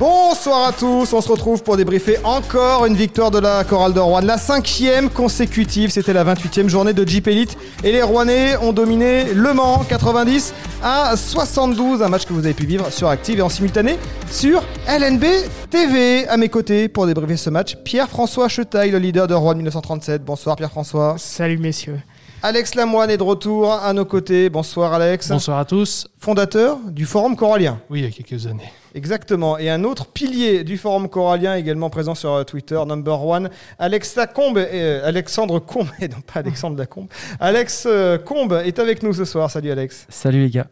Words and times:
Bonsoir 0.00 0.68
à 0.68 0.72
tous, 0.72 1.12
on 1.12 1.20
se 1.20 1.28
retrouve 1.28 1.62
pour 1.62 1.76
débriefer 1.76 2.16
encore 2.24 2.86
une 2.86 2.94
victoire 2.94 3.30
de 3.30 3.38
la 3.38 3.64
chorale 3.64 3.92
de 3.92 4.00
Rouen, 4.00 4.22
la 4.22 4.38
cinquième 4.38 5.10
consécutive, 5.10 5.90
c'était 5.90 6.14
la 6.14 6.24
28e 6.24 6.68
journée 6.68 6.94
de 6.94 7.06
Jeep 7.06 7.28
Elite 7.28 7.58
et 7.84 7.92
les 7.92 8.00
Rouennais 8.00 8.56
ont 8.62 8.72
dominé 8.72 9.34
Le 9.34 9.52
Mans 9.52 9.84
90 9.86 10.54
à 10.82 11.14
72, 11.18 12.00
un 12.00 12.08
match 12.08 12.24
que 12.24 12.32
vous 12.32 12.46
avez 12.46 12.54
pu 12.54 12.64
vivre 12.64 12.90
sur 12.90 13.10
Active 13.10 13.40
et 13.40 13.42
en 13.42 13.50
simultané 13.50 13.98
sur 14.30 14.64
LNB 14.88 15.24
TV. 15.68 16.26
À 16.28 16.38
mes 16.38 16.48
côtés 16.48 16.88
pour 16.88 17.06
débriefer 17.06 17.36
ce 17.36 17.50
match, 17.50 17.76
Pierre-François 17.84 18.48
Chetaille, 18.48 18.92
le 18.92 18.98
leader 18.98 19.26
de 19.26 19.34
Rouen 19.34 19.54
1937. 19.54 20.24
Bonsoir 20.24 20.56
Pierre-François. 20.56 21.16
Salut 21.18 21.58
messieurs. 21.58 22.00
Alex 22.42 22.74
Lamoine 22.74 23.10
est 23.10 23.18
de 23.18 23.22
retour 23.22 23.70
à 23.70 23.92
nos 23.92 24.06
côtés. 24.06 24.48
Bonsoir 24.48 24.94
Alex. 24.94 25.28
Bonsoir 25.28 25.58
à 25.58 25.66
tous. 25.66 26.08
Fondateur 26.18 26.78
du 26.86 27.04
Forum 27.04 27.36
Corallien. 27.36 27.78
Oui, 27.90 28.00
il 28.00 28.04
y 28.06 28.08
a 28.08 28.10
quelques 28.10 28.46
années. 28.46 28.72
Exactement. 28.94 29.58
Et 29.58 29.68
un 29.68 29.84
autre 29.84 30.06
pilier 30.06 30.64
du 30.64 30.78
Forum 30.78 31.10
Corallien, 31.10 31.54
également 31.56 31.90
présent 31.90 32.14
sur 32.14 32.32
euh, 32.32 32.44
Twitter, 32.44 32.80
number 32.86 33.26
one, 33.26 33.50
Alex 33.78 34.16
Lacombe, 34.16 34.56
euh, 34.56 35.06
Alexandre 35.06 35.58
Combe, 35.58 35.88
et 36.00 36.08
non 36.08 36.22
pas 36.22 36.40
Alexandre 36.40 36.78
Lacombe. 36.78 37.08
Alex 37.40 37.84
euh, 37.86 38.16
Combe 38.16 38.58
est 38.64 38.78
avec 38.78 39.02
nous 39.02 39.12
ce 39.12 39.26
soir. 39.26 39.50
Salut 39.50 39.70
Alex. 39.70 40.06
Salut 40.08 40.40
les 40.40 40.50
gars. 40.50 40.66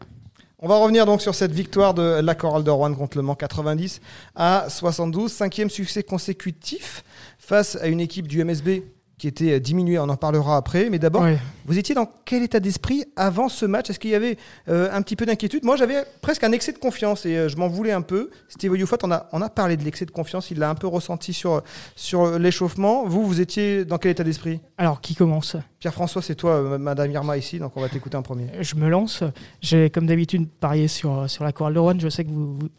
On 0.57 0.67
va 0.67 0.77
revenir 0.77 1.05
donc 1.05 1.21
sur 1.21 1.35
cette 1.35 1.51
victoire 1.51 1.93
de 1.93 2.19
la 2.19 2.33
chorale 2.33 2.63
de 2.63 2.71
Rouen 2.71 2.95
contre 2.95 3.15
le 3.15 3.21
Mans 3.21 3.35
90 3.35 4.01
à 4.35 4.65
72, 4.69 5.31
cinquième 5.31 5.69
succès 5.69 6.01
consécutif 6.01 7.03
face 7.37 7.75
à 7.75 7.85
une 7.87 7.99
équipe 7.99 8.27
du 8.27 8.43
MSB 8.43 8.81
qui 9.19 9.27
était 9.27 9.51
euh, 9.51 9.59
diminué, 9.59 9.99
on 9.99 10.09
en 10.09 10.15
parlera 10.15 10.57
après. 10.57 10.89
Mais 10.89 10.97
d'abord, 10.97 11.27
vous 11.65 11.77
étiez 11.77 11.93
dans 11.93 12.09
quel 12.25 12.41
état 12.41 12.59
d'esprit 12.59 13.03
avant 13.15 13.49
ce 13.49 13.67
match? 13.67 13.91
Est-ce 13.91 13.99
qu'il 13.99 14.09
y 14.09 14.15
avait 14.15 14.37
euh, 14.67 14.89
un 14.91 15.03
petit 15.03 15.15
peu 15.15 15.27
d'inquiétude? 15.27 15.63
Moi, 15.63 15.75
j'avais 15.75 16.03
presque 16.21 16.43
un 16.43 16.51
excès 16.51 16.71
de 16.71 16.79
confiance 16.79 17.27
et 17.27 17.37
euh, 17.37 17.49
je 17.49 17.57
m'en 17.57 17.67
voulais 17.67 17.91
un 17.91 18.01
peu. 18.01 18.31
Steve 18.47 18.75
Youfat, 18.75 18.97
on 19.03 19.11
a, 19.11 19.27
on 19.31 19.41
a 19.43 19.49
parlé 19.49 19.77
de 19.77 19.83
l'excès 19.83 20.05
de 20.05 20.11
confiance, 20.11 20.49
il 20.49 20.57
l'a 20.57 20.69
un 20.69 20.75
peu 20.75 20.87
ressenti 20.87 21.33
sur, 21.33 21.61
sur 21.95 22.39
l'échauffement. 22.39 23.05
Vous, 23.05 23.27
vous 23.27 23.41
étiez 23.41 23.85
dans 23.85 23.97
quel 23.99 24.11
état 24.11 24.23
d'esprit? 24.23 24.61
Alors, 24.77 25.01
qui 25.01 25.13
commence? 25.13 25.57
Pierre-François, 25.79 26.21
c'est 26.21 26.35
toi, 26.35 26.77
Madame 26.79 27.11
Irma 27.11 27.37
ici, 27.37 27.59
donc 27.59 27.73
on 27.75 27.81
va 27.81 27.89
t'écouter 27.89 28.17
en 28.17 28.21
premier. 28.21 28.47
Je 28.61 28.75
me 28.75 28.89
lance. 28.89 29.23
J'ai, 29.61 29.89
comme 29.89 30.07
d'habitude, 30.07 30.47
parié 30.49 30.87
sur, 30.87 31.29
sur 31.29 31.43
la 31.43 31.51
chorale 31.51 31.73
de 31.73 31.79
Rouen. 31.79 31.99
Je 31.99 32.09
sais 32.09 32.23
que 32.23 32.29
vous 32.29 32.55
vous 32.55 32.69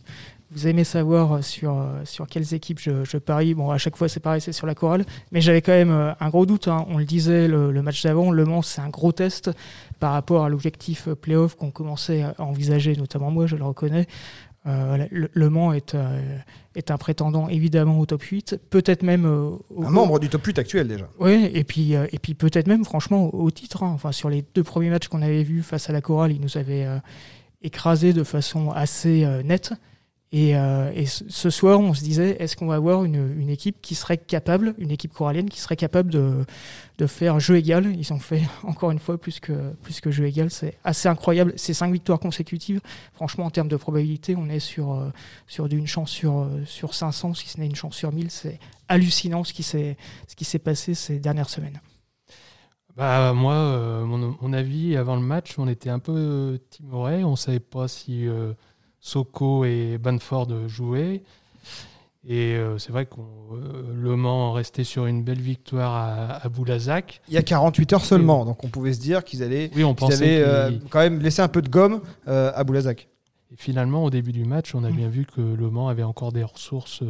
aimez 0.66 0.84
savoir 0.84 1.32
euh, 1.32 1.42
sur, 1.42 1.78
euh, 1.78 2.04
sur 2.04 2.26
quelles 2.26 2.54
équipes 2.54 2.80
je, 2.80 3.16
parie. 3.18 3.54
Bon, 3.54 3.70
à 3.70 3.78
chaque 3.78 3.96
fois, 3.96 4.08
c'est 4.08 4.20
pareil, 4.20 4.40
c'est 4.40 4.52
sur 4.52 4.66
la 4.66 4.74
chorale. 4.74 5.04
Mais 5.32 5.40
j'avais 5.40 5.62
quand 5.62 5.72
même 5.72 5.90
euh, 5.90 6.12
un 6.18 6.28
gros 6.28 6.46
doute. 6.46 6.68
Hein. 6.68 6.86
On 6.88 6.98
le 6.98 7.04
disait, 7.04 7.48
le, 7.48 7.82
match 7.82 8.02
d'avant, 8.02 8.30
Le 8.30 8.44
Mans, 8.44 8.62
c'est 8.62 8.80
un 8.80 8.88
gros 8.88 9.12
test 9.12 9.50
par 9.98 10.12
rapport 10.12 10.44
à 10.44 10.48
l'objectif 10.48 11.08
playoff 11.08 11.56
qu'on 11.56 11.70
commençait 11.70 12.22
à 12.22 12.34
envisager, 12.38 12.96
notamment 12.96 13.30
moi, 13.30 13.46
je 13.46 13.56
le 13.56 13.64
reconnais. 13.64 14.06
le, 14.64 15.48
Mans 15.48 15.72
est, 15.72 15.94
est 16.74 16.90
un 16.90 16.96
prétendant 16.96 17.48
évidemment 17.48 17.98
au 17.98 18.06
top 18.06 18.22
8, 18.22 18.58
peut-être 18.70 19.02
même. 19.02 19.26
un 19.26 19.90
membre 19.90 20.18
du 20.18 20.28
top 20.28 20.44
8 20.44 20.58
actuel 20.58 20.88
déjà. 20.88 21.08
Oui, 21.18 21.50
et 21.52 21.64
puis, 21.64 21.92
et 21.92 22.18
puis 22.18 22.34
peut-être 22.34 22.66
même, 22.66 22.84
franchement, 22.84 23.34
au, 23.34 23.50
titre. 23.50 23.82
Hein. 23.82 23.92
Enfin, 23.94 24.12
sur 24.12 24.30
les 24.30 24.44
deux 24.54 24.64
premiers 24.64 24.90
matchs 24.90 25.08
qu'on 25.08 25.22
avait 25.22 25.42
vus 25.42 25.62
face 25.62 25.90
à 25.90 25.92
la 25.92 26.00
chorale, 26.00 26.32
il 26.32 26.40
nous 26.40 26.56
avait 26.56 26.86
écrasé 27.62 28.14
de 28.14 28.24
façon 28.24 28.70
assez 28.70 29.26
nette. 29.44 29.74
Et, 30.32 30.56
euh, 30.56 30.92
ce 31.06 31.50
soir, 31.50 31.80
on 31.80 31.92
se 31.92 32.04
disait, 32.04 32.36
est-ce 32.38 32.56
qu'on 32.56 32.68
va 32.68 32.76
avoir 32.76 33.04
une, 33.04 33.36
une, 33.40 33.50
équipe 33.50 33.80
qui 33.82 33.96
serait 33.96 34.16
capable, 34.16 34.74
une 34.78 34.92
équipe 34.92 35.12
corallienne 35.12 35.48
qui 35.48 35.58
serait 35.58 35.74
capable 35.74 36.12
de, 36.12 36.44
de, 36.98 37.06
faire 37.08 37.40
jeu 37.40 37.56
égal? 37.56 37.92
Ils 37.96 38.12
ont 38.12 38.20
fait 38.20 38.42
encore 38.62 38.92
une 38.92 39.00
fois 39.00 39.18
plus 39.18 39.40
que, 39.40 39.72
plus 39.82 40.00
que 40.00 40.12
jeu 40.12 40.26
égal. 40.26 40.48
C'est 40.50 40.78
assez 40.84 41.08
incroyable. 41.08 41.54
Ces 41.56 41.74
cinq 41.74 41.92
victoires 41.92 42.20
consécutives, 42.20 42.80
franchement, 43.12 43.46
en 43.46 43.50
termes 43.50 43.68
de 43.68 43.76
probabilité, 43.76 44.36
on 44.36 44.48
est 44.48 44.60
sur, 44.60 44.92
euh, 44.92 45.10
sur 45.48 45.68
d'une 45.68 45.88
chance 45.88 46.10
sur, 46.10 46.38
euh, 46.38 46.64
sur 46.64 46.94
500, 46.94 47.34
si 47.34 47.48
ce 47.48 47.58
n'est 47.58 47.66
une 47.66 47.74
chance 47.74 47.96
sur 47.96 48.12
1000. 48.12 48.30
C'est 48.30 48.60
hallucinant 48.86 49.42
ce 49.42 49.52
qui 49.52 49.64
s'est 49.64 50.58
passé 50.60 50.94
ces 50.94 51.18
dernières 51.18 51.50
semaines. 51.50 51.80
Bah, 52.96 53.32
moi, 53.32 54.04
mon, 54.04 54.36
mon, 54.40 54.52
avis 54.52 54.96
avant 54.96 55.16
le 55.16 55.22
match, 55.22 55.54
on 55.58 55.66
était 55.66 55.90
un 55.90 56.00
peu 56.00 56.60
timoré. 56.70 57.24
On 57.24 57.32
ne 57.32 57.36
savait 57.36 57.60
pas 57.60 57.88
si 57.88 58.28
Soko 59.00 59.64
et 59.64 59.98
Banford 59.98 60.68
jouaient. 60.68 61.22
Et 62.28 62.54
euh, 62.54 62.76
c'est 62.76 62.92
vrai 62.92 63.06
que 63.06 63.14
euh, 63.18 63.82
Le 63.94 64.14
Mans 64.14 64.52
restait 64.52 64.84
sur 64.84 65.06
une 65.06 65.22
belle 65.22 65.40
victoire 65.40 65.94
à, 65.94 66.44
à, 66.44 66.48
Boulazac. 66.50 67.22
Il 67.28 67.34
y 67.34 67.38
a 67.38 67.42
48 67.42 67.94
heures 67.94 68.04
seulement, 68.04 68.44
donc 68.44 68.62
on 68.62 68.68
pouvait 68.68 68.92
se 68.92 69.00
dire 69.00 69.24
qu'ils 69.24 69.42
allaient, 69.42 69.70
oui, 69.74 69.84
on 69.84 69.94
avaient 69.94 70.42
euh, 70.44 70.70
quand 70.90 70.98
même 70.98 71.20
laissé 71.20 71.40
un 71.40 71.48
peu 71.48 71.62
de 71.62 71.70
gomme 71.70 72.02
à 72.26 72.62
Boulazac. 72.64 73.08
Et 73.52 73.56
finalement, 73.56 74.04
au 74.04 74.10
début 74.10 74.32
du 74.32 74.44
match, 74.44 74.74
on 74.74 74.84
a 74.84 74.90
mm. 74.90 74.96
bien 74.96 75.08
vu 75.08 75.24
que 75.24 75.40
Le 75.40 75.70
Mans 75.70 75.88
avait 75.88 76.02
encore 76.02 76.30
des 76.30 76.44
ressources. 76.44 77.02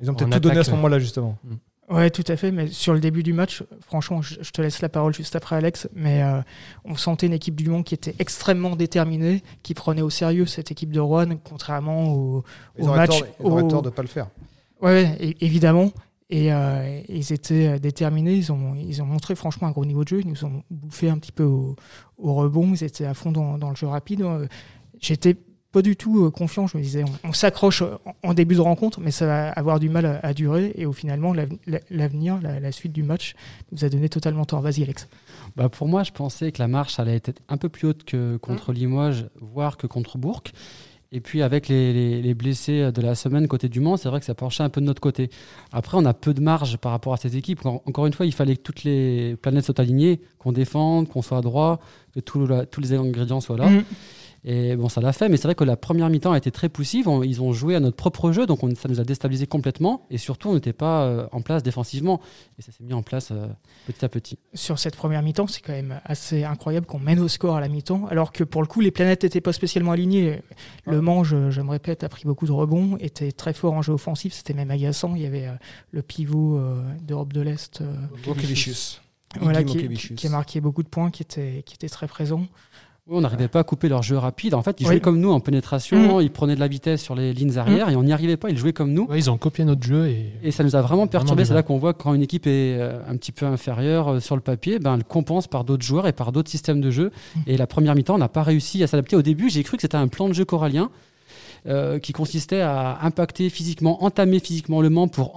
Ils 0.00 0.10
ont 0.10 0.14
peut-être 0.14 0.32
tout 0.34 0.40
donné 0.40 0.58
à 0.58 0.64
ce 0.64 0.70
moment-là, 0.72 0.98
justement. 0.98 1.38
Mm. 1.44 1.54
Ouais, 1.94 2.10
tout 2.10 2.24
à 2.26 2.36
fait. 2.36 2.50
Mais 2.50 2.68
sur 2.68 2.92
le 2.92 3.00
début 3.00 3.22
du 3.22 3.32
match, 3.32 3.62
franchement, 3.86 4.20
je, 4.20 4.50
te 4.50 4.60
laisse 4.60 4.82
la 4.82 4.88
parole 4.88 5.14
juste 5.14 5.36
après 5.36 5.56
Alex. 5.56 5.88
Mais 5.94 6.22
euh, 6.22 6.40
on 6.84 6.96
sentait 6.96 7.26
une 7.26 7.32
équipe 7.32 7.54
du 7.54 7.68
Monde 7.68 7.84
qui 7.84 7.94
était 7.94 8.14
extrêmement 8.18 8.74
déterminée, 8.74 9.42
qui 9.62 9.74
prenait 9.74 10.02
au 10.02 10.10
sérieux 10.10 10.46
cette 10.46 10.72
équipe 10.72 10.90
de 10.90 11.00
Rouen, 11.00 11.36
contrairement 11.44 12.12
au, 12.12 12.44
au 12.78 12.86
match. 12.88 13.22
ils 13.40 13.46
auraient 13.46 13.68
tort 13.68 13.82
de 13.82 13.90
pas 13.90 14.02
le 14.02 14.08
faire. 14.08 14.28
Ouais, 14.82 15.34
évidemment. 15.40 15.92
Et 16.30 16.52
euh, 16.52 17.00
ils 17.08 17.32
étaient 17.32 17.68
euh, 17.68 17.78
déterminés. 17.78 18.34
Ils 18.34 18.50
ont, 18.50 18.74
ils 18.74 19.00
ont 19.00 19.06
montré 19.06 19.36
franchement 19.36 19.68
un 19.68 19.70
gros 19.70 19.84
niveau 19.84 20.02
de 20.02 20.08
jeu. 20.08 20.20
Ils 20.20 20.28
nous 20.28 20.44
ont 20.44 20.64
bouffé 20.70 21.08
un 21.08 21.18
petit 21.18 21.32
peu 21.32 21.44
au, 21.44 21.76
rebond. 22.18 22.72
Ils 22.74 22.82
étaient 22.82 23.04
à 23.04 23.14
fond 23.14 23.30
dans, 23.30 23.56
dans 23.56 23.70
le 23.70 23.76
jeu 23.76 23.86
rapide. 23.86 24.26
J'étais 25.00 25.36
pas 25.74 25.82
du 25.82 25.96
tout 25.96 26.24
euh, 26.24 26.30
confiant. 26.30 26.68
Je 26.68 26.78
me 26.78 26.82
disais, 26.82 27.04
on, 27.24 27.32
s'accroche 27.32 27.82
en 28.22 28.32
début 28.32 28.54
de 28.54 28.60
rencontre, 28.60 29.00
mais 29.00 29.10
ça 29.10 29.26
va 29.26 29.48
avoir 29.50 29.80
du 29.80 29.90
mal 29.90 30.20
à, 30.22 30.32
durer. 30.32 30.72
Et 30.76 30.86
au 30.86 30.92
finalement, 30.92 31.34
l'avenir, 31.90 32.38
la, 32.40 32.72
suite 32.72 32.92
du 32.92 33.02
match 33.02 33.34
nous 33.72 33.84
a 33.84 33.88
donné 33.88 34.08
totalement 34.08 34.44
tort. 34.44 34.60
Vas-y, 34.60 34.84
Alex. 34.84 35.08
Bah 35.56 35.68
pour 35.68 35.88
moi, 35.88 36.04
je 36.04 36.12
pensais 36.12 36.52
que 36.52 36.60
la 36.60 36.68
marche 36.68 37.00
allait 37.00 37.16
être 37.16 37.42
un 37.48 37.56
peu 37.56 37.68
plus 37.68 37.88
haute 37.88 38.04
que 38.04 38.36
contre 38.36 38.70
mmh. 38.70 38.74
Limoges, 38.76 39.26
voire 39.40 39.76
que 39.76 39.88
contre 39.88 40.16
Bourg. 40.16 40.44
Et 41.10 41.20
puis 41.20 41.42
avec 41.42 41.66
les, 41.68 42.34
blessés 42.34 42.92
de 42.92 43.02
la 43.02 43.16
semaine 43.16 43.48
côté 43.48 43.68
du 43.68 43.80
Mans, 43.80 43.96
c'est 43.96 44.08
vrai 44.08 44.20
que 44.20 44.26
ça 44.26 44.34
penchait 44.34 44.62
un 44.62 44.68
peu 44.68 44.80
de 44.80 44.86
notre 44.86 45.00
côté. 45.00 45.28
Après, 45.72 45.96
on 45.96 46.04
a 46.04 46.14
peu 46.14 46.34
de 46.34 46.40
marge 46.40 46.76
par 46.76 46.92
rapport 46.92 47.14
à 47.14 47.16
cette 47.16 47.34
équipe. 47.34 47.66
Encore 47.66 48.06
une 48.06 48.12
fois, 48.12 48.26
il 48.26 48.32
fallait 48.32 48.56
que 48.56 48.62
toutes 48.62 48.84
les 48.84 49.36
planètes 49.42 49.64
soient 49.64 49.80
alignées, 49.80 50.20
qu'on 50.38 50.52
défende, 50.52 51.08
qu'on 51.08 51.22
soit 51.22 51.40
droit, 51.40 51.80
que 52.14 52.20
tous 52.20 52.80
les 52.80 52.92
ingrédients 52.92 53.40
soient 53.40 53.58
là. 53.58 53.70
Mmh. 53.70 53.84
Et 54.46 54.76
bon, 54.76 54.90
ça 54.90 55.00
l'a 55.00 55.14
fait, 55.14 55.30
mais 55.30 55.38
c'est 55.38 55.44
vrai 55.44 55.54
que 55.54 55.64
la 55.64 55.76
première 55.76 56.10
mi-temps 56.10 56.32
a 56.32 56.36
été 56.36 56.50
très 56.50 56.68
poussive. 56.68 57.08
ils 57.24 57.40
ont 57.40 57.54
joué 57.54 57.76
à 57.76 57.80
notre 57.80 57.96
propre 57.96 58.30
jeu, 58.30 58.44
donc 58.44 58.60
ça 58.76 58.90
nous 58.90 59.00
a 59.00 59.04
déstabilisé 59.04 59.46
complètement. 59.46 60.06
Et 60.10 60.18
surtout, 60.18 60.50
on 60.50 60.54
n'était 60.54 60.74
pas 60.74 61.04
euh, 61.04 61.26
en 61.32 61.40
place 61.40 61.62
défensivement. 61.62 62.20
Et 62.58 62.62
ça 62.62 62.70
s'est 62.70 62.84
mis 62.84 62.92
en 62.92 63.02
place 63.02 63.30
euh, 63.30 63.46
petit 63.86 64.04
à 64.04 64.10
petit. 64.10 64.38
Sur 64.52 64.78
cette 64.78 64.96
première 64.96 65.22
mi-temps, 65.22 65.46
c'est 65.46 65.62
quand 65.62 65.72
même 65.72 65.98
assez 66.04 66.44
incroyable 66.44 66.84
qu'on 66.84 66.98
mène 66.98 67.20
au 67.20 67.28
score 67.28 67.56
à 67.56 67.60
la 67.60 67.68
mi-temps, 67.68 68.06
alors 68.10 68.32
que 68.32 68.44
pour 68.44 68.60
le 68.60 68.68
coup, 68.68 68.82
les 68.82 68.90
planètes 68.90 69.22
n'étaient 69.22 69.40
pas 69.40 69.54
spécialement 69.54 69.92
alignées. 69.92 70.42
Le 70.84 71.00
Mans, 71.00 71.24
je, 71.24 71.36
me 71.36 71.70
répète, 71.70 72.04
a 72.04 72.10
pris 72.10 72.24
beaucoup 72.24 72.46
de 72.46 72.52
rebonds, 72.52 72.98
était 72.98 73.32
très 73.32 73.54
fort 73.54 73.72
en 73.72 73.80
jeu 73.80 73.94
offensif, 73.94 74.34
c'était 74.34 74.54
même 74.54 74.70
agaçant. 74.70 75.14
Il 75.14 75.22
y 75.22 75.26
avait 75.26 75.46
euh, 75.46 75.54
le 75.90 76.02
pivot 76.02 76.60
d'Europe 77.00 77.32
de 77.32 77.40
l'Est. 77.40 77.82
Voilà, 79.40 79.64
qui, 79.64 79.88
qui, 79.88 80.26
a 80.26 80.30
marqué 80.30 80.60
beaucoup 80.60 80.82
de 80.82 80.88
points, 80.88 81.10
qui 81.10 81.22
était, 81.22 81.62
qui 81.66 81.74
était 81.74 81.88
très 81.88 82.06
présent 82.06 82.46
on 83.10 83.20
n'arrivait 83.20 83.48
pas 83.48 83.60
à 83.60 83.64
couper 83.64 83.88
leur 83.90 84.02
jeu 84.02 84.16
rapide. 84.16 84.54
En 84.54 84.62
fait, 84.62 84.80
ils 84.80 84.86
jouaient 84.86 85.00
comme 85.00 85.20
nous 85.20 85.30
en 85.30 85.40
pénétration, 85.40 86.18
mm. 86.18 86.22
ils 86.22 86.30
prenaient 86.30 86.54
de 86.54 86.60
la 86.60 86.68
vitesse 86.68 87.02
sur 87.02 87.14
les 87.14 87.34
lignes 87.34 87.58
arrière 87.58 87.88
mm. 87.88 87.90
et 87.90 87.96
on 87.96 88.02
n'y 88.02 88.12
arrivait 88.12 88.38
pas. 88.38 88.48
Ils 88.48 88.56
jouaient 88.56 88.72
comme 88.72 88.92
nous. 88.92 89.06
ils 89.14 89.30
ont 89.30 89.36
copié 89.36 89.64
notre 89.64 89.82
jeu. 89.82 90.08
Et, 90.08 90.32
et 90.42 90.50
ça 90.50 90.64
nous 90.64 90.74
a 90.74 90.80
vraiment 90.80 91.06
perturbé. 91.06 91.44
C'est 91.44 91.52
là 91.52 91.62
qu'on 91.62 91.76
voit 91.76 91.92
quand 91.92 92.14
une 92.14 92.22
équipe 92.22 92.46
est 92.46 92.78
euh, 92.78 92.98
un 93.06 93.16
petit 93.16 93.32
peu 93.32 93.44
inférieure 93.44 94.08
euh, 94.08 94.20
sur 94.20 94.36
le 94.36 94.40
papier, 94.40 94.78
ben, 94.78 94.94
elle 94.94 95.04
compense 95.04 95.48
par 95.48 95.64
d'autres 95.64 95.84
joueurs 95.84 96.06
et 96.06 96.12
par 96.12 96.32
d'autres 96.32 96.50
systèmes 96.50 96.80
de 96.80 96.90
jeu. 96.90 97.10
Mm. 97.36 97.40
Et 97.46 97.56
la 97.58 97.66
première 97.66 97.94
mi-temps, 97.94 98.14
on 98.14 98.18
n'a 98.18 98.28
pas 98.28 98.42
réussi 98.42 98.82
à 98.82 98.86
s'adapter. 98.86 99.16
Au 99.16 99.22
début, 99.22 99.50
j'ai 99.50 99.62
cru 99.64 99.76
que 99.76 99.82
c'était 99.82 99.96
un 99.96 100.08
plan 100.08 100.28
de 100.28 100.34
jeu 100.34 100.44
corallien. 100.44 100.90
Euh, 101.66 101.98
qui 101.98 102.12
consistait 102.12 102.60
à 102.60 102.98
impacter 103.00 103.48
physiquement, 103.48 104.04
entamer 104.04 104.38
physiquement 104.38 104.82
le 104.82 104.90
Mans 104.90 105.08
pour 105.08 105.32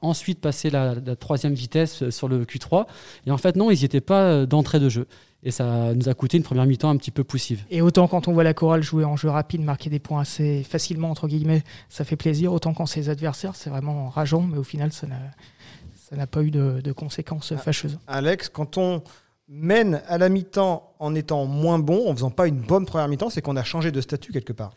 ensuite 0.00 0.40
passer 0.40 0.70
la, 0.70 0.94
la, 0.94 1.16
troisième 1.16 1.52
vitesse 1.52 2.08
sur 2.08 2.28
le 2.28 2.46
Q3. 2.46 2.86
Et 3.26 3.30
en 3.30 3.36
fait, 3.36 3.54
non, 3.54 3.70
ils 3.70 3.76
n'y 3.76 3.84
étaient 3.84 4.00
pas 4.00 4.46
d'entrée 4.46 4.80
de 4.80 4.88
jeu. 4.88 5.06
Et 5.44 5.50
ça 5.50 5.94
nous 5.94 6.08
a 6.08 6.14
coûté 6.14 6.38
une 6.38 6.42
première 6.42 6.64
mi-temps 6.64 6.88
un 6.88 6.96
petit 6.96 7.10
peu 7.10 7.22
poussive. 7.22 7.64
Et 7.70 7.82
autant 7.82 8.08
quand 8.08 8.28
on 8.28 8.32
voit 8.32 8.44
la 8.44 8.54
chorale 8.54 8.82
jouer 8.82 9.04
en 9.04 9.16
jeu 9.16 9.28
rapide, 9.28 9.60
marquer 9.60 9.90
des 9.90 9.98
points 9.98 10.22
assez 10.22 10.62
facilement, 10.64 11.10
entre 11.10 11.28
guillemets, 11.28 11.62
ça 11.90 12.04
fait 12.04 12.16
plaisir. 12.16 12.52
Autant 12.52 12.72
quand 12.72 12.86
c'est 12.86 13.00
les 13.00 13.08
adversaires, 13.10 13.54
c'est 13.54 13.68
vraiment 13.68 14.08
rageant, 14.08 14.40
mais 14.40 14.56
au 14.56 14.64
final, 14.64 14.90
ça 14.90 15.06
n'a 15.06 16.26
pas 16.26 16.42
eu 16.42 16.50
de, 16.50 16.92
conséquences 16.92 17.52
ah, 17.52 17.58
fâcheuses. 17.58 17.98
Alex, 18.06 18.48
quand 18.48 18.78
on 18.78 19.02
mène 19.46 20.00
à 20.08 20.16
la 20.16 20.30
mi-temps 20.30 20.94
en 20.98 21.14
étant 21.14 21.44
moins 21.44 21.78
bon, 21.78 22.10
en 22.10 22.14
faisant 22.14 22.30
pas 22.30 22.48
une 22.48 22.60
bonne 22.60 22.86
première 22.86 23.08
mi-temps, 23.08 23.28
c'est 23.28 23.42
qu'on 23.42 23.56
a 23.56 23.64
changé 23.64 23.92
de 23.92 24.00
statut 24.00 24.32
quelque 24.32 24.54
part. 24.54 24.72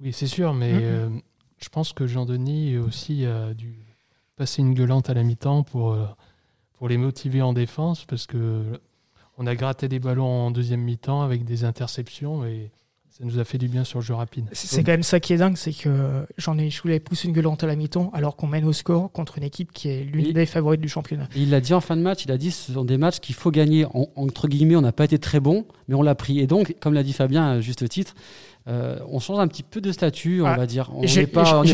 Oui, 0.00 0.14
c'est 0.14 0.26
sûr, 0.26 0.54
mais 0.54 0.72
mm-hmm. 0.72 0.82
euh, 0.82 1.08
je 1.58 1.68
pense 1.68 1.92
que 1.92 2.06
Jean-Denis 2.06 2.78
aussi 2.78 3.26
a 3.26 3.52
dû 3.52 3.76
passer 4.36 4.62
une 4.62 4.72
gueulante 4.72 5.10
à 5.10 5.14
la 5.14 5.22
mi-temps 5.22 5.62
pour, 5.62 5.92
euh, 5.92 6.06
pour 6.72 6.88
les 6.88 6.96
motiver 6.96 7.42
en 7.42 7.52
défense 7.52 8.06
parce 8.06 8.26
que 8.26 8.80
on 9.38 9.46
a 9.46 9.54
gratté 9.54 9.88
des 9.88 9.98
ballons 9.98 10.46
en 10.46 10.50
deuxième 10.50 10.80
mi-temps 10.80 11.22
avec 11.22 11.44
des 11.44 11.64
interceptions 11.64 12.44
et 12.44 12.70
ça 13.08 13.24
nous 13.24 13.38
a 13.38 13.44
fait 13.44 13.56
du 13.56 13.68
bien 13.68 13.82
sur 13.82 14.00
le 14.00 14.04
jeu 14.04 14.12
rapide. 14.12 14.44
C'est 14.52 14.84
quand 14.84 14.92
même 14.92 15.02
ça 15.02 15.20
qui 15.20 15.32
est 15.32 15.38
dingue, 15.38 15.56
c'est 15.56 15.72
que 15.72 16.26
j'en 16.36 16.58
ai 16.58 16.68
Choulet 16.68 17.00
pousse 17.00 17.24
une 17.24 17.32
gueulante 17.32 17.64
à 17.64 17.66
la 17.66 17.74
mi-temps 17.74 18.10
alors 18.12 18.36
qu'on 18.36 18.46
mène 18.46 18.66
au 18.66 18.74
score 18.74 19.10
contre 19.10 19.38
une 19.38 19.44
équipe 19.44 19.72
qui 19.72 19.88
est 19.88 20.04
l'une 20.04 20.32
des 20.32 20.44
favorites 20.44 20.82
du 20.82 20.88
championnat. 20.88 21.28
il 21.34 21.48
l'a 21.48 21.60
dit 21.60 21.72
en 21.72 21.80
fin 21.80 21.96
de 21.96 22.02
match, 22.02 22.24
il 22.24 22.30
a 22.30 22.36
dit 22.36 22.50
ce 22.50 22.72
sont 22.72 22.84
des 22.84 22.98
matchs 22.98 23.20
qu'il 23.20 23.34
faut 23.34 23.50
gagner. 23.50 23.86
entre 24.16 24.48
guillemets, 24.48 24.76
on 24.76 24.82
n'a 24.82 24.92
pas 24.92 25.04
été 25.04 25.18
très 25.18 25.40
bon, 25.40 25.64
mais 25.88 25.94
on 25.94 26.02
l'a 26.02 26.14
pris. 26.14 26.40
Et 26.40 26.46
donc, 26.46 26.76
comme 26.80 26.92
l'a 26.92 27.02
dit 27.02 27.14
Fabien 27.14 27.46
à 27.46 27.60
juste 27.60 27.88
titre, 27.88 28.14
euh, 28.68 28.98
on 29.08 29.20
change 29.20 29.38
un 29.38 29.46
petit 29.46 29.62
peu 29.62 29.80
de 29.80 29.92
statut, 29.92 30.42
on 30.42 30.56
va 30.56 30.66
dire. 30.66 30.90
J'ai 31.02 31.26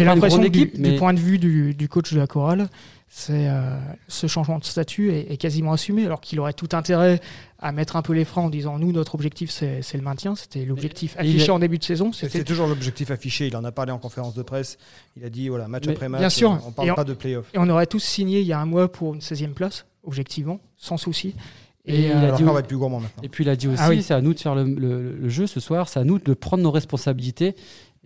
l'impression 0.04 0.38
du, 0.38 0.72
mais... 0.76 0.90
du 0.90 0.96
point 0.96 1.14
de 1.14 1.20
vue 1.20 1.38
du, 1.38 1.74
du 1.74 1.88
coach 1.88 2.12
de 2.12 2.18
la 2.18 2.26
chorale, 2.26 2.68
c'est 3.08 3.46
euh, 3.48 3.78
ce 4.08 4.26
changement 4.26 4.58
de 4.58 4.64
statut 4.64 5.12
est, 5.12 5.36
quasiment 5.36 5.72
assumé, 5.72 6.06
alors 6.06 6.22
qu'il 6.22 6.40
aurait 6.40 6.54
tout 6.54 6.70
intérêt 6.72 7.20
à 7.58 7.70
mettre 7.70 7.96
un 7.96 8.02
peu 8.02 8.14
les 8.14 8.24
freins 8.24 8.44
en 8.44 8.48
disant 8.48 8.78
nous 8.78 8.90
notre 8.90 9.14
objectif 9.14 9.50
c'est 9.50 9.94
le 9.94 10.00
maintien, 10.00 10.34
c'était 10.34 10.64
l'objectif 10.64 11.14
affiché 11.18 11.50
en 11.50 11.58
début 11.58 11.76
de 11.76 11.84
saison. 11.84 12.10
C'est 12.12 12.42
toujours 12.42 12.66
l'objectif 12.66 13.10
affiché. 13.10 13.48
Il 13.48 13.56
en 13.56 13.64
a 13.64 13.70
parlé 13.70 13.92
en 13.92 13.98
conférence 13.98 14.34
de 14.34 14.42
presse. 14.42 14.78
Il 15.16 15.24
a 15.24 15.28
dit 15.28 15.50
voilà 15.50 15.68
match 15.68 15.86
après 15.88 16.08
match. 16.08 16.20
Bien 16.20 16.30
sûr, 16.30 16.58
on 16.66 16.72
parle 16.72 16.94
pas 16.94 17.04
de 17.04 17.12
playoff. 17.12 17.46
Et 17.52 17.58
on 17.58 17.68
aurait 17.68 17.86
tous 17.86 18.02
signé 18.02 18.40
il 18.40 18.46
y 18.46 18.52
a 18.52 18.58
un 18.58 18.66
mois 18.66 18.90
pour 18.90 19.14
une 19.14 19.20
16e 19.20 19.52
place, 19.52 19.84
objectivement, 20.04 20.60
sans 20.78 20.96
souci. 20.96 21.34
Et, 21.84 22.06
il 22.06 22.12
a 22.12 22.32
dit, 22.32 22.42
va 22.44 22.60
être 22.60 22.68
plus 22.68 22.76
gourmand 22.76 23.00
maintenant. 23.00 23.22
Et 23.22 23.28
puis 23.28 23.44
il 23.44 23.50
a 23.50 23.56
dit 23.56 23.66
aussi, 23.66 23.82
ah 23.82 23.90
c'est 24.00 24.14
à 24.14 24.20
nous 24.20 24.34
de 24.34 24.38
faire 24.38 24.54
le, 24.54 25.28
jeu 25.28 25.46
ce 25.46 25.58
soir, 25.58 25.88
c'est 25.88 25.98
à 25.98 26.04
nous 26.04 26.18
de 26.18 26.34
prendre 26.34 26.62
nos 26.62 26.70
responsabilités. 26.70 27.56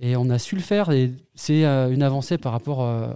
Et 0.01 0.17
on 0.17 0.31
a 0.31 0.39
su 0.39 0.57
le 0.57 0.63
faire. 0.63 0.91
Et 0.91 1.13
c'est 1.35 1.65
euh, 1.65 1.91
une 1.91 2.03
avancée 2.03 2.39
par 2.39 2.53
rapport 2.53 2.83
euh, 2.83 3.09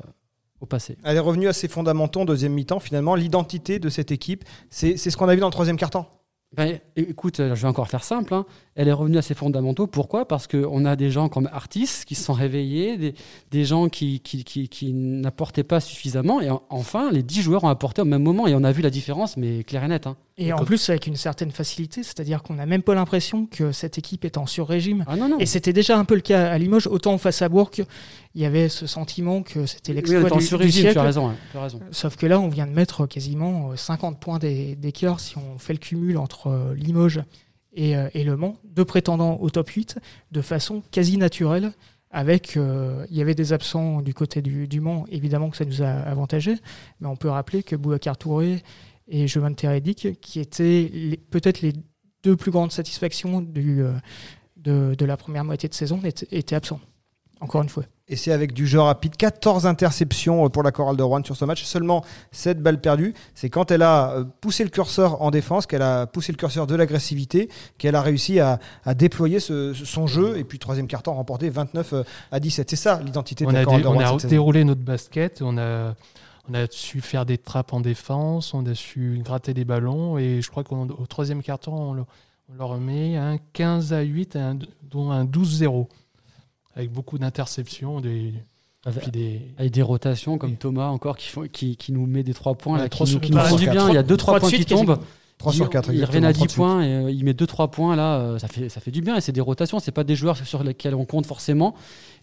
passé. 0.67 0.97
Elle 1.05 1.17
est 1.17 1.21
revenue 1.21 1.49
à 1.49 1.53
ses 1.53 1.69
fondamentaux 1.69 2.21
en 2.21 2.25
deuxième 2.25 2.53
mi-temps. 2.53 2.81
Finalement, 2.81 3.15
l'identité 3.15 3.79
de 3.79 3.89
cette 3.89 4.13
équipe, 4.13 4.45
c'est 4.71 4.97
ce 4.97 5.17
qu'on 5.17 5.29
a 5.29 5.35
vu 5.35 5.41
dans 5.41 5.49
le 5.49 5.53
troisième 5.53 5.77
quart-temps. 5.77 6.09
Ben, 6.53 6.81
écoute, 6.97 7.37
je 7.37 7.55
vais 7.55 7.69
encore 7.69 7.89
faire 7.89 8.03
simple. 8.03 8.35
Hein. 8.35 8.45
Elle 8.75 8.89
est 8.89 8.93
revenue 8.93 9.19
à 9.19 9.23
ses 9.23 9.35
fondamentaux. 9.35 9.87
Pourquoi? 9.87 10.27
Parce 10.27 10.49
qu'on 10.49 10.85
a 10.85 10.97
des 10.97 11.09
gens 11.09 11.29
comme 11.29 11.49
artistes 11.53 12.07
qui 12.07 12.17
se 12.17 12.25
sont 12.25 12.33
réveillés, 12.33 12.97
des, 12.97 13.15
des 13.53 13.65
gens 13.65 13.89
qui, 13.89 14.19
qui, 14.19 14.43
qui, 14.43 14.93
n'apportaient 14.93 15.63
pas 15.63 15.79
suffisamment. 15.79 16.41
Et 16.41 16.49
enfin, 16.69 17.13
les 17.13 17.23
dix 17.23 17.41
joueurs 17.43 17.63
ont 17.63 17.69
apporté 17.69 18.03
au 18.03 18.05
même 18.05 18.25
moment. 18.25 18.49
Et 18.49 18.55
on 18.57 18.65
a 18.65 18.73
vu 18.73 18.83
la 18.83 18.91
différence, 18.91 19.37
mais 19.37 19.63
clair 19.63 19.85
et 19.85 19.89
net. 19.89 20.09
Hein. 20.09 20.17
Et 20.41 20.55
en 20.55 20.65
plus, 20.65 20.89
avec 20.89 21.07
une 21.07 21.17
certaine 21.17 21.51
facilité, 21.51 22.03
c'est-à-dire 22.03 22.43
qu'on 22.43 22.55
n'a 22.55 22.65
même 22.65 22.83
pas 22.83 22.95
l'impression 22.95 23.45
que 23.45 23.73
cette 23.73 23.99
équipe 23.99 24.25
est 24.25 24.39
en 24.39 24.47
sur-régime. 24.47 25.05
Ah 25.07 25.17
et 25.39 25.45
c'était 25.45 25.75
déjà 25.75 25.99
un 25.99 26.07
peu 26.07 26.15
le 26.15 26.23
cas 26.23 26.51
à 26.51 26.57
Limoges. 26.57 26.87
Autant 26.87 27.19
face 27.19 27.43
à 27.43 27.51
Bourg, 27.51 27.71
il 28.35 28.41
y 28.41 28.47
avait 28.47 28.71
ce 28.71 28.87
sentiment 28.87 29.43
que 29.43 29.67
c'était 29.67 29.93
l'exploit 29.93 30.31
du, 30.31 30.39
du, 30.39 30.73
siècle. 30.73 30.93
Tu 30.95 30.99
as 30.99 31.03
raison, 31.03 31.33
tu 31.53 31.59
as 31.59 31.63
raison. 31.63 31.81
Sauf 31.91 32.17
que 32.17 32.25
là, 32.25 32.41
on 32.41 32.49
vient 32.49 32.67
de 32.67 32.73
mettre 32.73 33.07
quasiment 33.07 33.77
50 33.77 34.15
euh, 34.15 34.19
points 34.19 34.39
d'écart 34.39 35.21
si 35.21 35.37
on 35.37 35.59
fait 35.59 35.75
le 35.75 35.79
cumul 35.79 36.17
entre 36.17 36.47
euh, 36.47 36.75
Limoges 36.75 37.23
et, 37.75 37.95
euh, 37.95 38.09
et, 38.15 38.25
Le 38.25 38.35
Mans, 38.37 38.57
deux 38.65 38.87
prétendants 38.87 39.37
au 39.43 39.51
top 39.51 39.69
8, 39.69 39.99
de 40.33 40.41
façon 40.41 40.83
quasi 40.91 41.19
naturelle. 41.19 41.73
Avec, 42.13 42.57
il 42.57 43.17
y 43.17 43.23
avait 43.23 43.37
des 43.37 43.53
absents 43.53 44.03
du 44.03 44.15
côté 44.15 44.43
du, 44.43 44.67
du, 44.67 44.81
Mans, 44.81 45.05
évidemment 45.13 45.49
que 45.49 45.57
ça 45.57 45.65
nous 45.65 45.81
a 45.81 45.87
avantagé, 45.87 46.57
mais 47.01 47.07
on 47.07 47.15
peut 47.15 47.29
rappeler 47.29 47.63
que 47.63 47.77
Boubacar 47.77 48.19
Touré 48.19 48.65
et 49.11 49.27
Jovan 49.27 49.55
Teredik, 49.55 50.21
qui 50.21 50.41
étaient 50.41 51.19
peut-être 51.31 51.61
les 51.61 51.75
deux 52.23 52.37
plus 52.37 52.51
grandes 52.51 52.73
satisfactions 52.73 53.41
du, 53.41 53.83
de, 54.57 54.95
de, 54.95 55.05
la 55.05 55.17
première 55.17 55.45
moitié 55.45 55.69
de 55.69 55.75
saison, 55.75 56.01
étaient, 56.05 56.29
étaient 56.31 56.57
absents. 56.57 56.81
Encore 57.41 57.63
une 57.63 57.71
fois. 57.71 57.85
Et 58.07 58.17
c'est 58.17 58.33
avec 58.33 58.53
du 58.53 58.67
jeu 58.67 58.81
rapide. 58.81 59.17
14 59.17 59.67
interceptions 59.67 60.45
euh, 60.45 60.49
pour 60.49 60.63
la 60.63 60.73
chorale 60.73 60.97
de 60.97 61.03
Rouen 61.03 61.23
sur 61.25 61.37
ce 61.37 61.45
match. 61.47 61.65
Seulement 61.65 62.05
7 62.33 62.61
balles 62.61 62.81
perdues. 62.81 63.15
C'est 63.35 63.49
quand 63.49 63.71
elle 63.71 63.83
a 63.83 64.11
euh, 64.11 64.25
poussé 64.43 64.63
le 64.63 64.69
curseur 64.69 65.23
en 65.23 65.31
défense, 65.31 65.67
qu'elle 65.67 65.81
a 65.81 66.07
poussé 66.07 66.33
le 66.33 66.37
curseur 66.37 66.67
de 66.67 66.75
l'agressivité, 66.75 67.49
qu'elle 67.79 67.95
a 67.95 68.03
réussi 68.03 68.41
à, 68.41 68.59
déployer 68.95 69.39
son 69.41 70.07
jeu. 70.07 70.37
Et 70.37 70.45
puis, 70.45 70.59
troisième 70.59 70.87
carton 70.87 71.15
remporté 71.15 71.49
29 71.49 71.93
euh, 71.93 72.03
à 72.31 72.41
17. 72.41 72.69
C'est 72.69 72.77
ça 72.77 73.01
l'identité 73.03 73.47
de 73.47 73.53
la 73.53 73.65
chorale 73.65 73.83
de 73.83 73.87
Rouen. 73.87 74.05
On 74.13 74.17
a 74.19 74.29
déroulé 74.29 74.65
notre 74.65 74.83
basket. 74.83 75.41
On 75.41 75.57
a, 75.57 75.95
on 76.51 76.55
a 76.55 76.67
su 76.71 77.01
faire 77.01 77.27
des 77.27 77.39
trappes 77.39 77.73
en 77.73 77.81
défense. 77.81 78.55
On 78.55 78.65
a 78.67 78.75
su 78.75 79.21
gratter 79.25 79.55
des 79.55 79.65
ballons. 79.65 80.19
Et 80.19 80.43
je 80.43 80.51
crois 80.51 80.65
qu'au 80.65 80.87
troisième 81.09 81.43
carton, 81.43 81.73
on, 81.73 82.07
on 82.49 82.55
leur 82.59 82.79
met 82.79 83.17
un 83.17 83.39
15 83.53 83.93
à 83.93 84.03
8, 84.03 84.39
dont 84.91 85.11
un 85.11 85.25
12-0 85.25 85.87
avec 86.75 86.93
beaucoup 86.93 87.19
d'interceptions. 87.19 88.01
Des, 88.01 88.35
avec, 88.85 89.11
des... 89.11 89.43
avec 89.59 89.73
des 89.73 89.83
rotations 89.83 90.39
comme 90.39 90.57
Thomas 90.57 90.89
encore 90.89 91.17
qui, 91.17 91.29
font, 91.29 91.47
qui, 91.51 91.77
qui, 91.77 91.93
nous 91.93 92.07
met 92.07 92.23
des 92.23 92.35
3 92.35 92.55
points, 92.55 92.79
là, 92.79 92.89
qui, 92.89 93.03
nous, 93.03 93.21
qui 93.21 93.33
nous 93.33 93.57
du 93.57 93.69
bien. 93.69 93.89
Il 93.89 93.95
y 93.95 93.99
a 93.99 94.03
2-3 94.03 94.41
points 94.41 94.51
qui 94.51 94.65
tombent. 94.65 94.99
3 95.41 95.53
sur 95.55 95.71
4, 95.71 95.95
il 95.95 96.05
revient 96.05 96.25
à 96.25 96.35
10 96.35 96.55
points 96.55 96.83
et 96.83 96.95
euh, 96.95 97.11
il 97.11 97.25
met 97.25 97.33
2-3 97.33 97.71
points 97.71 97.97
là, 97.97 98.19
euh, 98.19 98.39
ça, 98.39 98.47
fait, 98.47 98.69
ça 98.69 98.79
fait 98.79 98.91
du 98.91 99.01
bien 99.01 99.17
et 99.17 99.23
c'est 99.23 99.33
des 99.33 99.41
rotations, 99.41 99.79
c'est 99.79 99.91
pas 99.91 100.05
des 100.05 100.15
joueurs 100.15 100.37
sur 100.37 100.63
lesquels 100.63 100.95
on 100.95 101.07
compte 101.07 101.25
forcément 101.25 101.75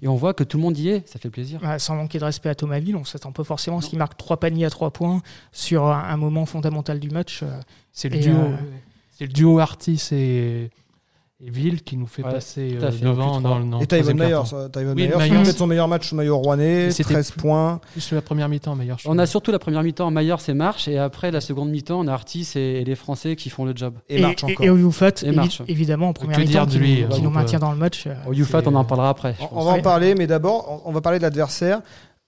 et 0.04 0.08
on 0.08 0.16
voit 0.16 0.36
que 0.36 0.44
tout 0.44 0.58
le 0.58 0.64
monde 0.64 0.78
y 0.78 0.90
est, 0.90 1.08
ça 1.08 1.18
fait 1.18 1.32
plaisir. 1.32 1.60
sans 1.80 1.96
manquer 1.96 2.20
de 2.20 2.26
respect 2.26 2.50
à 2.50 2.56
Thomas 2.56 2.78
Ville, 2.78 2.96
on 2.96 3.06
s'attend 3.06 3.32
pas 3.32 3.44
forcément 3.44 3.82
s'il 3.82 3.98
marque 3.98 4.18
3 4.18 4.38
paniers 4.38 4.66
à 4.66 4.70
3 4.70 4.92
points 4.92 5.24
sur 5.52 5.86
un, 5.86 6.18
moment 6.18 6.46
fondamental 6.46 7.00
du 7.00 7.10
match. 7.10 7.42
Euh, 7.42 7.48
c'est 7.92 8.10
le, 8.10 8.20
duo, 8.20 8.38
c'est 9.18 9.26
le 9.26 9.34
duo 9.34 9.58
Artis 9.58 10.10
et 10.12 10.70
et 11.40 11.52
Ville 11.52 11.84
qui 11.84 11.98
nous 11.98 12.08
fait 12.08 12.24
passer 12.24 12.80
euh, 12.82 12.90
devant 12.90 13.40
dans, 13.40 13.60
dans 13.60 13.80
Et 13.80 13.86
Tyvon 13.86 14.16
Mayer, 14.16 14.42
Tyvon 14.74 14.94
oui, 14.96 15.08
Mayer, 15.08 15.46
fait 15.46 15.52
son 15.52 15.68
meilleur 15.68 15.88
match 15.88 16.12
maillot 16.12 16.36
rouennais, 16.38 16.90
13 16.90 17.32
points. 17.32 17.80
Plus 17.92 18.12
la 18.12 18.24
première 18.24 18.50
mi-temps, 18.50 18.76
Mayer. 18.76 18.96
On 19.06 19.20
a 19.20 19.28
surtout 19.28 19.52
la 19.52 19.60
première 19.60 19.84
mi-temps, 19.84 20.10
Mayer 20.10 20.36
c'est 20.40 20.56
Marche, 20.56 20.88
et 20.88 20.98
après 20.98 21.30
la 21.30 21.40
seconde 21.40 21.70
mi-temps, 21.70 22.00
on 22.00 22.08
a 22.08 22.14
Artis 22.14 22.54
et, 22.56 22.84
les 22.84 22.96
Français 22.96 23.36
qui 23.36 23.52
font 23.52 23.66
le 23.66 23.76
job. 23.76 24.00
Et, 24.10 24.20
Marche 24.20 24.44
encore. 24.44 24.66
Et 24.66 24.70
Oyoufat, 24.72 25.12
évidemment, 25.68 26.10
en 26.10 26.14
première 26.14 26.40
mi-temps, 26.40 26.66
qui, 26.66 26.80
lui, 26.80 27.06
qui 27.12 27.22
nous 27.22 27.30
maintient 27.30 27.60
dans 27.60 27.72
le 27.72 27.78
match. 27.78 28.08
Oyoufat, 28.26 28.64
on 28.66 28.74
en 28.74 28.84
parlera 28.84 29.10
après. 29.10 29.36
On, 29.52 29.64
va 29.64 29.74
en 29.74 29.82
parler, 29.82 30.16
mais 30.16 30.26
d'abord, 30.26 30.82
on 30.86 30.92
va 30.92 31.02
parler 31.02 31.20
de 31.20 31.24
l'adversaire. 31.24 31.82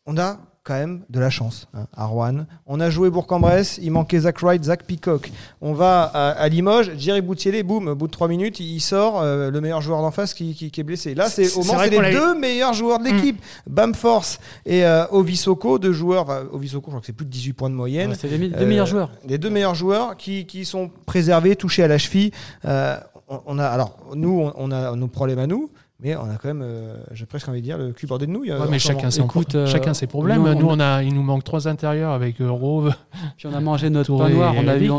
On 0.06 0.17
a 0.19 0.38
quand 0.63 0.73
même 0.73 1.01
de 1.09 1.19
la 1.19 1.29
chance 1.29 1.67
hein, 1.73 1.88
à 1.95 2.06
Rouen. 2.06 2.45
On 2.67 2.79
a 2.79 2.89
joué 2.89 3.09
Bourg-en-Bresse, 3.09 3.79
il 3.81 3.91
manquait 3.91 4.19
Zach 4.19 4.41
Wright, 4.41 4.63
Zach 4.63 4.83
Peacock. 4.83 5.31
On 5.61 5.73
va 5.73 6.03
à, 6.03 6.47
Limoges, 6.50 6.91
Jerry 6.97 7.21
Boutielé, 7.21 7.63
boum, 7.63 7.88
au 7.88 7.95
bout 7.95 8.07
de 8.07 8.11
3 8.11 8.27
minutes, 8.27 8.59
il 8.59 8.79
sort 8.79 9.21
euh, 9.21 9.50
le 9.50 9.61
meilleur 9.61 9.81
joueur 9.81 10.01
d'en 10.01 10.11
face 10.11 10.33
qui, 10.33 10.53
qui, 10.53 10.79
est 10.79 10.83
blessé. 10.83 11.15
Là, 11.15 11.29
c'est 11.29 11.56
au 11.56 11.63
moins 11.63 11.88
les 11.88 12.11
deux 12.11 12.38
meilleurs 12.38 12.73
joueurs 12.73 13.00
de 13.00 13.06
l'équipe, 13.06 13.38
mm. 13.38 13.71
Bamforce 13.73 14.39
et 14.65 14.85
euh, 14.85 15.06
Ovisoko, 15.11 15.79
deux 15.79 15.94
joueurs, 15.94 16.27
Ovisoko, 16.53 16.85
je 16.85 16.91
crois 16.91 17.00
que 17.00 17.06
c'est 17.06 17.13
plus 17.13 17.25
de 17.25 17.31
18 17.31 17.53
points 17.53 17.69
de 17.69 17.75
moyenne. 17.75 18.13
c'est 18.15 18.27
les 18.27 18.50
deux 18.50 18.65
meilleurs 18.65 18.88
euh, 18.88 18.89
joueurs. 18.89 19.11
Les 19.27 19.38
deux 19.38 19.50
meilleurs 19.50 19.75
joueurs 19.75 20.17
qui, 20.17 20.45
qui 20.45 20.65
sont 20.65 20.91
préservés, 21.06 21.56
touchés 21.56 21.83
à 21.83 21.88
la 21.88 21.97
cheville. 21.97 22.31
on, 22.63 23.59
a, 23.59 23.66
alors, 23.66 23.97
nous, 24.16 24.51
on 24.56 24.71
a 24.71 24.95
nos 24.95 25.07
problèmes 25.07 25.39
à 25.39 25.47
nous. 25.47 25.69
Mais 26.01 26.15
on 26.15 26.29
a 26.29 26.37
quand 26.37 26.47
même, 26.47 26.61
euh, 26.61 26.95
j'ai 27.11 27.25
presque 27.25 27.49
envie 27.49 27.59
de 27.59 27.65
dire, 27.65 27.77
le 27.77 27.91
cul 27.91 28.07
bordé 28.07 28.25
de 28.25 28.31
nouilles. 28.31 28.53
Ouais, 28.53 28.68
mais 28.69 28.79
chacun, 28.79 29.11
ses, 29.11 29.21
euh, 29.21 29.68
chacun 29.68 29.94
ses 29.94 30.07
problèmes. 30.07 30.49
Nous, 30.53 30.68
on 30.68 30.79
a, 30.79 31.03
il 31.03 31.13
nous 31.13 31.23
manque 31.23 31.44
trois 31.44 31.68
intérieurs 31.68 32.13
avec 32.13 32.39
euh, 32.39 32.49
Rove. 32.49 32.94
Puis 33.37 33.47
on 33.47 33.53
a 33.53 33.59
mangé 33.59 33.89
notre 33.89 34.18
pain 34.18 34.29
noir. 34.29 34.56
On 34.57 34.68
a, 34.68 34.77
eu, 34.77 34.89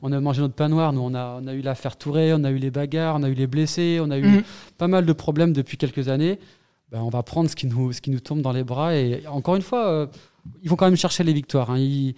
on, 0.00 0.12
a 0.12 0.20
mangé 0.20 0.40
notre 0.40 0.54
pain 0.54 0.68
noir. 0.68 0.94
Nous, 0.94 1.02
on 1.02 1.14
a, 1.14 1.38
on 1.42 1.46
a 1.46 1.52
eu 1.52 1.60
l'affaire 1.60 1.96
Touré, 1.96 2.32
on 2.32 2.42
a 2.44 2.50
eu 2.50 2.56
les 2.56 2.70
bagarres, 2.70 3.16
on 3.16 3.22
a 3.22 3.28
eu 3.28 3.34
les 3.34 3.46
blessés, 3.46 3.98
on 4.00 4.10
a 4.10 4.16
eu 4.16 4.26
mhm. 4.26 4.42
pas 4.78 4.88
mal 4.88 5.04
de 5.04 5.12
problèmes 5.12 5.52
depuis 5.52 5.76
quelques 5.76 6.08
années. 6.08 6.38
Ben, 6.90 7.00
on 7.02 7.10
va 7.10 7.22
prendre 7.22 7.50
ce 7.50 7.56
qui, 7.56 7.66
nous, 7.66 7.92
ce 7.92 8.00
qui 8.00 8.10
nous 8.10 8.20
tombe 8.20 8.40
dans 8.40 8.52
les 8.52 8.64
bras. 8.64 8.94
Et 8.94 9.26
encore 9.26 9.56
une 9.56 9.62
fois, 9.62 10.08
ils 10.62 10.70
vont 10.70 10.76
quand 10.76 10.86
même 10.86 10.96
chercher 10.96 11.22
les 11.22 11.34
victoires. 11.34 11.70
Hein. 11.70 12.12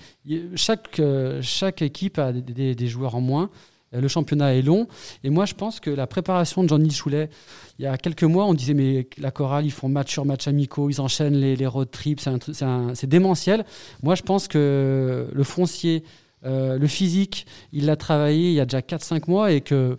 chaque, 0.54 1.00
chaque 1.40 1.82
équipe 1.82 2.20
a 2.20 2.30
des, 2.30 2.76
des 2.76 2.86
joueurs 2.86 3.16
en 3.16 3.20
moins. 3.20 3.50
Euh, 3.94 4.00
le 4.00 4.08
championnat 4.08 4.54
est 4.54 4.62
long. 4.62 4.86
Et 5.24 5.30
moi, 5.30 5.44
je 5.46 5.54
pense 5.54 5.80
que 5.80 5.90
la 5.90 6.06
préparation 6.06 6.62
de 6.62 6.68
Johnny 6.68 6.90
Choulet, 6.90 7.30
il 7.78 7.84
y 7.84 7.86
a 7.86 7.96
quelques 7.96 8.24
mois, 8.24 8.46
on 8.46 8.54
disait, 8.54 8.74
mais 8.74 9.08
la 9.18 9.30
chorale, 9.30 9.64
ils 9.66 9.72
font 9.72 9.88
match 9.88 10.12
sur 10.12 10.24
match 10.24 10.48
amicaux, 10.48 10.90
ils 10.90 11.00
enchaînent 11.00 11.36
les, 11.36 11.66
road 11.66 11.90
trips, 11.90 12.28
c'est 12.52 13.06
démentiel. 13.06 13.64
Moi, 14.02 14.14
je 14.14 14.22
pense 14.22 14.48
que 14.48 15.28
le 15.32 15.44
foncier, 15.44 16.04
euh, 16.44 16.78
le 16.78 16.86
physique, 16.86 17.46
il 17.72 17.86
l'a 17.86 17.96
travaillé 17.96 18.50
il 18.50 18.54
y 18.54 18.60
a 18.60 18.64
déjà 18.64 18.80
4-5 18.80 19.28
mois 19.28 19.52
et 19.52 19.60
que 19.60 19.98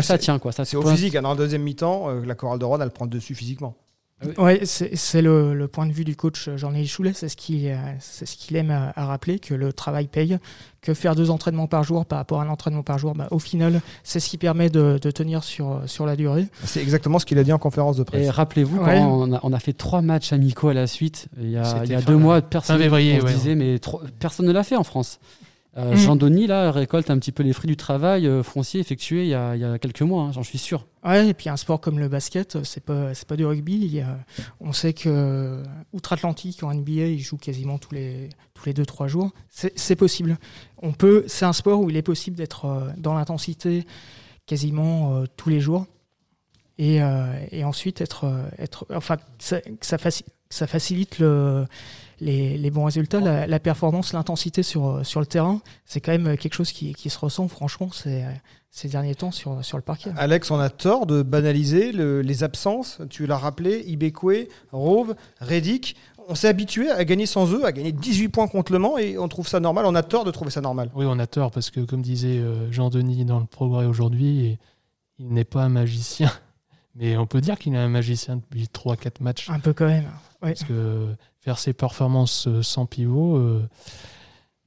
ça 0.00 0.18
tient. 0.18 0.38
quoi. 0.38 0.52
C'est 0.52 0.76
au 0.76 0.82
physique. 0.82 1.14
Hein. 1.14 1.22
Dans 1.22 1.32
le 1.32 1.38
deuxième 1.38 1.62
mi-temps, 1.62 2.10
euh, 2.10 2.24
la 2.24 2.34
chorale 2.34 2.58
de 2.58 2.64
Rhodes, 2.64 2.82
elle 2.82 2.90
prend 2.90 3.06
dessus 3.06 3.34
physiquement. 3.34 3.76
Ouais, 4.36 4.62
c'est 4.64 5.22
le, 5.22 5.54
le, 5.54 5.68
point 5.68 5.86
de 5.86 5.92
vue 5.92 6.04
du 6.04 6.16
coach 6.16 6.48
Jean-Élie 6.56 6.88
Choulet, 6.88 7.12
c'est 7.12 7.28
ce 7.28 7.36
qu'il 7.36 7.78
ce 8.00 8.24
qu'il 8.24 8.56
aime 8.56 8.70
à, 8.70 9.04
rappeler, 9.06 9.38
que 9.38 9.54
le 9.54 9.72
travail 9.72 10.08
paye, 10.08 10.38
que 10.82 10.92
faire 10.92 11.14
deux 11.14 11.30
entraînements 11.30 11.68
par 11.68 11.84
jour 11.84 12.04
par 12.04 12.18
rapport 12.18 12.40
à 12.40 12.44
un 12.44 12.48
entraînement 12.48 12.82
par 12.82 12.98
jour, 12.98 13.14
bah, 13.14 13.28
au 13.30 13.38
final, 13.38 13.80
c'est 14.02 14.18
ce 14.18 14.28
qui 14.28 14.36
permet 14.36 14.70
de, 14.70 14.98
de, 15.00 15.10
tenir 15.12 15.44
sur, 15.44 15.82
sur 15.86 16.04
la 16.04 16.16
durée. 16.16 16.48
C'est 16.64 16.82
exactement 16.82 17.20
ce 17.20 17.26
qu'il 17.26 17.38
a 17.38 17.44
dit 17.44 17.52
en 17.52 17.58
conférence 17.58 17.96
de 17.96 18.02
presse. 18.02 18.26
Et 18.26 18.30
rappelez-vous, 18.30 18.78
quand 18.78 18.90
on 18.90 19.32
a, 19.34 19.40
on 19.44 19.52
a, 19.52 19.58
fait 19.60 19.72
trois 19.72 20.02
matchs 20.02 20.32
amicaux 20.32 20.68
à 20.68 20.74
la 20.74 20.88
suite, 20.88 21.28
il 21.40 21.50
y 21.50 21.56
a, 21.56 21.82
il 21.84 21.90
y 21.90 21.94
a 21.94 22.02
deux 22.02 22.16
mois, 22.16 22.42
personne 22.42 22.80
ne 22.80 23.26
disait, 23.32 23.54
mais 23.54 23.78
personne 24.18 24.46
ne 24.46 24.52
l'a 24.52 24.64
fait 24.64 24.76
en 24.76 24.84
France. 24.84 25.20
Euh, 25.78 25.92
Mm. 25.92 25.96
Jean-Denis, 25.96 26.46
là, 26.48 26.72
récolte 26.72 27.08
un 27.08 27.18
petit 27.18 27.30
peu 27.30 27.42
les 27.44 27.52
fruits 27.52 27.68
du 27.68 27.76
travail 27.76 28.26
euh, 28.26 28.42
foncier 28.42 28.80
effectué 28.80 29.22
il 29.22 29.28
y 29.28 29.34
a, 29.34 29.54
il 29.54 29.60
y 29.60 29.64
a 29.64 29.78
quelques 29.78 30.02
mois, 30.02 30.24
hein, 30.24 30.32
j'en 30.32 30.42
suis 30.42 30.58
sûr. 30.58 30.86
Ouais, 31.04 31.28
et 31.28 31.34
puis 31.34 31.48
un 31.48 31.56
sport 31.56 31.80
comme 31.80 31.98
le 32.00 32.08
basket, 32.08 32.64
c'est 32.64 32.82
pas 32.82 33.14
c'est 33.14 33.28
pas 33.28 33.36
du 33.36 33.46
rugby. 33.46 33.74
Il 33.76 33.94
y 33.94 34.00
a- 34.00 34.18
on 34.60 34.72
sait 34.72 34.92
que 34.92 35.62
outre-Atlantique 35.92 36.62
en 36.64 36.72
NBA, 36.74 37.06
il 37.06 37.20
joue 37.20 37.36
quasiment 37.36 37.78
tous 37.78 37.94
les 37.94 38.28
tous 38.54 38.66
les 38.66 38.74
deux 38.74 38.84
trois 38.84 39.06
jours. 39.06 39.30
C'est 39.48 39.94
possible. 39.96 40.36
On 40.82 40.92
peut. 40.92 41.22
C'est 41.28 41.44
un 41.44 41.52
sport 41.52 41.80
où 41.80 41.88
il 41.90 41.96
est 41.96 42.02
possible 42.02 42.36
d'être 42.36 42.64
euh, 42.64 42.90
dans 42.96 43.14
l'intensité 43.14 43.86
quasiment 44.46 45.14
euh, 45.14 45.24
tous 45.36 45.48
les 45.50 45.60
jours 45.60 45.86
et, 46.78 47.02
euh, 47.02 47.26
et 47.52 47.64
ensuite 47.64 48.00
être 48.00 48.24
euh, 48.24 48.42
être 48.58 48.86
enfin 48.94 49.16
ça, 49.38 49.58
ça, 49.80 49.96
faci- 49.96 50.24
ça 50.50 50.66
facilite 50.66 51.18
le 51.18 51.66
les, 52.20 52.58
les 52.58 52.70
bons 52.70 52.84
résultats, 52.84 53.20
la, 53.20 53.46
la 53.46 53.58
performance, 53.60 54.12
l'intensité 54.12 54.62
sur, 54.62 55.04
sur 55.06 55.20
le 55.20 55.26
terrain, 55.26 55.60
c'est 55.84 56.00
quand 56.00 56.12
même 56.12 56.36
quelque 56.36 56.54
chose 56.54 56.72
qui, 56.72 56.94
qui 56.94 57.10
se 57.10 57.18
ressent 57.18 57.48
franchement 57.48 57.90
ces, 57.92 58.24
ces 58.70 58.88
derniers 58.88 59.14
temps 59.14 59.30
sur, 59.30 59.64
sur 59.64 59.76
le 59.78 59.82
parquet. 59.82 60.10
Alex, 60.16 60.50
on 60.50 60.58
a 60.58 60.68
tort 60.70 61.06
de 61.06 61.22
banaliser 61.22 61.92
le- 61.92 62.20
les 62.22 62.42
absences. 62.44 63.00
Tu 63.10 63.26
l'as 63.26 63.38
rappelé, 63.38 63.82
Ibekwe, 63.86 64.48
Rove, 64.72 65.14
Reddick. 65.40 65.96
On 66.30 66.34
s'est 66.34 66.48
habitué 66.48 66.90
à 66.90 67.04
gagner 67.06 67.24
sans 67.24 67.50
eux, 67.54 67.64
à 67.64 67.72
gagner 67.72 67.90
18 67.92 68.28
points 68.28 68.48
contre 68.48 68.72
Le 68.72 68.78
Mans 68.78 68.98
et 68.98 69.16
on 69.16 69.28
trouve 69.28 69.48
ça 69.48 69.60
normal. 69.60 69.86
On 69.86 69.94
a 69.94 70.02
tort 70.02 70.24
de 70.24 70.30
trouver 70.30 70.50
ça 70.50 70.60
normal. 70.60 70.90
Oui, 70.94 71.06
on 71.08 71.18
a 71.18 71.26
tort 71.26 71.50
parce 71.50 71.70
que, 71.70 71.80
comme 71.80 72.02
disait 72.02 72.36
euh, 72.38 72.70
Jean-Denis 72.70 73.24
dans 73.24 73.40
le 73.40 73.46
progrès 73.46 73.86
aujourd'hui, 73.86 74.58
il 75.18 75.28
n'est 75.32 75.44
pas 75.44 75.62
un 75.62 75.68
magicien. 75.70 76.30
Mais 76.94 77.16
on 77.16 77.26
peut 77.26 77.40
dire 77.40 77.58
qu'il 77.58 77.74
est 77.74 77.78
un 77.78 77.88
magicien 77.88 78.36
depuis 78.36 78.64
3-4 78.64 79.22
matchs. 79.22 79.48
Un 79.48 79.60
peu 79.60 79.72
quand 79.72 79.86
même. 79.86 80.04
Ouais. 80.42 80.50
Parce 80.54 80.64
que 80.64 81.06
faire 81.40 81.58
ses 81.58 81.72
performances 81.72 82.46
euh, 82.46 82.62
sans 82.62 82.86
pivot, 82.86 83.36
euh, 83.36 83.62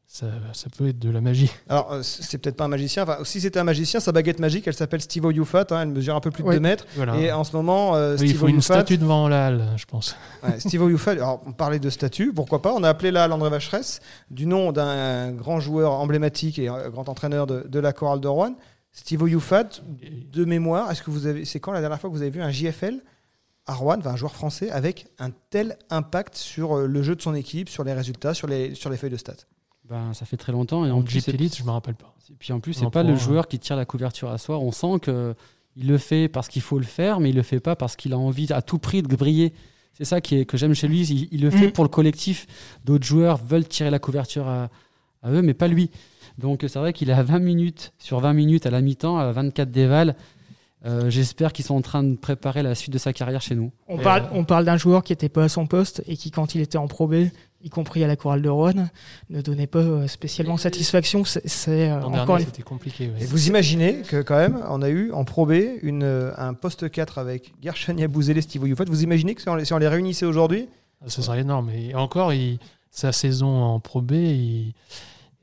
ça, 0.08 0.28
ça 0.52 0.68
peut 0.78 0.90
être 0.90 1.00
de 1.00 1.10
la 1.10 1.22
magie. 1.22 1.50
Alors, 1.70 1.94
euh, 1.94 2.02
c'est 2.04 2.38
peut-être 2.38 2.58
pas 2.58 2.66
un 2.66 2.70
magicien. 2.70 3.04
Enfin, 3.04 3.20
si 3.24 3.40
c'était 3.40 3.60
un 3.60 3.64
magicien, 3.64 4.02
sa 4.02 4.12
baguette 4.12 4.40
magique, 4.40 4.68
elle 4.68 4.74
s'appelle 4.74 5.00
Steve 5.00 5.24
Oyufat. 5.24 5.68
hein, 5.70 5.84
elle 5.84 5.88
mesure 5.88 6.14
un 6.16 6.20
peu 6.20 6.30
plus 6.32 6.44
de 6.44 6.50
Ouais. 6.50 6.56
2 6.56 6.60
mètres. 6.60 6.86
Voilà. 6.98 7.16
Et 7.18 7.32
en 7.32 7.46
ce 7.46 7.56
moment, 7.56 7.96
euh, 7.96 8.18
Oui, 8.20 8.32
il 8.32 8.36
faut 8.36 8.50
une 8.50 8.58
Oyufat- 8.58 8.62
statue 8.74 8.98
devant 8.98 9.30
la 9.30 9.48
halle, 9.48 9.66
je 9.78 9.86
pense. 9.86 10.18
Ouais, 10.44 10.60
Steve 10.60 10.82
Oyufat, 10.82 11.12
alors 11.12 11.42
on 11.46 11.54
parlait 11.54 11.80
de 11.80 11.90
statut, 11.90 12.34
pourquoi 12.34 12.62
pas 12.62 12.74
On 12.74 12.84
a 12.84 12.90
appelé 12.90 13.12
là 13.12 13.30
André 13.30 13.50
Vacheresse, 13.50 14.02
du 14.30 14.46
nom 14.48 14.74
d'un 14.74 15.32
grand 15.32 15.62
joueur 15.62 15.94
emblématique 15.94 16.60
et 16.60 16.66
grand 16.66 17.08
entraîneur 17.08 17.48
de, 17.48 17.66
de 17.66 17.80
la 17.80 17.94
chorale 17.94 18.20
de 18.20 18.28
Rouen. 18.28 18.56
Steve 18.92 19.22
Oyufat, 19.22 19.70
de 20.34 20.44
mémoire, 20.44 20.92
est-ce 20.92 21.02
que 21.02 21.12
vous 21.12 21.26
avez, 21.26 21.46
c'est 21.46 21.62
quand 21.62 21.72
la 21.72 21.80
dernière 21.80 22.02
fois 22.02 22.10
que 22.10 22.16
vous 22.16 22.22
avez 22.22 22.32
vu 22.32 22.42
un 22.42 22.52
JFL 22.52 22.96
à 23.68 23.74
Rouen, 23.76 23.98
enfin, 24.00 24.12
un 24.12 24.16
joueur 24.16 24.34
français, 24.34 24.70
avec 24.72 25.08
un 25.20 25.30
tel 25.50 25.78
impact 25.90 26.36
sur 26.36 26.78
euh, 26.78 26.88
le 26.88 27.04
jeu 27.04 27.16
de 27.16 27.22
son 27.22 27.34
équipe, 27.36 27.70
sur 27.70 27.84
les 27.84 27.94
résultats, 27.94 28.34
sur 28.34 28.48
les, 28.48 28.74
sur 28.76 28.90
les 28.90 28.98
feuilles 28.98 29.12
de 29.12 29.18
stats 29.18 29.34
Ben, 29.90 30.14
ça 30.14 30.26
fait 30.26 30.38
très 30.38 30.52
longtemps. 30.52 30.86
Et 30.86 30.92
en 30.92 30.98
En 30.98 31.02
plus, 31.04 31.28
Elite, 31.28 31.58
je 31.58 31.64
me 31.64 31.72
rappelle 31.72 31.96
pas. 31.96 32.14
Et 32.30 32.36
puis 32.40 32.54
en 32.54 32.60
plus, 32.60 32.74
c'est 32.74 32.90
pas 32.90 33.04
le 33.04 33.16
joueur 33.16 33.48
qui 33.48 33.60
tire 33.60 33.76
la 33.76 33.86
couverture 33.86 34.30
à 34.30 34.38
soi. 34.38 34.58
On 34.60 34.72
sent 34.72 35.00
que 35.02 35.36
il 35.78 35.88
le 35.88 35.98
fait 35.98 36.28
parce 36.28 36.48
qu'il 36.50 36.62
faut 36.62 36.80
le 36.80 36.86
faire, 36.86 37.20
mais 37.22 37.30
il 37.30 37.36
le 37.36 37.44
fait 37.44 37.60
pas 37.62 37.76
parce 37.78 37.96
qu'il 37.96 38.12
a 38.14 38.18
envie 38.18 38.52
à 38.52 38.62
tout 38.62 38.78
prix 38.80 39.02
de 39.04 39.16
briller. 39.16 39.54
C'est 39.94 40.06
ça 40.06 40.20
qui 40.22 40.36
est, 40.38 40.46
que 40.46 40.58
j'aime 40.58 40.74
chez 40.74 40.88
lui. 40.88 41.02
Il, 41.08 41.28
il 41.32 41.42
le 41.42 41.50
fait 41.50 41.68
Mm. 41.68 41.72
pour 41.72 41.84
le 41.86 41.90
collectif. 41.90 42.48
D'autres 42.84 43.06
joueurs 43.06 43.38
veulent 43.38 43.68
tirer 43.68 43.90
la 43.90 44.00
couverture 44.00 44.48
à, 44.48 44.70
à 45.24 45.32
eux, 45.32 45.42
mais 45.42 45.54
pas 45.54 45.68
lui. 45.68 45.90
Donc 46.38 46.62
c'est 46.68 46.80
vrai 46.80 46.92
qu'il 46.94 47.10
est 47.10 47.14
à 47.14 47.24
20 47.24 47.40
minutes 47.40 47.94
sur 48.00 48.20
20 48.20 48.34
minutes 48.34 48.66
à 48.66 48.70
la 48.72 48.82
mi-temps, 48.82 49.18
à 49.18 49.32
24 49.32 49.70
déval. 49.72 50.16
Euh, 50.86 51.10
J'espère 51.12 51.54
qu'ils 51.54 51.66
sont 51.66 51.76
en 51.76 51.82
train 51.82 52.04
de 52.04 52.16
préparer 52.16 52.64
la 52.64 52.74
suite 52.76 52.92
de 52.94 52.98
sa 52.98 53.14
carrière 53.14 53.42
chez 53.42 53.54
nous. 53.56 53.72
On 53.88 54.00
Et, 54.00 54.02
parle, 54.02 54.24
euh, 54.24 54.28
on 54.34 54.44
parle 54.46 54.66
d'un 54.66 54.78
joueur 54.78 55.04
qui 55.04 55.12
n'était 55.12 55.30
pas 55.30 55.44
à 55.44 55.50
son 55.50 55.68
poste 55.68 56.02
et 56.08 56.18
qui, 56.18 56.32
quand 56.32 56.56
il 56.56 56.62
était 56.62 56.78
en 56.80 56.88
Pro 56.88 57.08
B, 57.08 57.28
y 57.64 57.70
compris 57.70 58.04
à 58.04 58.08
la 58.08 58.16
chorale 58.16 58.42
de 58.42 58.50
Rouen, 58.50 58.88
ne 59.30 59.42
donnait 59.42 59.68
pas 59.68 59.80
euh, 59.80 60.08
spécialement 60.08 60.58
satisfaction. 60.58 61.24
C'est 61.24 61.90
euh, 61.92 61.98
encore 62.02 62.12
dernier, 62.26 62.42
une 62.42 62.46
c'était 62.48 62.64
compliqué. 62.64 63.10
ouais. 63.10 63.22
Et 63.22 63.26
vous 63.26 63.48
imaginez 63.48 64.02
que 64.02 64.24
quand 64.24 64.38
même, 64.38 64.60
on 64.70 64.82
a 64.82 64.90
eu 64.90 65.12
en 65.12 65.24
Pro 65.24 65.46
B 65.46 65.54
une, 65.84 66.32
un 66.38 66.54
poste 66.56 66.90
4 66.90 67.20
avec 67.20 67.54
Gershon 67.62 67.96
Yabouzélé 67.98 68.40
et 68.40 68.42
Steve. 68.42 68.64
Vous 68.88 69.04
imaginez 69.04 69.36
que 69.36 69.42
si 69.44 69.50
on 69.50 69.56
les, 69.56 69.66
si 69.66 69.74
on 69.74 69.78
les 69.78 69.88
réunissait 69.88 70.26
aujourd'hui, 70.26 70.68
Ah, 71.02 71.10
Ce 71.10 71.22
serait 71.22 71.42
énorme. 71.42 71.70
Et 71.70 71.94
encore, 71.94 72.34
il- 72.34 72.58
sa 72.94 73.12
saison 73.14 73.48
en 73.48 73.80
Pro 73.80 74.02
B 74.02 74.14
il 74.14 74.74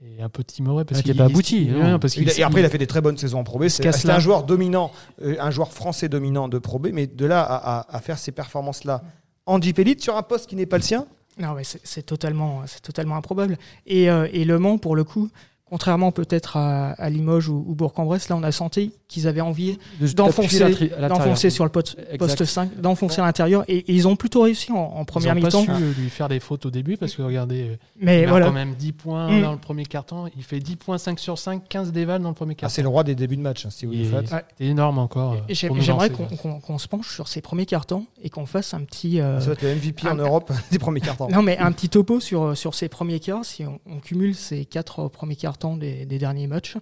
est 0.03 0.23
un 0.23 0.29
peu 0.29 0.45
timoré. 0.45 0.85
Parce 0.85 1.01
était 1.01 1.11
qu'il 1.11 1.19
pas 1.19 1.25
aboutie, 1.25 1.65
il- 1.67 1.73
non. 1.73 1.93
ouais, 1.95 1.99
parce 1.99 2.17
Il 2.17 2.21
qu'il- 2.25 2.31
a- 2.31 2.39
et 2.39 2.43
après, 2.43 2.61
il 2.61 2.65
a 2.65 2.71
fait 2.71 2.79
des 2.79 2.87
très 2.87 3.01
bonnes 3.01 3.17
saisons 3.17 3.41
en 3.41 3.45
Pro 3.45 3.59
B. 3.59 3.69
C'est 3.69 4.09
un 4.11 4.19
joueur 4.19 4.45
dominant, 4.45 4.93
euh, 5.23 5.37
un 5.41 5.51
joueur 5.51 5.73
français 5.73 6.09
dominant 6.09 6.49
de 6.49 6.59
Pro 6.59 6.79
B, 6.79 6.89
mais 6.93 7.07
de 7.07 7.27
là 7.27 7.43
à, 7.43 7.79
à- 7.81 7.97
à 7.97 8.01
faire 8.01 8.19
ces 8.19 8.33
performances-là 8.33 9.03
en 9.47 9.61
Jeep 9.61 9.79
Elite 9.79 10.03
sur 10.03 10.17
un 10.17 10.23
poste 10.23 10.49
qui 10.49 10.57
n'est 10.57 10.67
pas 10.67 10.77
le 10.77 10.83
sien, 10.83 11.07
Non, 11.41 11.55
mais 11.55 11.63
c'est 11.65 12.03
totalement, 12.05 12.63
c'est 12.67 12.83
totalement 12.83 13.15
improbable. 13.17 13.59
Et, 13.87 14.11
euh, 14.11 14.27
et 14.33 14.45
Le 14.45 14.59
Mans, 14.59 14.77
pour 14.79 14.97
le 14.97 15.05
coup, 15.05 15.31
contrairement 15.71 16.13
peut-être 16.13 16.57
à, 16.57 16.91
à 16.93 17.11
Limoges 17.11 17.49
ou, 17.49 17.65
ou 17.67 17.75
Bourg-en-Bresse, 17.75 18.29
là, 18.29 18.37
on 18.37 18.43
a 18.43 18.53
senti 18.53 18.93
qu'ils 19.09 19.27
avaient 19.27 19.41
envie 19.41 19.79
De- 20.01 20.07
d'enfoncer 20.13 21.51
sur 21.51 21.65
le 21.65 21.71
poste, 21.71 21.97
Exact. 22.11 22.19
poste 22.19 22.45
5, 22.45 22.81
d'enfoncer 22.81 23.21
à 23.21 23.25
l'intérieur. 23.25 23.65
Et, 23.69 23.79
et 23.79 23.93
ils 23.93 24.07
ont 24.09 24.17
plutôt 24.17 24.43
réussi 24.43 24.73
en, 24.73 24.77
en 24.77 25.01
Ils 25.03 25.07
première 25.07 25.35
n'ont 25.35 25.41
pas 25.43 25.47
mi-temps. 25.49 25.65
su 25.65 25.71
euh, 25.71 25.93
lui 25.99 26.11
faire 26.11 26.29
des 26.29 26.41
fautes 26.41 26.67
au 26.67 26.71
début 26.71 26.97
parce 26.97 27.15
que 27.15 27.23
regardez, 27.23 27.63
euh, 27.71 27.77
Mais 28.01 28.23
il 28.23 28.29
a 28.29 28.41
quand 28.41 28.53
même 28.53 28.75
10 28.75 28.93
points 28.93 29.29
Mm. 29.31 29.43
dans 29.43 29.53
le 29.53 29.59
premier 29.59 29.85
carton. 29.87 30.29
Il 30.37 30.43
fait 30.45 30.59
10 30.61 30.77
points 30.77 30.99
5 30.99 31.19
sur 31.19 31.39
5, 31.39 31.63
15 31.69 31.93
déval 31.93 32.23
dans 32.23 32.29
le 32.29 32.35
premier 32.35 32.53
ah, 32.59 32.61
carton. 32.63 32.75
c'est 32.75 32.83
le 32.83 32.89
roi 32.89 33.05
des 33.05 33.15
débuts 33.15 33.37
de 33.37 33.43
match, 33.43 33.67
hein, 33.67 33.71
Il 33.83 33.89
est- 33.89 33.89
Oyufat. 34.13 34.35
Ouais. 34.37 34.45
C'est 34.59 34.65
énorme 34.65 34.99
encore. 34.99 35.33
euh, 35.35 35.37
Et 35.49 35.55
J'aimerais 35.55 36.11
qu'on 36.11 36.25
qu'on- 36.27 36.61
qu'on 36.61 36.79
se 36.79 36.89
penche 36.89 37.13
sur 37.13 37.29
ces 37.29 37.41
premiers 37.41 37.67
cartons 37.67 38.07
et 38.23 38.31
qu'on 38.31 38.47
fasse 38.47 38.75
un 38.75 38.81
petit. 38.81 39.21
euh, 39.21 39.41
Ça 39.41 39.47
va 39.49 39.53
être 39.55 39.63
le 39.63 39.75
MVP 39.75 40.09
en 40.09 40.15
Europe 40.15 40.53
des 40.71 40.79
premiers 40.79 41.01
cartons. 41.01 41.29
Non, 41.29 41.43
mais 41.43 41.59
un 41.59 41.73
petit 41.73 41.89
topo 41.89 42.21
sur, 42.21 42.57
sur 42.57 42.75
ces 42.75 42.89
premiers 42.89 43.21
quarts. 43.21 43.45
Si 43.45 43.65
on, 43.65 43.79
on 43.91 43.99
cumule 43.99 44.35
ces 44.35 44.65
quatre 44.65 45.09
premiers 45.09 45.37
des 45.65 46.07
derniers 46.07 46.47
matchs, 46.47 46.77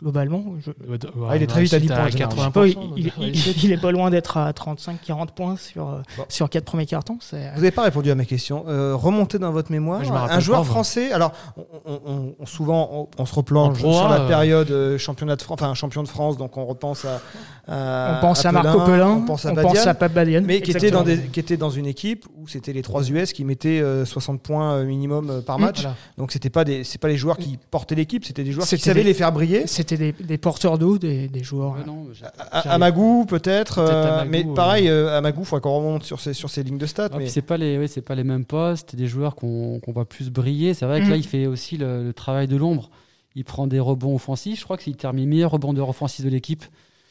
globalement, 0.00 0.44
je, 0.64 0.70
Ouais, 0.88 0.96
ouais, 1.16 1.26
Ah, 1.28 1.36
il 1.36 1.42
est 1.42 1.46
très 1.48 1.62
vite 1.62 1.74
à 1.74 1.80
10 1.80 1.88
c'est 1.88 1.94
points, 1.94 2.10
sais 2.10 2.18
80%. 2.18 2.50
pas, 2.52 2.66
il, 2.68 3.72
est 3.72 3.80
pas 3.80 3.90
loin 3.90 4.10
d'être 4.10 4.36
à 4.36 4.52
35-40 4.52 5.32
points 5.34 5.56
sur, 5.56 5.88
euh, 5.88 5.98
Bon. 6.16 6.24
sur 6.28 6.48
quatre 6.48 6.64
premiers 6.66 6.86
cartons. 6.86 7.18
Vous 7.32 7.36
n'avez 7.36 7.72
pas 7.72 7.82
répondu 7.82 8.10
à 8.10 8.14
ma 8.14 8.24
question. 8.24 8.64
Euh, 8.68 8.94
remontez 8.94 9.38
dans 9.40 9.50
votre 9.50 9.72
mémoire. 9.72 10.04
Je 10.04 10.12
un 10.12 10.38
joueur 10.40 10.60
pas, 10.60 10.66
français. 10.66 11.10
Alors, 11.12 11.32
on, 11.56 11.62
on- 11.84 12.00
on- 12.06 12.34
on- 12.38 12.46
souvent, 12.46 12.88
on, 12.92 13.08
on 13.22 13.26
se 13.26 13.34
replonge 13.34 13.76
Pro 13.78 13.92
sur 13.92 14.08
la 14.08 14.20
euh, 14.20 14.28
période 14.28 14.70
euh, 14.70 14.98
championnat 14.98 15.34
de 15.34 15.42
France, 15.42 15.58
enfin 15.60 15.74
champion 15.74 16.02
de 16.04 16.08
France. 16.08 16.36
Donc, 16.36 16.56
on 16.56 16.64
repense 16.64 17.04
à. 17.04 17.20
à- 17.66 18.18
on 18.18 18.20
pense 18.20 18.44
à, 18.46 18.50
Pelin, 18.50 18.62
Marco 18.62 18.80
Pelin, 18.84 19.08
on 19.08 19.22
pense 19.22 19.46
à 19.46 19.52
Badian, 19.52 19.94
Pape 19.98 20.12
Badian. 20.14 20.42
mais 20.44 20.60
qui 20.60 20.70
était, 20.70 20.90
dans 20.92 21.02
des, 21.02 21.18
qui 21.18 21.40
était 21.40 21.56
dans 21.56 21.70
une 21.70 21.86
équipe 21.86 22.24
où 22.36 22.46
c'était 22.46 22.72
les 22.72 22.82
trois 22.82 23.02
US 23.10 23.32
qui 23.32 23.44
mettaient 23.44 23.80
euh, 23.80 24.04
60 24.04 24.40
points 24.40 24.84
minimum 24.84 25.42
par 25.44 25.58
Mm. 25.58 25.62
match. 25.62 25.80
Voilà. 25.80 25.96
Donc, 26.18 26.30
c'était 26.30 26.50
pas 26.50 26.64
des, 26.64 26.84
c'est 26.84 26.98
pas 26.98 27.08
les 27.08 27.16
joueurs 27.16 27.36
qui 27.36 27.58
portaient 27.70 27.96
l'équipe, 27.96 28.24
c'était 28.24 28.44
des 28.44 28.52
joueurs 28.52 28.66
qui 28.66 28.78
savaient 28.78 29.02
les 29.02 29.14
faire 29.14 29.32
briller. 29.32 29.66
C'était 29.88 30.12
des, 30.12 30.24
des 30.24 30.38
porteurs 30.38 30.78
d'eau, 30.78 30.98
des, 30.98 31.28
des 31.28 31.42
joueurs. 31.42 31.72
Ouais, 31.72 31.84
non, 31.86 32.06
j'ai- 32.12 32.24
À, 32.50 32.72
à 32.74 32.78
Magou, 32.78 33.24
peut-être. 33.26 33.76
Peut-être 33.76 33.78
euh, 33.78 34.20
Amagou, 34.20 34.30
mais 34.30 34.44
euh. 34.46 34.54
pareil, 34.54 34.88
euh, 34.88 35.16
à 35.16 35.20
Magou, 35.20 35.40
il 35.42 35.46
faudrait 35.46 35.62
qu'on 35.62 35.76
remonte 35.76 36.04
sur 36.04 36.20
ces, 36.20 36.32
sur 36.34 36.50
ces 36.50 36.62
lignes 36.62 36.78
de 36.78 36.86
stats. 36.86 37.08
Ah, 37.12 37.18
mais... 37.18 37.28
c'est 37.28 37.42
pas 37.42 37.56
les, 37.56 37.78
ouais, 37.78 37.88
c'est 37.88 38.02
pas 38.02 38.14
les 38.14 38.24
mêmes 38.24 38.44
postes, 38.44 38.94
des 38.96 39.06
joueurs 39.06 39.34
qu'on 39.34 39.80
qu'on 39.80 39.92
voit 39.92 40.04
plus 40.08 40.30
briller. 40.30 40.74
C'est 40.74 40.86
vrai 40.86 41.00
que 41.00 41.06
Mm. 41.06 41.10
là, 41.10 41.16
il 41.16 41.26
fait 41.26 41.46
aussi 41.46 41.76
le, 41.76 42.04
le 42.04 42.12
travail 42.12 42.48
de 42.48 42.56
l'ombre. 42.56 42.90
Il 43.34 43.44
prend 43.44 43.66
des 43.66 43.80
rebonds 43.80 44.14
offensifs. 44.14 44.58
Je 44.60 44.64
crois 44.64 44.76
qu'il 44.76 44.96
termine 44.96 45.28
meilleur 45.28 45.52
rebondeur 45.52 45.88
offensif 45.88 46.24
de 46.24 46.30
l'équipe. 46.30 46.64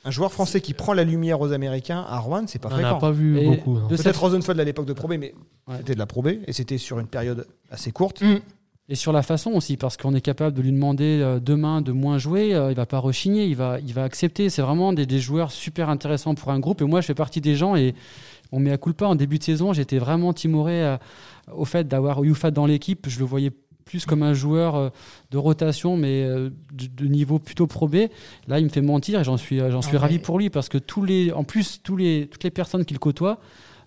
Un 0.05 0.11
joueur 0.11 0.31
français 0.31 0.61
qui 0.61 0.73
prend 0.73 0.93
la 0.93 1.03
lumière 1.03 1.41
aux 1.41 1.51
Américains 1.51 2.05
à 2.07 2.19
Rouen, 2.19 2.43
c'est 2.47 2.59
pas 2.59 2.69
On 2.69 2.71
n'en 2.71 2.77
a 2.77 2.81
fréquent. 2.81 2.99
pas 2.99 3.11
vu 3.11 3.39
Et 3.39 3.45
beaucoup. 3.45 3.75
de 3.79 3.87
Peut-être 3.87 4.01
cette- 4.03 4.15
Rosenfeld 4.17 4.57
à 4.59 4.63
l'époque 4.63 4.85
de 4.85 4.93
Pro 4.93 5.07
B, 5.09 5.15
mais 5.19 5.33
Ouais. 5.67 5.75
c'était 5.79 5.93
de 5.95 5.99
la 5.99 6.05
Pro 6.05 6.21
B 6.21 6.27
et 6.45 6.53
c'était 6.53 6.77
sur 6.77 6.99
une 6.99 7.07
période 7.07 7.45
assez 7.71 7.91
courte. 7.91 8.21
Mm. 8.21 8.37
Et 8.89 8.95
sur 8.95 9.11
la 9.11 9.21
façon 9.21 9.51
aussi, 9.51 9.75
parce 9.75 9.97
qu'on 9.97 10.13
est 10.15 10.21
capable 10.21 10.55
de 10.55 10.61
lui 10.61 10.71
demander 10.71 11.19
euh, 11.21 11.39
demain 11.41 11.81
de 11.81 11.91
moins 11.91 12.17
jouer, 12.17 12.55
euh, 12.55 12.71
il 12.71 12.75
va 12.75 12.85
pas 12.85 12.99
rechigner, 12.99 13.45
il 13.45 13.55
va, 13.55 13.79
il 13.85 13.93
va 13.93 14.03
accepter. 14.03 14.49
C'est 14.49 14.61
vraiment 14.61 14.93
des, 14.93 15.05
des 15.05 15.19
joueurs 15.19 15.51
super 15.51 15.89
intéressants 15.89 16.35
pour 16.35 16.51
un 16.51 16.59
groupe. 16.59 16.81
Et 16.81 16.85
moi, 16.85 17.01
je 17.01 17.07
fais 17.07 17.13
partie 17.13 17.41
des 17.41 17.55
gens 17.55 17.75
et 17.75 17.95
on 18.53 18.59
met 18.59 18.71
à 18.71 18.77
coup 18.77 18.93
pas 18.93 19.07
en 19.07 19.15
début 19.15 19.39
de 19.39 19.43
saison. 19.43 19.73
J'étais 19.73 19.97
vraiment 19.97 20.31
timoré 20.31 20.85
euh, 20.85 20.97
au 21.53 21.65
fait 21.65 21.85
d'avoir 21.85 22.23
Youfat 22.23 22.51
dans 22.51 22.65
l'équipe. 22.65 23.09
Je 23.09 23.19
le 23.19 23.25
voyais 23.25 23.51
plus 23.83 24.05
comme 24.05 24.23
un 24.23 24.33
joueur 24.33 24.75
euh, 24.75 24.89
de 25.31 25.37
rotation, 25.37 25.97
mais 25.97 26.23
de, 26.23 26.51
de 26.71 27.07
niveau 27.07 27.39
plutôt 27.39 27.67
pro 27.67 27.89
B. 27.89 28.07
Là, 28.47 28.59
il 28.59 28.63
me 28.63 28.69
fait 28.69 28.81
mentir 28.81 29.19
et 29.19 29.23
j'en 29.25 29.35
suis, 29.35 29.59
j'en 29.59 29.81
suis 29.81 29.97
Ah, 29.97 30.01
ravi 30.01 30.19
pour 30.19 30.39
lui 30.39 30.49
parce 30.49 30.69
que 30.69 30.77
tous 30.77 31.03
les, 31.03 31.33
en 31.33 31.43
plus, 31.43 31.81
tous 31.83 31.97
les, 31.97 32.27
toutes 32.31 32.45
les 32.45 32.51
personnes 32.51 32.85
qu'il 32.85 32.99
côtoie 32.99 33.39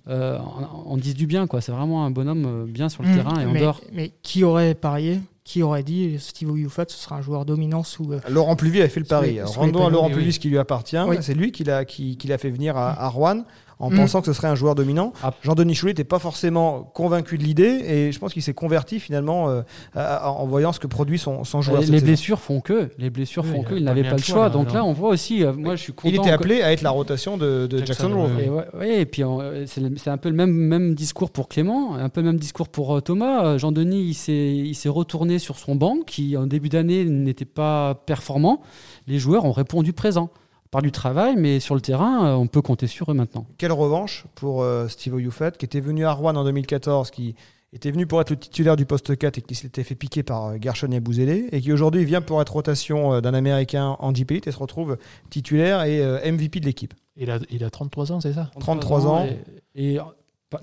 euh, 0.08 0.38
en, 0.38 0.90
en 0.92 0.96
disent 0.96 1.14
du 1.14 1.26
bien. 1.26 1.46
quoi. 1.46 1.60
C'est 1.60 1.72
vraiment 1.72 2.04
un 2.04 2.10
bonhomme 2.10 2.44
euh, 2.46 2.64
bien 2.66 2.88
sur 2.88 3.02
le 3.02 3.10
Mm. 3.10 3.14
terrain 3.14 3.40
et 3.40 3.46
en 3.46 3.50
mais, 3.52 3.60
dehors. 3.60 3.80
mais 3.92 4.12
qui 4.22 4.44
aurait 4.44 4.74
parié 4.74 5.20
Qui 5.44 5.62
aurait 5.62 5.82
dit 5.82 6.16
Steve 6.18 6.50
Oyufat, 6.50 6.84
ce 6.88 6.96
sera 6.96 7.16
un 7.16 7.22
joueur 7.22 7.44
dominant 7.44 7.82
sous. 7.82 8.12
euh, 8.12 8.20
Laurent 8.28 8.56
Pluvy 8.56 8.80
a 8.82 8.88
fait 8.88 9.00
le 9.00 9.06
pari. 9.06 9.40
Rendons 9.42 9.86
à 9.86 9.90
Laurent 9.90 10.08
Pluvy 10.10 10.26
oui. 10.26 10.32
ce 10.32 10.38
qui 10.38 10.48
lui 10.48 10.58
appartient. 10.58 10.98
Oui. 11.08 11.16
C'est 11.20 11.34
lui 11.34 11.50
qui 11.52 11.64
l'a 11.64 11.84
qui, 11.84 12.16
qui 12.16 12.28
l'a 12.28 12.38
fait 12.38 12.50
venir 12.50 12.76
à, 12.76 12.92
à 13.02 13.08
Rouen 13.08 13.44
en 13.80 13.90
Mm. 13.90 13.96
pensant 13.96 14.20
que 14.20 14.26
ce 14.26 14.32
serait 14.32 14.46
un 14.48 14.54
joueur 14.54 14.74
dominant. 14.76 15.12
Ah. 15.22 15.32
Jean-Denis 15.42 15.74
Choulet 15.74 15.90
n'était 15.92 16.04
pas 16.04 16.18
forcément 16.20 16.82
convaincu 16.94 17.36
de 17.38 17.42
l'idée 17.42 17.82
et 17.84 18.12
je 18.12 18.18
pense 18.18 18.32
qu'il 18.32 18.42
s'est 18.42 18.54
converti 18.54 19.00
finalement 19.00 19.48
euh, 19.48 19.62
à- 19.94 20.26
à- 20.26 20.30
en 20.30 20.46
voyant 20.46 20.72
ce 20.72 20.78
que 20.78 20.86
produit 20.86 21.18
son, 21.18 21.42
son 21.44 21.60
joueur. 21.62 21.80
les 21.80 21.86
saison. 21.86 22.04
blessures 22.06 22.38
font 22.40 22.60
que, 22.60 22.90
les 22.98 23.10
blessures 23.10 23.42
Oui, 23.44 23.50
font 23.52 23.62
que, 23.62 23.74
a 23.74 23.78
il 23.78 23.84
pas 23.84 23.90
n'avait 23.94 24.02
pas 24.08 24.16
le 24.16 24.18
choix, 24.18 24.34
choix. 24.34 24.42
là, 24.44 24.50
Donc 24.50 24.70
alors. 24.70 24.74
là, 24.74 24.84
on 24.84 24.92
voit 24.92 25.08
aussi, 25.10 25.42
euh, 25.44 25.52
moi 25.52 25.74
je 25.76 25.82
suis 25.82 25.92
content. 25.92 26.08
Il 26.08 26.14
était 26.16 26.28
que- 26.28 26.34
appelé 26.34 26.62
à 26.62 26.72
être 26.72 26.82
la 26.82 26.90
rotation 26.90 27.36
de, 27.36 27.66
de 27.66 27.84
Jackson, 27.84 28.12
oui. 28.12 28.44
Et 28.44 28.48
ouais, 28.50 28.64
ouais, 28.78 29.00
et 29.00 29.06
puis 29.06 29.24
euh, 29.24 29.64
c'est 29.66 30.08
un 30.10 30.18
peu 30.18 30.28
le 30.28 30.34
même, 30.36 30.50
même 30.52 30.94
discours 30.94 31.30
pour 31.30 31.48
Clément, 31.48 31.94
un 31.96 32.08
peu 32.08 32.20
le 32.20 32.26
même 32.26 32.38
discours 32.38 32.68
pour 32.68 32.96
euh, 32.96 33.00
Thomas. 33.00 33.56
Jean-Denis, 33.56 34.02
il 34.02 34.14
s'est 34.14 34.30
il 34.56 34.74
s'est 34.74 34.88
retourné 34.90 35.38
sur 35.38 35.58
son 35.58 35.74
banc, 35.74 35.96
qui 36.06 36.36
en 36.36 36.46
début 36.46 36.68
d'année 36.68 37.04
n'était 37.04 37.44
pas 37.46 37.94
performant, 37.94 38.60
les 39.06 39.18
joueurs 39.18 39.44
ont 39.46 39.52
répondu 39.52 39.92
présent 39.92 40.28
par 40.70 40.82
du 40.82 40.92
travail, 40.92 41.34
mais 41.36 41.58
sur 41.60 41.74
le 41.74 41.80
terrain, 41.80 42.26
euh, 42.26 42.34
on 42.34 42.46
peut 42.46 42.62
compter 42.62 42.86
sur 42.86 43.10
eux 43.10 43.14
maintenant. 43.14 43.46
Quelle 43.58 43.72
revanche 43.72 44.24
pour 44.34 44.62
euh, 44.62 44.88
Steve 44.88 45.14
Oyufat, 45.14 45.52
qui 45.52 45.64
était 45.64 45.80
venu 45.80 46.04
à 46.04 46.12
Rouen 46.12 46.36
en 46.36 46.44
2014, 46.44 47.10
qui 47.10 47.34
était 47.72 47.90
venu 47.90 48.06
pour 48.06 48.20
être 48.20 48.30
le 48.30 48.36
titulaire 48.36 48.76
du 48.76 48.84
poste 48.86 49.16
4 49.16 49.38
et 49.38 49.42
qui 49.42 49.54
s'était 49.54 49.84
fait 49.84 49.94
piquer 49.94 50.22
par 50.22 50.46
euh, 50.46 50.56
Gershon 50.60 50.88
Bouzélé, 51.00 51.48
et 51.52 51.60
qui 51.60 51.72
aujourd'hui 51.72 52.04
vient 52.04 52.20
pour 52.20 52.40
être 52.40 52.52
rotation 52.52 53.14
euh, 53.14 53.20
d'un 53.20 53.34
Américain 53.34 53.96
en 53.98 54.14
JP 54.14 54.32
et 54.46 54.50
se 54.50 54.58
retrouve 54.58 54.96
titulaire 55.30 55.82
et 55.84 56.00
euh, 56.02 56.30
MVP 56.30 56.60
de 56.60 56.66
l'équipe. 56.66 56.94
Il 57.16 57.30
a, 57.30 57.38
il 57.50 57.64
a 57.64 57.70
33 57.70 58.12
ans, 58.12 58.20
c'est 58.20 58.32
ça? 58.32 58.50
33 58.60 59.06
ans. 59.06 59.26
Et, 59.74 59.94
et 59.94 59.98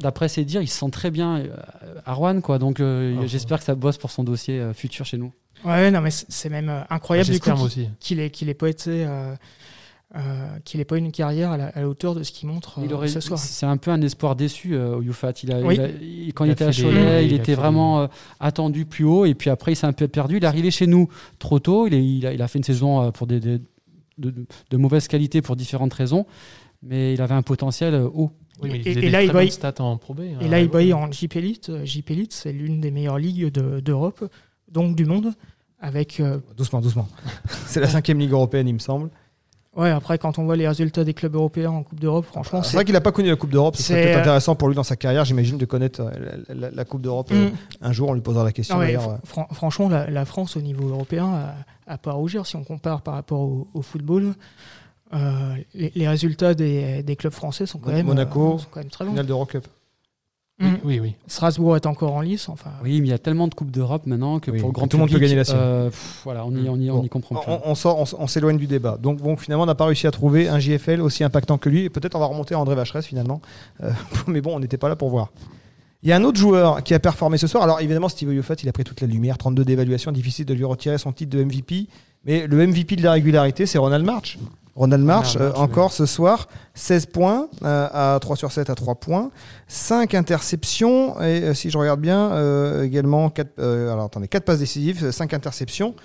d'après 0.02 0.28
ses 0.28 0.44
dires, 0.44 0.62
il 0.62 0.68
se 0.68 0.80
sent 0.80 0.90
très 0.92 1.12
bien 1.12 1.44
à 2.06 2.14
Rouen, 2.14 2.42
quoi. 2.42 2.58
Donc 2.60 2.80
euh, 2.80 3.16
Oh. 3.20 3.24
j'espère 3.28 3.60
que 3.60 3.64
ça 3.66 3.76
bosse 3.76 3.98
pour 3.98 4.10
son 4.12 4.24
dossier 4.24 4.60
euh, 4.60 4.74
futur 4.74 5.06
chez 5.06 5.18
nous. 5.18 5.32
Ouais, 5.66 5.92
non, 5.92 6.02
mais 6.02 6.10
c'est 6.12 6.50
même 6.50 6.70
euh, 6.70 6.82
incroyable 6.90 7.30
du 7.30 7.40
coup 7.40 7.50
moi 7.52 7.64
aussi. 7.64 7.90
qu'il 8.00 8.20
ait, 8.20 8.30
qu'il 8.30 8.50
ait 8.50 8.54
pas 8.54 8.70
été. 8.70 9.06
Qu'il 10.68 10.80
ait 10.80 10.86
pas 10.86 10.98
une 10.98 11.12
carrière 11.12 11.52
à 11.52 11.58
la, 11.58 11.68
à 11.70 11.82
la 11.82 11.90
hauteur 11.90 12.14
de 12.14 12.22
ce 12.24 12.32
qu'il 12.32 12.48
montre 12.48 12.80
Il 12.84 12.92
euh, 12.92 12.96
aurait, 12.96 13.08
ce 13.08 13.20
soir. 13.20 13.40
c'est 13.40 13.66
un 13.66 13.78
peu 13.78 13.90
un 13.92 14.02
espoir 14.02 14.36
déçu, 14.36 14.76
euh, 14.76 14.98
Oyufat. 14.98 15.34
Il 15.44 15.52
a, 15.54 15.60
Oui. 15.62 15.76
il 15.76 15.82
a- 15.82 15.88
il- 15.90 16.34
quand 16.34 16.46
il, 16.46 16.52
était 16.52 16.66
à 16.66 16.72
des- 16.72 16.82
Cholet, 16.84 17.26
il 17.26 17.34
était 17.34 17.56
vraiment 17.56 18.02
euh, 18.02 18.08
attendu 18.40 18.86
plus 18.86 19.06
haut, 19.06 19.26
et 19.26 19.34
puis 19.34 19.50
après 19.50 19.72
il 19.74 19.76
s'est 19.76 19.88
un 19.88 19.94
peu 19.94 20.08
perdu. 20.08 20.38
Il 20.38 20.44
est 20.44 20.48
arrivé 20.48 20.70
chez 20.72 20.86
nous 20.88 21.08
trop 21.40 21.60
tôt. 21.60 21.88
Il, 21.88 21.94
est- 21.94 22.06
il 22.06 22.26
a, 22.28 22.34
il 22.34 22.42
a 22.42 22.48
fait 22.48 22.60
une 22.60 22.64
saison 22.64 23.02
euh, 23.02 23.12
pour 23.12 23.26
des, 23.28 23.40
des- 23.40 23.62
de, 24.18 24.34
de 24.70 24.78
mauvaise 24.78 25.08
qualité 25.08 25.42
pour 25.42 25.56
différentes 25.56 25.94
raisons, 25.94 26.26
mais 26.84 27.14
il 27.14 27.22
avait 27.22 27.36
un 27.36 27.42
potentiel 27.44 27.94
euh, 27.94 28.08
haut. 28.14 28.32
Oui, 28.62 28.70
mais 28.72 28.80
il 28.80 28.88
Et- 28.88 28.94
faisait 28.96 29.00
et 29.00 29.02
des 29.02 29.10
là, 29.32 29.44
il 29.44 29.52
stats 29.52 29.76
en 29.80 29.98
Pro 29.98 30.14
B. 30.16 30.22
Et 30.42 30.48
là, 30.48 30.60
il 30.60 30.94
en 30.94 31.12
JP 31.12 31.36
Elite. 31.36 31.70
Euh, 31.70 31.86
JP 31.86 32.10
Elite, 32.12 32.34
c'est 32.34 32.52
l'une 32.52 32.82
des 32.82 32.90
meilleures 32.92 33.20
ligues 33.20 33.52
de- 33.52 33.80
d'Europe, 33.80 34.26
donc 34.72 34.96
du 34.96 35.06
monde. 35.06 35.34
Avec, 35.80 36.20
euh, 36.20 36.40
Doucement, 36.58 36.82
doucement. 36.82 37.08
C'est 37.68 37.80
la 37.80 37.88
cinquième 37.88 38.18
ligue 38.18 38.32
européenne, 38.32 38.68
il 38.68 38.74
me 38.74 38.80
semble. 38.80 39.12
Ouais, 39.78 39.90
après, 39.92 40.18
quand 40.18 40.38
on 40.40 40.44
voit 40.44 40.56
les 40.58 40.68
résultats 40.68 41.04
des 41.06 41.14
clubs 41.14 41.34
européens 41.36 41.70
en 41.72 41.84
Coupe 41.84 42.00
d'Europe, 42.00 42.26
franchement, 42.26 42.62
C'est 42.64 42.76
vrai 42.76 42.84
qu'il 42.84 42.94
n'a 42.94 43.02
pas 43.02 43.12
connu 43.14 43.30
la 43.30 43.36
Coupe 43.38 43.52
d'Europe. 43.52 43.76
C'est, 43.78 43.94
peut-être 43.94 44.18
euh, 44.18 44.22
intéressant 44.22 44.56
pour 44.56 44.68
lui 44.68 44.76
dans 44.76 44.84
sa 44.84 44.96
carrière, 44.96 45.24
j'imagine, 45.24 45.58
de 45.58 45.66
connaître 45.66 46.02
euh, 46.02 46.12
la, 46.50 46.56
la- 46.56 46.72
la 46.72 46.86
Coupe 46.86 47.02
d'Europe. 47.02 47.30
euh, 47.32 47.50
Mm. 47.50 47.54
Un 47.82 47.92
jour, 47.94 48.10
on 48.10 48.14
lui 48.14 48.22
posera 48.22 48.44
la 48.44 48.52
question. 48.52 48.78
Non, 48.80 48.84
fr- 48.86 49.18
fran- 49.24 49.48
franchement, 49.54 49.88
la, 49.90 50.10
la 50.10 50.26
France 50.26 50.58
au 50.58 50.62
niveau 50.62 50.90
européen 50.90 51.54
a 51.88 51.98
pas 51.98 52.12
à 52.12 52.14
rougir 52.16 52.46
si 52.46 52.56
on 52.58 52.64
compare 52.64 53.02
par 53.02 53.14
rapport 53.14 53.40
au, 53.40 53.68
au 53.74 53.82
football. 53.82 54.34
Euh, 55.14 55.56
les, 55.74 55.92
les 55.96 56.08
résultats 56.08 56.54
des, 56.54 57.02
des 57.02 57.16
clubs 57.16 57.32
français 57.32 57.66
sont 57.66 57.80
quand, 57.80 57.92
même, 57.92 58.06
Monaco, 58.08 58.56
euh, 58.56 58.58
sont 58.58 58.68
quand 58.70 58.80
même 58.82 58.90
très 58.90 59.04
euh, 59.06 59.08
bons. 59.08 59.14
finale 59.14 59.26
d'Eurocup. 59.26 59.66
Oui, 59.66 59.72
Mm. 60.60 60.76
oui, 60.84 61.00
oui. 61.00 61.14
Strasbourg 61.28 61.76
est 61.76 61.86
encore 61.86 62.14
en 62.14 62.22
lice. 62.22 62.50
Enfin, 62.50 62.72
Oui, 62.84 63.00
mais 63.02 63.08
il 63.08 63.12
y 63.12 63.14
a 63.14 63.20
tellement 63.20 63.48
de 63.48 63.54
coupes 63.54 63.70
d'Europe 63.70 64.08
maintenant 64.08 64.40
que 64.40 64.50
Oui, 64.50 64.60
pour 64.60 64.70
le 64.70 64.74
grand 64.74 64.88
tout 64.88 64.98
le 64.98 65.02
monde 65.02 65.10
peut 65.10 65.16
public, 65.16 65.30
gagner 65.30 65.36
la 65.38 65.44
sienne. 65.46 65.58
euh, 65.60 65.90
pff, 65.90 66.22
voilà, 66.24 66.46
on 66.46 66.52
y, 66.52 66.68
on 66.68 66.78
y, 66.78 66.90
on 66.90 66.98
y 66.98 67.02
Bon, 67.04 67.08
comprend 67.10 67.36
plus. 67.36 67.52
On, 67.52 67.62
on 67.64 67.76
sort, 67.76 68.08
on 68.18 68.26
s'éloigne 68.28 68.58
du 68.58 68.66
débat. 68.66 68.98
Donc, 69.00 69.20
bon, 69.20 69.38
finalement, 69.38 69.64
on 69.64 69.68
n'a 69.68 69.76
pas 69.76 69.86
réussi 69.86 70.08
à 70.08 70.12
trouver 70.12 70.50
un 70.50 70.58
JFL 70.58 71.02
aussi 71.02 71.24
impactant 71.24 71.58
que 71.60 71.70
lui. 71.70 71.84
Et 71.84 71.90
peut-être 71.92 72.16
on 72.16 72.20
va 72.20 72.26
remonter 72.26 72.56
à 72.56 72.60
André 72.60 72.74
Vacheresse 72.76 73.06
finalement. 73.06 73.42
Euh, 73.84 73.92
mais 74.28 74.42
bon, 74.42 74.56
on 74.56 74.60
n'était 74.60 74.78
pas 74.78 74.90
là 74.90 74.96
pour 74.96 75.10
voir. 75.10 75.32
Il 76.04 76.10
y 76.10 76.12
a 76.12 76.16
un 76.16 76.24
autre 76.24 76.40
joueur 76.40 76.84
qui 76.84 76.94
a 76.94 77.00
performé 77.00 77.38
ce 77.38 77.46
soir. 77.48 77.64
Alors 77.64 77.80
évidemment, 77.82 78.10
Steve 78.10 78.30
Oyofat, 78.30 78.56
il 78.64 78.70
a 78.70 78.72
pris 78.72 78.84
toute 78.84 79.02
la 79.02 79.08
lumière. 79.08 79.38
32 79.38 79.64
d'évaluation, 79.66 80.12
difficile 80.12 80.46
de 80.46 80.54
lui 80.56 80.64
retirer 80.64 80.98
son 80.98 81.12
titre 81.12 81.36
de 81.38 81.44
MVP. 81.44 81.88
Mais 82.26 82.48
le 82.48 82.66
MVP 82.66 82.96
de 82.96 83.04
la 83.04 83.12
régularité, 83.14 83.66
c'est 83.66 83.78
Ronald 83.78 84.04
March. 84.06 84.38
Ronald 84.78 85.04
March, 85.04 85.34
Ronald 85.34 85.42
euh, 85.42 85.58
March, 85.58 85.70
encore 85.70 85.92
ce 85.92 86.06
soir, 86.06 86.48
16 86.76 87.08
points, 87.08 87.50
euh, 87.64 88.16
à 88.16 88.20
3 88.22 88.36
sur 88.36 88.52
7 88.52 88.70
à 88.70 88.76
3 88.76 88.96
points, 88.96 89.32
5 89.68 90.14
interceptions, 90.14 91.20
et 91.22 91.44
euh, 91.44 91.54
si 91.54 91.72
je 91.72 91.78
regarde 91.78 92.00
bien, 92.00 92.84
également 92.84 93.30
4, 93.30 93.60
alors 93.60 94.06
attendez, 94.06 94.28
4 94.28 94.46
passes 94.46 94.60
décisives, 94.60 95.12
5 95.12 95.34
interceptions. 95.34 95.96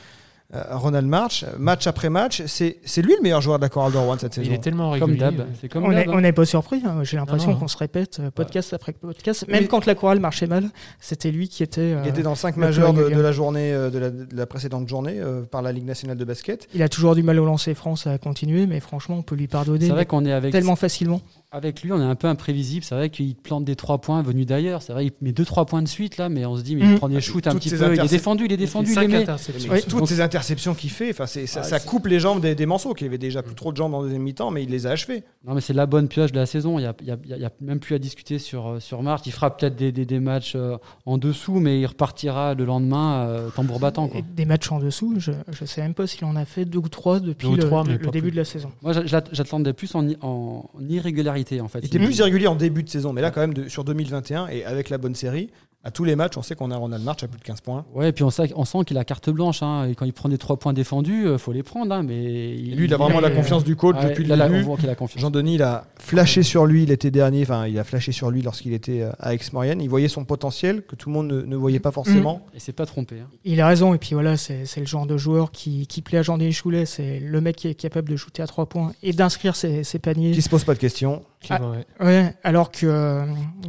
Euh, 0.54 0.62
Ronald 0.73 1.06
March, 1.06 1.47
match 1.59 1.87
après 1.87 2.11
match, 2.11 2.42
c'est 2.47 2.76
c'est 2.85 3.00
lui 3.00 3.14
le 3.16 3.23
meilleur 3.23 3.40
joueur 3.40 3.59
de 3.59 3.62
la 3.62 3.71
Chorale 3.71 3.92
de 3.92 3.97
Rouen 3.97 4.18
cette 4.18 4.35
saison. 4.35 4.47
Il 4.50 4.52
est 4.54 4.59
tellement 4.59 4.90
Comme 4.99 5.12
régulier. 5.12 5.30
comme 5.71 5.85
on 5.85 5.88
n'est 5.88 5.94
d'hab. 6.04 6.09
hein. 6.11 6.12
on 6.14 6.21
n'est 6.21 6.32
pas 6.32 6.44
surpris. 6.44 6.82
hein. 6.85 7.02
J'ai 7.04 7.16
l'impression 7.16 7.54
qu'on 7.56 7.68
se 7.68 7.78
répète 7.78 8.21
euh, 8.21 8.30
podcast 8.30 8.75
après 8.75 8.92
podcast. 8.92 9.47
Même 9.49 9.62
Mais- 9.62 9.66
quand 9.66 9.87
la 9.87 9.94
chorale 9.94 10.21
marchait 10.21 10.47
mal, 10.47 10.68
c'était 11.00 11.30
lui 11.30 11.49
qui 11.49 11.62
était. 11.62 11.80
euh, 11.80 12.02
Il 12.04 12.11
était 12.11 12.23
dans 12.23 12.35
5 12.35 12.56
le 12.56 12.61
majeurs 12.61 12.92
de, 12.92 13.00
la 13.02 13.32
journée, 13.32 13.73
de 13.73 13.99
la, 13.99 14.11
de 14.11 14.37
la 14.37 14.47
précédente 14.47 14.87
journée, 14.88 15.21
euh, 15.21 15.40
par 15.42 15.62
la 15.62 15.73
Ligue 15.73 15.87
nationale 15.87 16.18
de 16.18 16.25
basket. 16.26 16.68
Il 16.75 16.82
a 16.82 16.88
toujours 16.90 17.14
du 17.14 17.23
mal 17.23 17.38
au 17.40 17.47
lancer 17.47 17.73
France 17.75 18.06
à 18.06 18.18
continuer, 18.18 18.66
mais 18.66 18.80
franchement, 18.80 19.16
on 19.18 19.23
peut 19.23 19.37
lui 19.37 19.47
pardonner 19.49 19.80
C'est 19.80 19.87
mais 19.88 19.94
vrai 19.94 20.06
qu'on 20.06 20.26
est 20.26 20.32
avec, 20.32 20.52
tellement 20.52 20.76
facilement. 20.76 21.23
Avec 21.54 21.82
lui, 21.82 21.92
on 21.92 22.00
est 22.00 22.05
un 22.05 22.14
peu 22.14 22.26
imprévisible. 22.29 22.83
C'est 22.85 22.94
vrai 22.94 23.11
qu'il 23.11 23.35
plante 23.37 23.64
des 23.66 23.76
trois 23.76 23.98
points 23.98 24.22
venus 24.22 24.46
d'ailleurs. 24.46 24.81
C'est 24.81 24.92
vrai, 24.94 25.07
il 25.07 25.12
met 25.20 25.33
deux 25.33 25.44
trois 25.44 25.66
points 25.66 25.83
de 25.83 25.88
suite 25.88 26.16
là, 26.16 26.29
mais 26.31 26.46
on 26.46 26.57
se 26.57 26.62
dit, 26.62 26.74
mais 26.76 26.83
il 26.90 26.96
prend 26.96 27.11
des 27.11 27.20
shoots 27.20 27.46
un 27.46 27.55
petit 27.55 27.68
peu. 27.70 27.94
Il 27.94 28.00
est 28.00 28.09
défendu, 28.09 28.46
il 28.46 28.53
est 28.53 28.57
défendu, 28.57 28.90
il 28.90 28.94
5 28.94 29.09
met. 29.11 29.16
interceptions. 29.22 29.72
Oui. 29.72 29.83
Toutes 29.87 29.98
Donc- 30.00 30.09
ces 30.09 30.20
interceptions 30.22 30.74
qu'il 30.74 30.88
fait, 30.90 31.11
enfin, 31.11 31.26
ça, 31.26 31.40
Ah, 31.57 31.62
ça 31.62 31.79
coupe 31.79 32.07
les 32.07 32.18
jambes 32.20 32.40
des, 32.40 32.55
des 32.55 32.64
Manceaux, 32.66 32.94
qui 32.94 33.05
avaient 33.05 33.18
déjà 33.18 33.42
plus 33.42 33.55
trop 33.55 33.70
de 33.70 33.76
jambes 33.76 33.92
en 33.94 34.03
deuxième 34.03 34.22
mi-temps, 34.22 34.50
mais 34.50 34.62
il 34.64 34.70
les 34.70 34.87
a 34.87 34.90
achevées. 34.92 35.24
Non, 35.46 35.55
mais 35.55 35.61
c'est 35.61 35.74
la 35.74 35.85
bonne 35.87 36.09
pioche 36.09 36.33
de 36.33 36.38
la 36.38 36.46
saison. 36.46 36.79
Il 36.79 36.83
n'y 36.83 36.88
a, 36.88 36.94
il 37.03 37.11
a- 37.11 37.37
il 37.37 37.44
a 37.44 37.50
même 37.61 37.81
plus 37.81 37.94
à 37.94 37.98
discuter 37.98 38.38
sur, 38.38 38.66
euh, 38.68 38.81
sur 38.81 39.03
March. 39.03 39.22
Il 39.26 39.33
fera 39.33 39.55
peut-être 39.55 39.76
des, 39.76 39.92
des, 39.92 40.07
des 40.07 40.20
matchs 40.20 40.55
euh, 40.57 40.79
en 41.05 41.18
dessous, 41.18 41.61
mais 41.61 41.81
il 41.81 41.87
repartira 41.87 42.55
le 42.55 42.64
lendemain 42.64 43.26
euh, 43.26 43.50
tambour 43.50 43.79
battant. 43.79 44.09
Quoi. 44.09 44.22
Des 44.35 44.46
matchs 44.46 44.72
en 44.72 44.79
dessous, 44.79 45.16
je 45.18 45.33
ne 45.33 45.66
sais 45.66 45.83
même 45.83 45.92
pas 45.94 46.07
s'il 46.07 46.24
en 46.24 46.35
a 46.37 46.46
fait 46.46 46.64
deux 46.64 46.79
ou 46.79 46.88
trois 46.88 47.20
depuis 47.20 47.46
Deux 47.48 47.57
le, 47.57 47.62
le- 47.64 47.92
le 47.98 48.07
début 48.11 48.20
plus. 48.29 48.31
de 48.31 48.37
la 48.37 48.44
saison. 48.44 48.70
Moi, 48.81 48.92
j'a- 48.94 49.05
j'a- 49.05 49.24
j'attendais 49.33 49.72
plus 49.74 49.94
en, 49.94 50.07
en 50.22 50.64
irrégularité 50.88 51.41
en 51.61 51.68
fait. 51.68 51.81
Il 51.81 51.87
était 51.87 51.98
plus 51.98 52.18
irrégulier 52.18 52.46
en 52.46 52.55
début 52.55 52.83
de 52.83 52.88
saison, 52.88 53.12
mais 53.12 53.20
là, 53.20 53.31
quand 53.31 53.40
même, 53.40 53.55
de- 53.55 53.68
sur 53.68 53.85
2021, 53.85 54.48
et 54.48 54.64
avec 54.64 54.90
la 54.90 54.98
bonne 54.98 55.14
série, 55.14 55.50
à 55.85 55.90
tous 55.90 56.05
les 56.05 56.14
matchs, 56.16 56.37
on 56.37 56.42
sait 56.42 56.55
qu'on 56.55 56.71
a 56.71 56.77
Ronald 56.77 57.03
March 57.05 57.23
à 57.25 57.29
plus 57.29 57.38
de 57.38 57.45
15 57.45 57.61
points. 57.61 57.85
Ouais, 57.95 58.11
et 58.11 58.12
puis 58.12 58.23
on 58.25 58.31
sait, 58.31 58.53
on 58.55 58.64
sent 58.64 58.79
qu'il 58.87 58.97
a 58.99 59.05
carte 59.05 59.31
blanche. 59.31 59.62
hein, 59.62 59.87
et 59.88 59.95
quand 59.95 60.05
il 60.05 60.12
prend 60.12 60.29
des 60.29 60.38
trois 60.38 60.57
points 60.57 60.73
défendus, 60.73 61.25
il 61.33 61.38
faut 61.38 61.53
les 61.53 61.62
prendre. 61.62 61.92
hein, 61.95 62.03
mais 62.03 62.14
Et 62.23 62.57
lui, 62.75 62.85
il 62.85 62.95
a 62.95 62.97
vraiment 62.97 63.18
il- 63.18 63.23
la 63.23 63.31
confiance 63.31 63.64
du 63.64 63.75
coach 63.77 63.97
Ouais, 63.97 64.11
depuis 64.11 64.25
là, 64.25 64.37
le 64.37 64.38
là, 64.40 64.49
début. 64.49 64.61
on 64.62 64.66
voit 64.66 64.77
qu'il 64.77 64.88
a 64.88 64.95
confiance. 64.95 65.21
Jean-Denis, 65.21 65.55
il 65.57 65.62
a 65.62 65.85
flashé 65.99 66.42
sur 66.42 66.66
lui 66.66 66.87
l'été 66.87 67.11
dernier, 67.11 67.42
enfin, 67.42 67.66
il 67.66 67.79
a 67.79 67.85
flashé 67.85 68.12
sur 68.12 68.31
lui 68.31 68.42
lorsqu'il 68.42 68.73
était 68.75 69.03
euh, 69.03 69.11
à 69.18 69.35
Aix-Maurienne. 69.35 69.81
Il 69.83 69.88
voyait 69.90 70.09
son 70.09 70.25
potentiel 70.25 70.83
que 70.83 70.95
tout 70.95 71.09
le 71.09 71.14
monde 71.14 71.29
ne, 71.29 71.42
ne 71.42 71.57
voyait 71.57 71.81
pas 71.81 71.90
forcément. 71.90 72.42
Et 72.55 72.61
c'est 72.61 72.73
pas 72.73 72.87
trompé. 72.87 73.16
hein. 73.21 73.27
Il 73.45 73.61
a 73.61 73.66
raison, 73.66 73.92
et 73.95 73.99
puis 73.99 74.11
voilà, 74.14 74.37
c'est 74.37 74.66
c'est 74.66 74.81
le 74.81 74.87
genre 74.87 75.07
de 75.07 75.16
joueur 75.16 75.51
qui, 75.51 75.87
qui 75.88 76.01
plaît 76.03 76.18
à 76.18 76.23
Jean-Denis 76.23 76.53
Choulet. 76.53 76.87
C'est 76.87 77.18
le 77.18 77.40
mec 77.40 77.57
qui 77.57 77.66
est 77.68 77.75
capable 77.75 78.09
de 78.09 78.16
shooter 78.16 78.42
à 78.42 78.47
trois 78.47 78.66
points 78.66 78.92
et 79.03 79.12
d'inscrire 79.12 79.57
ses, 79.57 79.83
ses 79.83 79.99
paniers. 79.99 80.31
Qui 80.33 80.42
se 80.42 80.49
pose 80.49 80.62
pas 80.64 80.75
de 80.75 80.79
questions. 80.79 81.23
Ah. 81.51 81.61
Ouais, 82.01 82.35
alors 82.45 82.71
que, 82.71 82.87
euh, 82.87 83.25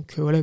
que 0.08 0.22
voilà. 0.22 0.40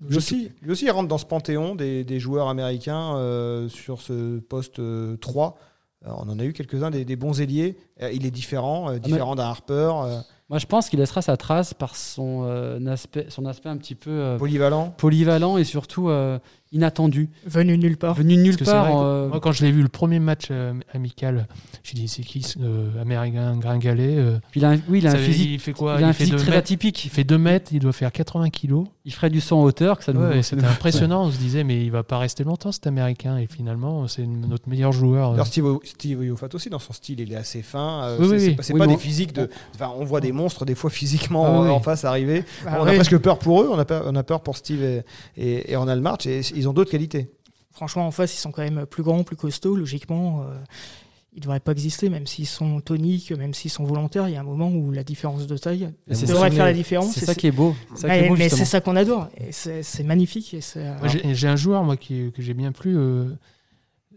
Lui 0.00 0.16
aussi, 0.16 0.50
lui 0.62 0.72
aussi, 0.72 0.84
il 0.84 0.90
rentre 0.90 1.08
dans 1.08 1.18
ce 1.18 1.24
panthéon 1.24 1.74
des, 1.74 2.04
des 2.04 2.20
joueurs 2.20 2.48
américains 2.48 3.16
euh, 3.16 3.68
sur 3.68 4.02
ce 4.02 4.38
poste 4.38 4.78
euh, 4.78 5.16
3. 5.16 5.56
Euh, 6.06 6.10
on 6.18 6.28
en 6.28 6.38
a 6.38 6.44
eu 6.44 6.52
quelques-uns, 6.52 6.90
des, 6.90 7.04
des 7.04 7.16
bons 7.16 7.40
ailiers. 7.40 7.76
Euh, 8.02 8.10
il 8.12 8.26
est 8.26 8.30
différent, 8.30 8.90
euh, 8.90 8.98
différent 8.98 9.34
d'un 9.34 9.44
Harper, 9.44 9.92
Moi, 10.48 10.58
je 10.58 10.66
pense 10.66 10.90
qu'il 10.90 10.98
laissera 10.98 11.22
sa 11.22 11.36
trace 11.36 11.72
par 11.74 11.96
son, 11.96 12.44
aspect, 12.86 13.26
son 13.30 13.46
aspect 13.46 13.68
un 13.70 13.78
petit 13.78 13.94
peu 13.94 14.36
polyvalent. 14.38 14.90
polyvalent 14.96 15.56
et 15.56 15.64
surtout 15.64 16.10
inattendu. 16.76 17.28
Venu 17.46 17.76
nulle 17.78 17.96
part. 17.96 18.14
Venu 18.14 18.36
nulle 18.36 18.46
Parce 18.48 18.56
que 18.58 18.64
c'est 18.66 18.70
part. 18.70 18.86
que 18.86 18.92
euh, 19.04 19.28
Moi, 19.28 19.40
quand 19.40 19.52
je 19.52 19.64
l'ai 19.64 19.72
vu 19.72 19.82
le 19.82 19.88
premier 19.88 20.18
match 20.20 20.48
euh, 20.50 20.72
amical, 20.94 21.46
j'ai 21.82 21.94
dit 21.94 22.08
c'est 22.08 22.22
qui 22.22 22.42
ce 22.42 22.58
euh, 22.60 23.00
américain 23.00 23.56
gringalet 23.56 24.16
euh, 24.18 24.38
il 24.54 24.64
a 24.64 24.70
un- 24.70 24.78
oui, 24.88 24.98
il 24.98 25.06
a 25.06 25.12
un 25.12 25.16
physique, 25.16 25.50
Il 25.50 25.58
fait 25.60 25.72
quoi? 25.72 25.96
il 25.98 26.04
a 26.04 26.08
un 26.08 26.12
fait 26.12 26.24
physique 26.24 26.36
très 26.36 26.46
mètres- 26.50 26.58
atypique. 26.58 27.04
Il 27.04 27.10
fait 27.10 27.24
2 27.24 27.38
mètres, 27.38 27.70
il 27.72 27.80
doit 27.80 27.92
faire 27.92 28.12
80 28.12 28.50
kilos. 28.50 28.86
Il 29.04 29.12
ferait 29.12 29.30
du 29.30 29.40
en 29.50 29.62
hauteur, 29.62 29.98
que 29.98 30.04
ça 30.04 30.12
nous. 30.12 30.20
Ouais, 30.20 30.42
c'était 30.42 30.64
impressionnant. 30.64 31.24
On 31.26 31.30
se 31.30 31.38
disait, 31.38 31.62
mais 31.64 31.84
il 31.84 31.90
va 31.90 32.02
pas 32.02 32.18
rester 32.18 32.42
longtemps 32.44 32.72
cet 32.72 32.86
américain. 32.86 33.38
Et 33.38 33.46
finalement, 33.46 34.08
c'est 34.08 34.26
notre 34.26 34.68
meilleur 34.68 34.92
joueur. 34.92 35.30
D'ailleurs, 35.30 35.46
Steve, 35.46 35.78
Steve 35.84 36.18
Oyofat 36.20 36.48
aussi, 36.54 36.70
dans 36.70 36.78
son 36.80 36.92
style, 36.92 37.20
il 37.20 37.32
est 37.32 37.36
assez 37.36 37.62
fin. 37.62 38.02
euh, 38.04 38.16
Oui, 38.18 38.26
c'est 38.26 38.34
oui, 38.48 38.56
c'est 38.60 38.72
oui. 38.72 38.78
pas, 38.80 38.86
des 38.86 38.94
on- 38.94 38.98
physiques 38.98 39.32
de. 39.32 39.48
Enfin, 39.74 39.92
on 39.96 40.04
voit 40.04 40.20
des 40.20 40.32
monstres 40.32 40.64
des 40.64 40.74
fois 40.74 40.90
physiquement 40.90 41.44
Ah, 41.46 41.50
en, 41.50 41.62
oui. 41.64 41.70
en 41.70 41.80
face 41.80 42.04
arriver. 42.04 42.44
Bah, 42.64 42.78
on 42.80 42.86
a 42.86 42.92
presque 42.94 43.16
peur 43.18 43.38
pour 43.38 43.62
eux. 43.62 43.68
On 43.72 43.78
a 43.78 43.84
peur, 43.84 44.02
on 44.06 44.14
a 44.16 44.22
peur 44.24 44.40
pour 44.40 44.56
Steve 44.56 44.82
et, 44.82 45.02
et, 45.36 45.70
et 45.72 45.76
Ronald 45.76 46.02
March. 46.02 46.26
Et 46.26 46.40
ils 46.56 46.65
ont 46.68 46.72
d'autres 46.72 46.90
qualités. 46.90 47.30
Franchement, 47.72 48.06
en 48.06 48.10
face, 48.10 48.34
ils 48.34 48.40
sont 48.40 48.52
quand 48.52 48.62
même 48.62 48.86
plus 48.86 49.02
grands, 49.02 49.22
plus 49.22 49.36
costauds. 49.36 49.76
Logiquement, 49.76 50.42
euh, 50.42 50.54
ils 51.34 51.36
ne 51.40 51.42
devraient 51.42 51.60
pas 51.60 51.72
exister, 51.72 52.08
même 52.08 52.26
s'ils 52.26 52.46
sont 52.46 52.80
toniques, 52.80 53.30
même 53.32 53.52
s'ils 53.52 53.70
sont 53.70 53.84
volontaires. 53.84 54.28
Il 54.28 54.32
y 54.32 54.36
a 54.36 54.40
un 54.40 54.44
moment 54.44 54.70
où 54.70 54.90
la 54.92 55.04
différence 55.04 55.46
de 55.46 55.56
taille 55.58 55.92
devrait 56.08 56.26
ça- 56.26 56.50
faire 56.50 56.64
la 56.64 56.72
différence. 56.72 57.12
C'est 57.12 57.22
Et 57.22 57.26
ça 57.26 57.34
qui 57.34 57.48
est 57.48 57.52
beau. 57.52 57.74
Qui 57.98 58.06
est 58.06 58.30
mais 58.30 58.48
c'est 58.48 58.64
ça 58.64 58.80
qu'on 58.80 58.96
adore. 58.96 59.28
C'est 59.50 60.02
magnifique. 60.04 60.56
J'ai 61.32 61.48
un 61.48 61.56
joueur 61.56 61.84
moi 61.84 61.96
qui, 61.98 62.32
que 62.32 62.40
j'ai 62.40 62.54
bien 62.54 62.72
plu 62.72 62.96
euh, 62.96 63.26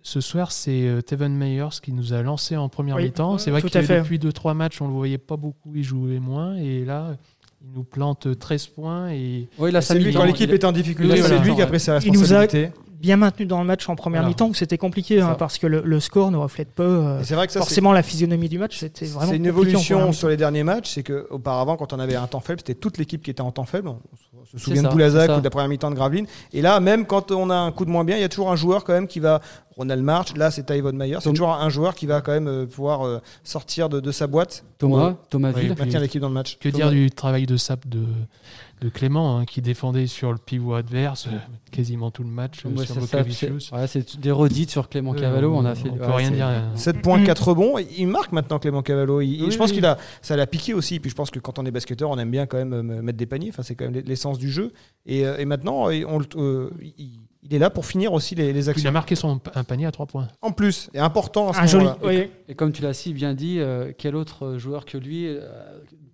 ce 0.02 0.22
soir, 0.22 0.54
c'est 0.54 0.88
euh, 0.88 1.02
Teven 1.02 1.34
Meyers 1.36 1.82
qui 1.84 1.92
nous 1.92 2.14
a 2.14 2.22
lancé 2.22 2.56
en 2.56 2.70
première 2.70 2.96
Oui, 2.96 3.04
mi-temps. 3.04 3.38
C'est 3.38 3.52
vrai 3.52 3.62
tout 3.62 3.68
que 3.70 3.78
à 3.78 3.84
fait. 3.84 4.00
depuis 4.00 4.18
2-3 4.18 4.54
matchs, 4.54 4.82
on 4.82 4.88
le 4.88 4.94
voyait 4.94 5.18
pas 5.18 5.36
beaucoup, 5.36 5.76
il 5.76 5.84
jouait 5.84 6.20
moins. 6.20 6.56
Et 6.56 6.86
là, 6.86 7.18
il 7.62 7.72
nous 7.76 7.84
plante 7.84 8.28
13 8.40 8.68
points. 8.68 9.10
Et 9.12 9.48
Oui, 9.58 9.72
là, 9.72 9.82
C'est 9.82 9.98
lui, 10.00 10.14
quand 10.14 10.24
l'équipe 10.24 10.52
est 10.52 10.64
en 10.64 10.72
difficulté, 10.72 11.14
Oui, 11.14 11.20
c'est 11.22 11.28
voilà. 11.28 11.44
lui 11.44 11.56
qui 11.56 11.62
a 11.62 11.68
pris 11.68 11.80
ses 11.80 11.92
Il 12.06 12.14
nous 12.14 12.34
a- 12.34 12.40
responsabilités. 12.40 12.72
bien 13.00 13.18
maintenu 13.18 13.46
dans 13.46 13.60
le 13.60 13.66
match 13.66 13.88
en 13.90 13.96
première 13.96 14.22
Voilà. 14.22 14.30
mi-temps, 14.30 14.48
où 14.50 14.54
c'était 14.54 14.78
compliqué, 14.78 15.22
hein, 15.22 15.36
parce 15.38 15.58
que 15.58 15.68
le, 15.68 15.82
le 15.86 16.00
score 16.00 16.32
ne 16.32 16.38
reflète 16.38 16.70
pas 16.74 16.84
euh, 16.84 17.22
vrai 17.30 17.48
que 17.48 17.54
ça, 17.54 17.60
forcément 17.60 17.92
la 17.94 18.04
physionomie 18.04 18.50
du 18.50 18.58
match. 18.60 18.78
C'était 18.80 19.06
vraiment 19.06 19.30
C'est 19.32 19.38
une 19.38 19.46
évolution 19.46 20.12
sur 20.14 20.30
les 20.30 20.38
derniers 20.38 20.64
matchs. 20.64 20.92
C'est 20.94 21.04
qu'auparavant, 21.04 21.76
quand 21.78 21.94
on 21.94 22.00
avait 22.00 22.16
un 22.16 22.28
temps 22.28 22.40
faible, 22.40 22.60
c'était 22.60 22.76
toute 22.80 22.98
l'équipe 22.98 23.22
qui 23.22 23.32
était 23.32 23.42
en 23.42 23.52
temps 23.52 23.66
faible. 23.66 23.90
On 23.90 23.98
se 24.46 24.58
souvient 24.58 24.84
de 24.84 24.88
Boulazac 24.90 25.30
ou 25.30 25.40
de 25.40 25.44
la 25.44 25.50
première 25.50 25.68
mi-temps 25.70 25.92
de 25.92 25.96
Graveline. 25.96 26.26
Et 26.54 26.62
là, 26.62 26.80
même 26.80 27.06
quand 27.06 27.32
on 27.32 27.50
a 27.50 27.56
un 27.56 27.72
coup 27.72 27.86
de 27.86 27.90
moins 27.90 28.04
bien, 28.06 28.16
il 28.18 28.22
y 28.22 28.26
a 28.26 28.30
toujours 28.30 28.52
un 28.52 28.56
joueur 28.56 28.84
quand 28.84 28.94
même 28.94 29.08
qui 29.08 29.20
va 29.20 29.42
Ronald 29.80 30.04
March. 30.04 30.36
Là, 30.36 30.52
c'est 30.52 30.66
Tyvon 30.66 30.94
Mayer. 30.94 31.18
C'est 31.22 31.30
toujours 31.30 31.54
un 31.54 31.70
joueur 31.70 31.96
qui 31.96 32.06
va 32.06 32.22
quand 32.22 32.34
même 32.34 32.48
euh, 32.48 32.66
pouvoir 32.68 33.02
euh, 33.08 33.20
sortir 33.44 33.90
de, 33.90 34.00
de 34.00 34.12
sa 34.12 34.28
boîte, 34.28 34.64
Thomas, 34.78 35.16
Thomas 35.30 35.52
Ville. 35.52 35.70
maintenir 35.70 36.00
l'équipe 36.02 36.22
dans 36.22 36.28
le 36.28 36.34
match. 36.34 36.58
Que 36.60 36.70
dire 36.70 36.92
du 36.92 37.10
travail 37.10 37.46
de 37.46 37.56
sap 37.58 37.88
de, 37.88 38.04
de 38.82 38.90
Clément, 38.90 39.38
hein, 39.40 39.46
qui 39.46 39.62
défendait 39.62 40.08
sur 40.08 40.32
le 40.32 40.38
pivot 40.38 40.74
adverse 40.74 41.28
euh, 41.28 41.38
quasiment 41.72 42.12
tout 42.12 42.24
le 42.24 42.30
match 42.30 42.66
euh, 42.66 42.70
Ouais, 42.70 42.86
sur 42.86 42.96
c'est 43.88 44.00
ouais, 44.00 44.20
des 44.22 44.32
redites 44.32 44.70
sur 44.70 44.90
Clément 44.90 45.14
Euh, 45.14 45.20
Cavallo. 45.20 45.54
On 45.56 45.66
a 45.66 45.72
on 45.72 45.76
fait. 45.76 45.90
peut 45.90 46.06
ouais, 46.06 46.16
rien 46.16 46.32
dire. 46.32 46.48
euh. 46.48 46.76
7 46.76 47.02
points, 47.02 47.24
4 47.24 47.48
rebonds. 47.50 47.78
Il 47.98 48.08
marque 48.08 48.32
maintenant 48.34 48.60
Clément 48.60 48.82
Cavallo. 48.82 49.22
Il- 49.22 49.34
il- 49.34 49.44
Oui, 49.46 49.52
je 49.52 49.58
pense 49.58 49.70
oui. 49.70 49.76
qu'il 49.78 49.86
a, 49.86 49.98
ça 50.22 50.36
l'a 50.36 50.46
piqué 50.48 50.74
aussi. 50.74 51.00
Puis 51.00 51.10
je 51.10 51.16
pense 51.16 51.32
que 51.32 51.40
quand 51.40 51.58
on 51.58 51.66
est 51.66 51.72
basketteur, 51.72 52.10
on 52.10 52.18
aime 52.18 52.32
bien 52.32 52.46
quand 52.46 52.58
même 52.58 53.02
mettre 53.02 53.18
des 53.18 53.26
paniers. 53.26 53.50
Enfin, 53.50 53.64
c'est 53.64 53.76
quand 53.76 53.90
même 53.90 54.04
l'essence 54.06 54.38
du 54.38 54.50
jeu. 54.52 54.72
Et, 55.06 55.22
et 55.22 55.46
maintenant, 55.46 55.86
on, 56.08 56.20
le- 56.20 56.26
euh, 56.36 56.70
il, 56.98 57.20
il 57.44 57.54
est 57.54 57.60
là 57.60 57.70
pour 57.70 57.86
finir 57.86 58.12
aussi 58.14 58.36
les, 58.36 58.48
les 58.48 58.52
Puis 58.54 58.62
il 58.66 58.70
actions. 58.70 58.90
a 58.90 58.92
marqué 58.92 59.16
son, 59.16 59.40
un 59.56 59.64
panier 59.64 59.86
à 59.86 59.92
3 59.92 60.06
points. 60.08 60.28
En 60.42 60.52
plus, 60.52 60.90
et 60.94 61.00
important. 61.00 61.50
à 61.50 61.54
ce 61.54 61.60
Un 61.60 61.66
joli. 61.68 61.88
oui. 62.04 62.30
Et 62.48 62.56
comme 62.56 62.72
tu 62.72 62.82
l'as 62.82 62.94
si 62.94 63.14
bien 63.14 63.34
dit, 63.34 63.60
euh, 63.60 63.92
quel 63.98 64.16
autre 64.16 64.58
joueur 64.58 64.86
que 64.86 64.98
lui 64.98 65.26
euh, 65.28 65.40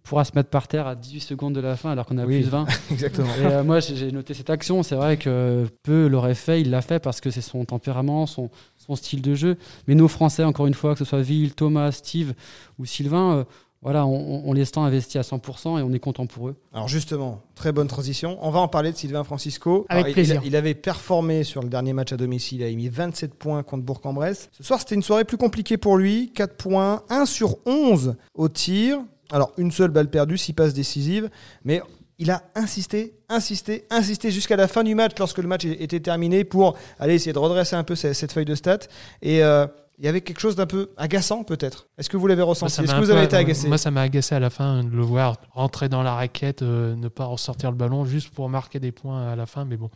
pourra 0.04 0.24
se 0.24 0.34
mettre 0.36 0.50
par 0.50 0.68
terre 0.68 0.86
à 0.86 0.94
18 0.96 1.20
secondes 1.22 1.56
de 1.56 1.62
la 1.62 1.76
fin 1.76 1.90
alors 1.92 2.06
qu'on 2.06 2.18
a 2.20 2.26
Oui. 2.26 2.42
plus 2.42 2.50
20 2.50 2.66
Exactement. 2.92 3.28
Et 3.42 3.46
euh, 3.46 3.64
moi, 3.64 3.80
j'ai 3.80 3.96
j'ai 3.96 4.12
noté 4.12 4.34
cette 4.36 4.52
action. 4.52 4.84
C'est 4.84 4.96
vrai 4.96 5.18
que 5.18 5.66
peu 5.84 6.08
l'aurait 6.08 6.36
fait. 6.36 6.62
Il 6.62 6.70
l'a 6.70 6.82
fait 6.82 7.00
parce 7.00 7.22
que 7.22 7.32
c'est 7.32 7.42
son 7.42 7.66
tempérament, 7.66 8.28
son, 8.28 8.52
son 8.78 8.96
style 8.96 9.22
de 9.24 9.34
jeu. 9.34 9.58
Mais 9.88 9.96
nos 9.96 10.08
Français, 10.08 10.44
encore 10.44 10.68
une 10.68 10.76
fois, 10.76 10.94
que 10.94 11.00
ce 11.00 11.06
soit 11.06 11.22
Ville, 11.22 11.56
Thomas, 11.56 11.92
Steve 11.92 12.34
ou 12.78 12.86
Sylvain, 12.86 13.38
euh, 13.38 13.44
voilà, 13.82 14.06
on, 14.08 14.42
on 14.46 14.54
les 14.54 14.66
sent 14.66 14.80
investis 14.80 15.18
à 15.18 15.22
100% 15.22 15.80
et 15.80 15.84
on 15.84 15.94
est 15.94 16.00
content 16.00 16.26
pour 16.26 16.50
eux. 16.50 16.56
Alors 16.74 16.88
justement, 16.88 17.44
très 17.54 17.72
bonne 17.72 17.88
transition. 17.88 18.38
On 18.42 18.50
va 18.50 18.60
en 18.60 18.68
parler 18.68 18.92
de 18.92 18.98
Sylvain 18.98 19.24
Francisco. 19.24 19.86
Avec 19.90 20.06
Alors, 20.06 20.14
plaisir. 20.14 20.42
Il, 20.44 20.48
il 20.48 20.56
avait 20.56 20.74
performé 20.74 21.44
sur 21.44 21.62
le 21.62 21.70
dernier 21.70 21.94
match 21.94 22.12
à 22.12 22.18
domicile. 22.18 22.62
Il 22.62 22.64
a 22.66 22.76
mis 22.76 22.90
27 22.90 23.36
points 23.36 23.62
contre 23.62 23.84
Bourg-en-Bresse. 23.84 24.50
Ce 24.52 24.64
soir, 24.64 24.80
c'était 24.80 24.96
une 24.96 25.04
soirée 25.04 25.24
plus 25.24 25.38
compliquée 25.38 25.78
pour 25.78 25.98
lui. 25.98 26.32
4 26.34 26.58
points, 26.58 27.04
1 27.10 27.26
sur 27.26 27.58
11 27.68 28.16
au 28.34 28.50
tir. 28.50 29.00
Alors, 29.32 29.52
une 29.58 29.72
seule 29.72 29.92
balle 29.92 30.10
perdue, 30.10 30.38
6 30.38 30.54
passes 30.54 30.74
décisives. 30.74 31.30
Mais 31.64 31.82
il 32.18 32.32
a 32.32 32.44
insisté, 32.56 33.14
insisté, 33.30 33.86
insisté 33.90 34.32
jusqu'à 34.32 34.56
la 34.56 34.68
fin 34.68 34.84
du 34.84 34.96
match, 34.96 35.12
lorsque 35.20 35.40
le 35.40 35.48
match 35.48 35.66
était 35.66 36.00
terminé, 36.00 36.44
pour 36.44 36.76
aller 36.98 37.16
essayer 37.16 37.34
de 37.34 37.40
redresser 37.40 37.76
un 37.76 37.84
peu 37.84 37.96
cette, 37.96 38.14
cette 38.14 38.32
feuille 38.32 38.46
de 38.46 38.56
stats. 38.56 38.80
Et 39.22 39.44
euh, 39.44 39.68
il 39.98 40.06
y 40.06 40.08
avait 40.08 40.22
quelque 40.22 40.40
chose 40.40 40.56
d'un 40.56 40.66
peu 40.66 40.90
agaçant, 40.98 41.44
peut-être. 41.44 41.88
Est-ce 41.98 42.10
que 42.10 42.18
vous 42.18 42.28
l'avez 42.28 42.42
ressenti? 42.42 42.82
Est-ce 42.82 42.92
que 42.94 43.00
vous 43.00 43.10
avez 43.12 43.22
peu- 43.22 43.26
été 43.26 43.36
agacé? 43.38 43.68
Moi, 43.68 43.78
ça 43.78 43.92
m'a 43.92 44.02
agacé 44.02 44.36
à 44.36 44.40
la 44.40 44.50
fin 44.50 44.84
de 44.84 44.90
le 44.90 45.02
voir 45.04 45.38
rentrer 45.52 45.88
dans 45.90 46.04
la 46.04 46.14
raquette, 46.16 46.62
euh, 46.62 46.96
ne 46.96 47.08
pas 47.08 47.26
ressortir 47.26 47.72
le 47.72 47.78
ballon 47.78 48.06
juste 48.06 48.30
pour 48.34 48.50
marquer 48.50 48.80
des 48.80 48.92
points 48.92 49.28
à 49.32 49.36
la 49.36 49.46
fin. 49.46 49.64
Mais 49.66 49.78
bon, 49.78 49.90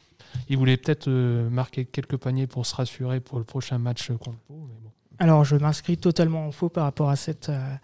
il 0.48 0.58
voulait 0.58 0.78
peut-être 0.78 1.08
euh, 1.10 1.50
marquer 1.50 1.86
quelques 1.86 2.18
paniers 2.18 2.48
pour 2.48 2.66
se 2.66 2.76
rassurer 2.76 3.20
pour 3.20 3.38
le 3.40 3.44
prochain 3.44 3.78
match 3.78 4.08
contre 4.12 4.38
Pau. 4.48 4.54
Bon. 4.82 4.92
Alors, 5.22 5.44
je 5.44 5.58
m'inscris 5.58 5.98
totalement 5.98 6.48
en 6.48 6.52
faux 6.52 6.70
par 6.70 6.86
rapport 6.86 7.10
à 7.10 7.18
cette, 7.18 7.50
euh, 7.50 7.76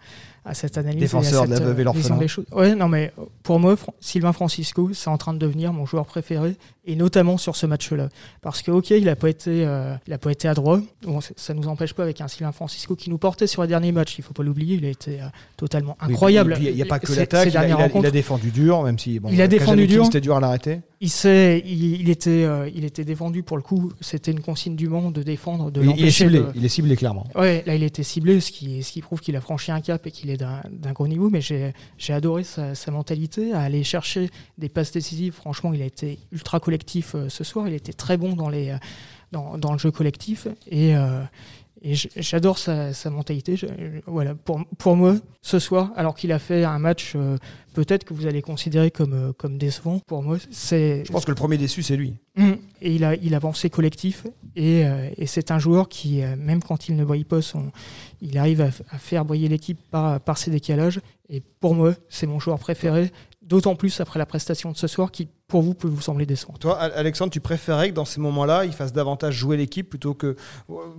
à 0.46 0.54
cette 0.54 0.78
analyse. 0.78 1.00
Défenseur 1.00 1.42
et 1.42 1.44
à 1.44 1.46
de 1.48 1.52
la 1.54 1.60
veuve 1.60 1.78
et 1.78 1.80
euh, 1.82 1.84
l'orphelin. 1.84 2.18
Ouais, 2.52 2.74
non, 2.74 2.88
mais 2.88 3.12
pour 3.42 3.58
moi, 3.58 3.76
Sylvain 4.00 4.32
Francisco, 4.32 4.90
c'est 4.94 5.10
en 5.10 5.18
train 5.18 5.34
de 5.34 5.38
devenir 5.38 5.72
mon 5.72 5.84
joueur 5.86 6.06
préféré, 6.06 6.56
et 6.86 6.94
notamment 6.94 7.36
sur 7.36 7.56
ce 7.56 7.66
match-là. 7.66 8.08
Parce 8.42 8.62
que, 8.62 8.70
ok, 8.70 8.90
il 8.90 9.04
n'a 9.06 9.16
pas, 9.16 9.28
été, 9.28 9.66
euh, 9.66 9.94
il 10.06 10.12
a 10.12 10.18
pas 10.18 10.30
été 10.30 10.46
adroit. 10.46 10.80
Bon, 11.02 11.18
ça 11.20 11.52
ne 11.52 11.60
nous 11.60 11.66
empêche 11.68 11.94
pas 11.94 12.04
avec 12.04 12.20
un 12.20 12.28
Sylvain 12.28 12.52
Francisco 12.52 12.94
qui 12.94 13.10
nous 13.10 13.18
portait 13.18 13.48
sur 13.48 13.62
les 13.62 13.68
derniers 13.68 13.90
matchs. 13.92 14.18
Il 14.18 14.22
faut 14.24 14.32
pas 14.34 14.44
l'oublier, 14.44 14.76
il 14.76 14.84
a 14.84 14.90
été 14.90 15.20
euh, 15.20 15.24
totalement 15.56 15.96
Oui, 16.02 16.12
incroyable. 16.12 16.54
puis 16.54 16.66
Il 16.68 16.74
n'y 16.76 16.82
a 16.82 16.86
pas 16.86 17.00
que 17.00 17.12
l'attaque. 17.12 17.48
Il, 17.48 17.60
il 17.60 17.98
il 18.00 18.06
a 18.06 18.10
défendu 18.10 18.50
dur, 18.52 18.82
même 18.84 18.98
si 18.98 19.18
bon, 19.18 19.30
Il 19.32 19.42
a 19.42 19.48
défendu 19.48 19.86
dur. 19.88 20.04
C'était 20.04 20.20
dur 20.20 20.36
à 20.36 20.40
l'arrêter. 20.40 20.80
Il, 21.00 21.10
sait, 21.10 21.62
il, 21.66 22.00
il 22.00 22.08
était, 22.08 22.44
euh, 22.44 22.70
il 22.74 22.84
était 22.84 23.04
défendu 23.04 23.42
pour 23.42 23.56
le 23.58 23.62
coup. 23.62 23.92
C'était 24.00 24.30
une 24.30 24.40
consigne 24.40 24.76
du 24.76 24.88
monde 24.88 25.12
de 25.12 25.22
défendre, 25.22 25.70
de 25.70 25.82
Il, 25.82 25.90
il 25.98 26.06
est 26.06 26.10
ciblé. 26.10 26.38
de- 26.38 26.46
Il 26.54 26.64
est 26.64 26.68
ciblé 26.68 26.96
clairement. 26.96 27.26
Ouais, 27.34 27.62
là 27.66 27.74
il 27.74 27.82
était 27.82 28.02
ciblé, 28.02 28.40
ce 28.40 28.50
qui, 28.52 28.82
ce 28.82 28.92
qui 28.92 29.02
prouve 29.02 29.20
qu'il 29.20 29.36
a 29.36 29.40
franchi 29.42 29.70
un 29.72 29.80
cap 29.80 30.06
et 30.06 30.10
qu'il 30.10 30.30
est 30.30 30.35
d'un 30.36 30.92
gros 30.92 31.08
niveau. 31.08 31.30
Mais 31.30 31.40
j'ai 31.40 31.72
adoré 32.12 32.44
sa, 32.44 32.74
sa 32.74 32.90
mentalité 32.90 33.52
à 33.52 33.60
aller 33.60 33.84
chercher 33.84 34.30
des 34.58 34.68
passes 34.68 34.92
décisives. 34.92 35.34
Franchement, 35.34 35.72
il 35.72 35.82
a 35.82 35.86
été 35.86 36.18
ultra 36.32 36.60
collectif 36.60 37.14
euh, 37.14 37.28
ce 37.28 37.44
soir. 37.44 37.68
Il 37.68 37.74
était 37.74 37.92
très 37.92 38.16
bon 38.16 38.34
dans, 38.34 38.48
les, 38.48 38.70
euh, 38.70 38.78
dans, 39.32 39.58
dans 39.58 39.72
le 39.72 39.78
jeu 39.78 39.90
collectif. 39.90 40.48
Et, 40.66 40.96
euh, 40.96 41.22
et 41.82 41.94
j'adore 41.94 42.58
sa, 42.58 42.92
sa 42.92 43.10
mentalité. 43.10 43.56
Je- 43.56 43.66
voilà, 44.06 44.34
pour, 44.34 44.64
pour 44.78 44.96
moi, 44.96 45.16
ce 45.42 45.58
soir, 45.58 45.92
alors 45.96 46.14
qu'il 46.14 46.32
a 46.32 46.38
fait 46.38 46.64
un 46.64 46.78
match 46.78 47.12
euh, 47.16 47.36
peut-être 47.74 48.04
que 48.04 48.14
vous 48.14 48.26
allez 48.26 48.42
considérer 48.42 48.90
comme, 48.90 49.12
euh, 49.12 49.32
comme 49.32 49.58
décevant, 49.58 50.00
pour 50.06 50.22
moi, 50.22 50.38
c'est 50.50 51.04
Je 51.06 51.12
pense 51.12 51.24
que 51.24 51.30
le 51.30 51.36
premier 51.36 51.58
déçu, 51.58 51.82
c'est 51.82 51.96
lui. 51.96 52.14
Mm. 52.36 52.52
Et 52.80 52.94
il 52.94 53.04
a, 53.04 53.14
il 53.16 53.34
a 53.34 53.40
pensé 53.40 53.68
collectif. 53.70 54.26
Et, 54.56 54.84
euh, 54.86 55.10
et 55.16 55.26
c'est 55.26 55.50
un 55.50 55.58
joueur 55.58 55.88
qui, 55.88 56.22
même 56.38 56.62
quand 56.62 56.88
il 56.88 56.96
ne 56.96 57.04
brille 57.04 57.24
pas, 57.24 57.42
son, 57.42 57.70
il 58.22 58.38
arrive 58.38 58.62
à, 58.62 58.70
à 58.90 58.98
faire 58.98 59.24
briller 59.24 59.48
l'équipe 59.48 59.78
par, 59.90 60.18
par 60.20 60.38
ses 60.38 60.50
décalages. 60.50 61.00
Et 61.28 61.42
pour 61.60 61.74
moi, 61.74 61.94
c'est 62.08 62.26
mon 62.26 62.40
joueur 62.40 62.58
préféré. 62.58 63.10
D'autant 63.48 63.76
plus 63.76 64.00
après 64.00 64.18
la 64.18 64.26
prestation 64.26 64.72
de 64.72 64.76
ce 64.76 64.88
soir 64.88 65.12
qui, 65.12 65.28
pour 65.46 65.62
vous, 65.62 65.74
peut 65.74 65.86
vous 65.86 66.00
sembler 66.00 66.26
décevante. 66.26 66.58
Toi, 66.58 66.76
Al- 66.78 66.92
Alexandre, 66.96 67.30
tu 67.32 67.40
préférais 67.40 67.90
que 67.90 67.94
dans 67.94 68.04
ces 68.04 68.20
moments-là, 68.20 68.64
il 68.64 68.72
fasse 68.72 68.92
davantage 68.92 69.34
jouer 69.34 69.56
l'équipe 69.56 69.88
plutôt 69.88 70.14
que, 70.14 70.34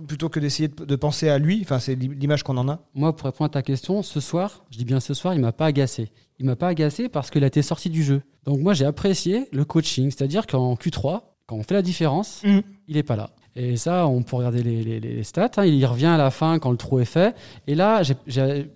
plutôt 0.06 0.28
que 0.30 0.40
d'essayer 0.40 0.68
de, 0.68 0.84
de 0.84 0.96
penser 0.96 1.28
à 1.28 1.38
lui? 1.38 1.60
Enfin, 1.62 1.78
c'est 1.78 1.94
l'image 1.94 2.42
qu'on 2.42 2.56
en 2.56 2.68
a. 2.68 2.80
Moi, 2.94 3.14
pour 3.14 3.26
répondre 3.26 3.46
à 3.46 3.50
ta 3.50 3.62
question, 3.62 4.02
ce 4.02 4.20
soir, 4.20 4.64
je 4.70 4.78
dis 4.78 4.84
bien 4.86 5.00
ce 5.00 5.12
soir, 5.14 5.34
il 5.34 5.40
m'a 5.40 5.52
pas 5.52 5.66
agacé. 5.66 6.10
Il 6.38 6.46
m'a 6.46 6.56
pas 6.56 6.68
agacé 6.68 7.08
parce 7.08 7.30
qu'il 7.30 7.44
a 7.44 7.48
été 7.48 7.60
sorti 7.62 7.90
du 7.90 8.02
jeu. 8.02 8.22
Donc 8.44 8.60
moi, 8.60 8.72
j'ai 8.72 8.86
apprécié 8.86 9.48
le 9.52 9.64
coaching, 9.66 10.10
c'est-à-dire 10.10 10.46
qu'en 10.46 10.74
Q3, 10.74 11.20
quand 11.46 11.56
on 11.56 11.62
fait 11.62 11.74
la 11.74 11.82
différence, 11.82 12.42
Mm. 12.44 12.60
il 12.88 12.96
est 12.96 13.02
pas 13.02 13.16
là. 13.16 13.30
Et 13.60 13.76
ça, 13.76 14.06
on 14.06 14.22
peut 14.22 14.36
regarder 14.36 14.62
les, 14.62 14.84
les- 14.84 15.00
les 15.00 15.24
stats. 15.24 15.50
hein. 15.56 15.64
Il 15.64 15.74
y 15.74 15.84
revient 15.84 16.06
à 16.06 16.16
la 16.16 16.30
fin 16.30 16.60
quand 16.60 16.70
le 16.70 16.76
trou 16.76 17.00
est 17.00 17.04
fait. 17.04 17.34
Et 17.66 17.74
là, 17.74 18.02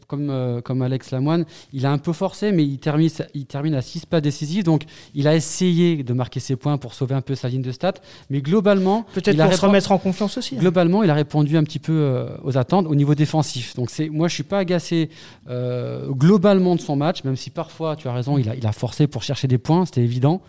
comme, 0.08 0.28
euh, 0.28 0.60
comme 0.60 0.82
Alex 0.82 1.12
Lamoine, 1.12 1.44
il 1.72 1.86
a 1.86 1.92
un 1.92 1.98
peu 1.98 2.12
forcé, 2.12 2.50
mais 2.50 2.64
il 2.64 2.78
termine, 2.78 3.08
il 3.34 3.46
termine 3.46 3.74
à 3.76 3.80
6 3.82 4.06
pas 4.06 4.20
décisifs. 4.20 4.64
Donc, 4.64 4.82
il 5.14 5.28
a 5.28 5.36
essayé 5.36 6.02
de 6.02 6.12
marquer 6.12 6.40
ses 6.40 6.56
points 6.56 6.78
pour 6.78 6.94
sauver 6.94 7.14
un 7.14 7.20
peu 7.20 7.36
sa 7.36 7.48
ligne 7.48 7.62
de 7.62 7.70
stats. 7.70 7.92
Mais 8.28 8.40
globalement, 8.40 9.04
Peut-être 9.14 9.34
il 9.34 9.40
a 9.40 9.44
pour 9.48 9.54
se 9.56 9.64
remettre 9.66 9.92
en 9.92 9.98
confiance 9.98 10.36
aussi. 10.38 10.56
hein. 10.56 10.58
Globalement, 10.60 11.04
il 11.04 11.10
a 11.10 11.14
répondu 11.14 11.56
un 11.56 11.62
petit 11.62 11.78
peu 11.78 11.92
euh, 11.92 12.26
aux 12.42 12.58
attentes 12.58 12.86
au 12.88 12.94
niveau 12.96 13.14
défensif. 13.14 13.76
Donc, 13.76 13.88
moi, 14.10 14.26
je 14.26 14.34
suis 14.34 14.42
pas 14.42 14.58
agacé 14.58 15.10
euh, 15.48 16.08
globalement 16.10 16.74
de 16.74 16.80
son 16.80 16.96
match, 16.96 17.22
même 17.22 17.36
si 17.36 17.50
parfois, 17.50 17.94
tu 17.94 18.08
as 18.08 18.12
raison, 18.12 18.36
il 18.36 18.48
a, 18.48 18.56
il 18.56 18.66
a 18.66 18.72
forcé 18.72 19.06
pour 19.06 19.22
chercher 19.22 19.46
des 19.46 19.58
points, 19.58 19.86
c'était 19.86 20.02
évident. 20.02 20.42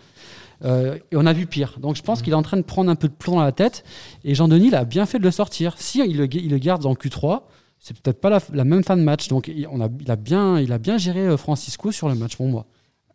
Euh, 0.64 0.98
et 1.10 1.16
on 1.16 1.26
a 1.26 1.32
vu 1.32 1.46
pire. 1.46 1.78
Donc, 1.80 1.96
je 1.96 2.02
pense 2.02 2.22
qu'il 2.22 2.32
est 2.32 2.36
en 2.36 2.42
train 2.42 2.56
de 2.56 2.62
prendre 2.62 2.90
un 2.90 2.94
peu 2.94 3.08
de 3.08 3.14
plomb 3.14 3.36
dans 3.36 3.42
la 3.42 3.52
tête. 3.52 3.84
Et 4.24 4.34
Jean-Denis, 4.34 4.68
il 4.68 4.74
a 4.74 4.84
bien 4.84 5.06
fait 5.06 5.18
de 5.18 5.24
le 5.24 5.30
sortir. 5.30 5.74
Si 5.78 6.00
il 6.00 6.16
le, 6.16 6.32
il 6.34 6.50
le 6.50 6.58
garde 6.58 6.82
dans 6.82 6.94
Q3, 6.94 7.42
c'est 7.78 7.98
peut-être 8.00 8.20
pas 8.20 8.30
la, 8.30 8.40
la 8.52 8.64
même 8.64 8.84
fin 8.84 8.96
de 8.96 9.02
match. 9.02 9.28
Donc, 9.28 9.48
il, 9.48 9.66
on 9.68 9.80
a, 9.80 9.88
il, 10.00 10.10
a 10.10 10.16
bien, 10.16 10.58
il 10.58 10.72
a 10.72 10.78
bien 10.78 10.98
géré 10.98 11.20
euh, 11.20 11.36
Francisco 11.36 11.92
sur 11.92 12.08
le 12.08 12.14
match 12.14 12.36
pour 12.36 12.46
moi. 12.46 12.66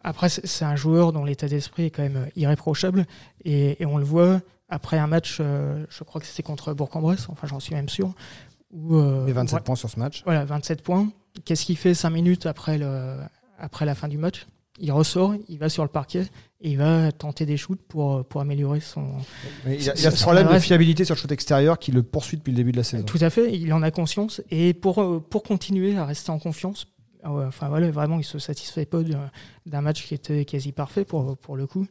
Après, 0.01 0.29
c'est 0.29 0.65
un 0.65 0.75
joueur 0.75 1.11
dont 1.11 1.25
l'état 1.25 1.47
d'esprit 1.47 1.85
est 1.85 1.89
quand 1.89 2.03
même 2.03 2.17
euh, 2.17 2.29
irréprochable. 2.35 3.05
Et, 3.43 3.81
et 3.81 3.85
on 3.85 3.97
le 3.97 4.05
voit 4.05 4.41
après 4.69 4.97
un 4.97 5.07
match, 5.07 5.37
euh, 5.39 5.85
je 5.89 6.03
crois 6.03 6.21
que 6.21 6.27
c'était 6.27 6.43
contre 6.43 6.73
Bourg-en-Bresse, 6.73 7.27
enfin 7.29 7.47
j'en 7.47 7.59
suis 7.59 7.73
même 7.73 7.89
sûr. 7.89 8.13
Où, 8.71 8.95
euh, 8.95 9.25
Mais 9.25 9.31
27 9.31 9.55
ouais, 9.55 9.63
points 9.63 9.75
sur 9.75 9.89
ce 9.89 9.99
match. 9.99 10.21
Voilà, 10.25 10.45
27 10.45 10.83
points. 10.83 11.09
Qu'est-ce 11.43 11.65
qu'il 11.65 11.77
fait 11.77 11.95
5 11.95 12.09
minutes 12.11 12.45
après, 12.45 12.77
le, 12.77 13.17
après 13.57 13.85
la 13.85 13.95
fin 13.95 14.07
du 14.07 14.17
match? 14.19 14.45
Il 14.79 14.91
ressort, 14.91 15.33
il 15.49 15.57
va 15.59 15.69
sur 15.69 15.83
le 15.83 15.89
parquet 15.89 16.21
et 16.61 16.71
il 16.71 16.77
va 16.77 17.11
tenter 17.11 17.45
des 17.45 17.57
shoots 17.57 17.79
pour, 17.87 18.23
pour 18.25 18.41
améliorer 18.41 18.79
son. 18.79 19.05
Mais 19.65 19.75
il, 19.77 19.89
a, 19.89 19.93
il 19.95 20.07
a 20.07 20.11
ce 20.11 20.21
problème 20.23 20.47
de 20.53 20.59
fiabilité 20.59 21.05
sur 21.05 21.15
le 21.15 21.19
shoot 21.19 21.31
extérieur 21.31 21.79
qui 21.79 21.91
le 21.91 22.01
poursuit 22.03 22.37
depuis 22.37 22.51
le 22.51 22.57
début 22.57 22.71
de 22.71 22.77
la 22.77 22.83
saison. 22.83 23.03
Tout 23.03 23.17
à 23.21 23.29
fait, 23.29 23.53
il 23.53 23.71
en 23.73 23.81
a 23.83 23.91
conscience. 23.91 24.41
Et 24.51 24.73
pour, 24.73 25.01
euh, 25.01 25.19
pour 25.29 25.43
continuer 25.43 25.97
à 25.97 26.05
rester 26.05 26.31
en 26.31 26.39
confiance, 26.39 26.87
ouais, 27.25 27.45
enfin 27.45 27.67
voilà, 27.69 27.91
vraiment, 27.91 28.17
il 28.19 28.23
se 28.23 28.39
satisfait 28.39 28.85
pas 28.85 29.03
d'un- 29.03 29.29
d'un 29.65 29.81
match 29.81 30.05
qui 30.05 30.13
était 30.13 30.45
quasi 30.45 30.71
parfait 30.71 31.05
pour, 31.05 31.37
pour 31.37 31.55
le 31.57 31.67
coup. 31.67 31.85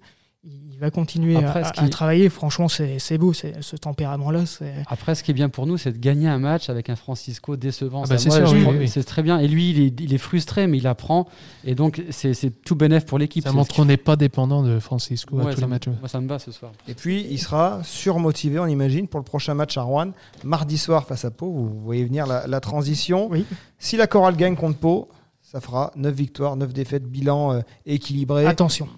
Il 0.45 0.79
va 0.79 0.91
continuer 0.93 1.35
Après, 1.37 1.61
à, 1.63 1.65
ce 1.65 1.81
à 1.81 1.85
qui- 1.85 1.91
travailler. 1.91 2.29
Franchement, 2.29 2.69
c'est 2.69 3.19
beau, 3.19 3.33
c'est- 3.33 3.61
ce 3.61 3.75
tempérament-là. 3.75 4.45
Après, 4.87 5.17
ce 5.17 5.25
qui 5.25 5.33
est 5.33 5.35
bien 5.35 5.49
pour 5.49 5.67
nous, 5.67 5.77
c'est 5.77 5.91
de 5.91 5.99
gagner 5.99 6.29
un 6.29 6.39
match 6.39 6.71
avec 6.71 6.89
un 6.91 6.95
Francisco 6.97 7.57
décevant. 7.57 8.03
Ah 8.05 8.09
bah, 8.09 8.19
Ça, 8.19 8.31
c'est 8.31 8.45
oui, 8.55 8.65
oui, 8.95 9.05
très 9.05 9.23
bien. 9.25 9.41
Et 9.41 9.49
lui, 9.49 9.71
il 9.71 9.81
est, 9.83 10.01
il 10.01 10.15
est 10.15 10.19
frustré, 10.19 10.69
mais 10.69 10.79
il 10.79 10.87
apprend. 10.87 11.27
Et 11.65 11.75
donc, 11.75 12.01
c'est 12.11 12.51
tout 12.65 12.77
bénéf 12.77 13.05
pour 13.05 13.19
l'équipe. 13.19 13.43
Ça 13.43 13.51
montre 13.51 13.75
qu'on 13.75 13.85
n'est 13.87 13.97
pas 13.97 14.15
dépendant 14.15 14.63
de 14.63 14.79
Francisco 14.79 15.35
qui- 15.35 15.43
à 15.43 15.45
Ouais, 15.47 15.51
tous 15.55 15.57
ça 15.57 15.63
les 15.63 15.67
me- 15.67 15.71
matchs. 15.71 15.89
Moi, 15.89 16.09
ça 16.09 16.21
me 16.21 16.29
bat 16.29 16.39
ce 16.39 16.53
soir. 16.53 16.71
Et 16.87 16.95
puis, 16.95 17.27
il 17.29 17.39
sera 17.41 17.81
surmotivé, 17.83 18.61
on 18.61 18.67
imagine, 18.67 19.09
pour 19.09 19.19
le 19.19 19.25
prochain 19.25 19.55
match 19.55 19.77
à 19.77 19.83
Rouen, 19.83 20.13
mardi 20.45 20.79
soir 20.79 21.05
face 21.05 21.25
à 21.25 21.33
Pau. 21.33 21.51
Vous 21.51 21.81
voyez 21.81 22.05
venir 22.05 22.29
la, 22.29 22.47
la 22.47 22.61
transition. 22.61 23.29
Oui. 23.29 23.45
Si 23.81 23.97
la 23.97 24.07
chorale 24.07 24.37
gagne 24.37 24.55
contre 24.55 24.79
Pau, 24.79 25.09
ça 25.43 25.61
fera 25.61 25.91
9 25.97 26.15
victoires, 26.15 26.55
9 26.55 26.73
défaites, 26.73 27.05
bilan 27.05 27.55
euh, 27.55 27.61
équilibré. 27.87 28.47
Attention. 28.47 28.89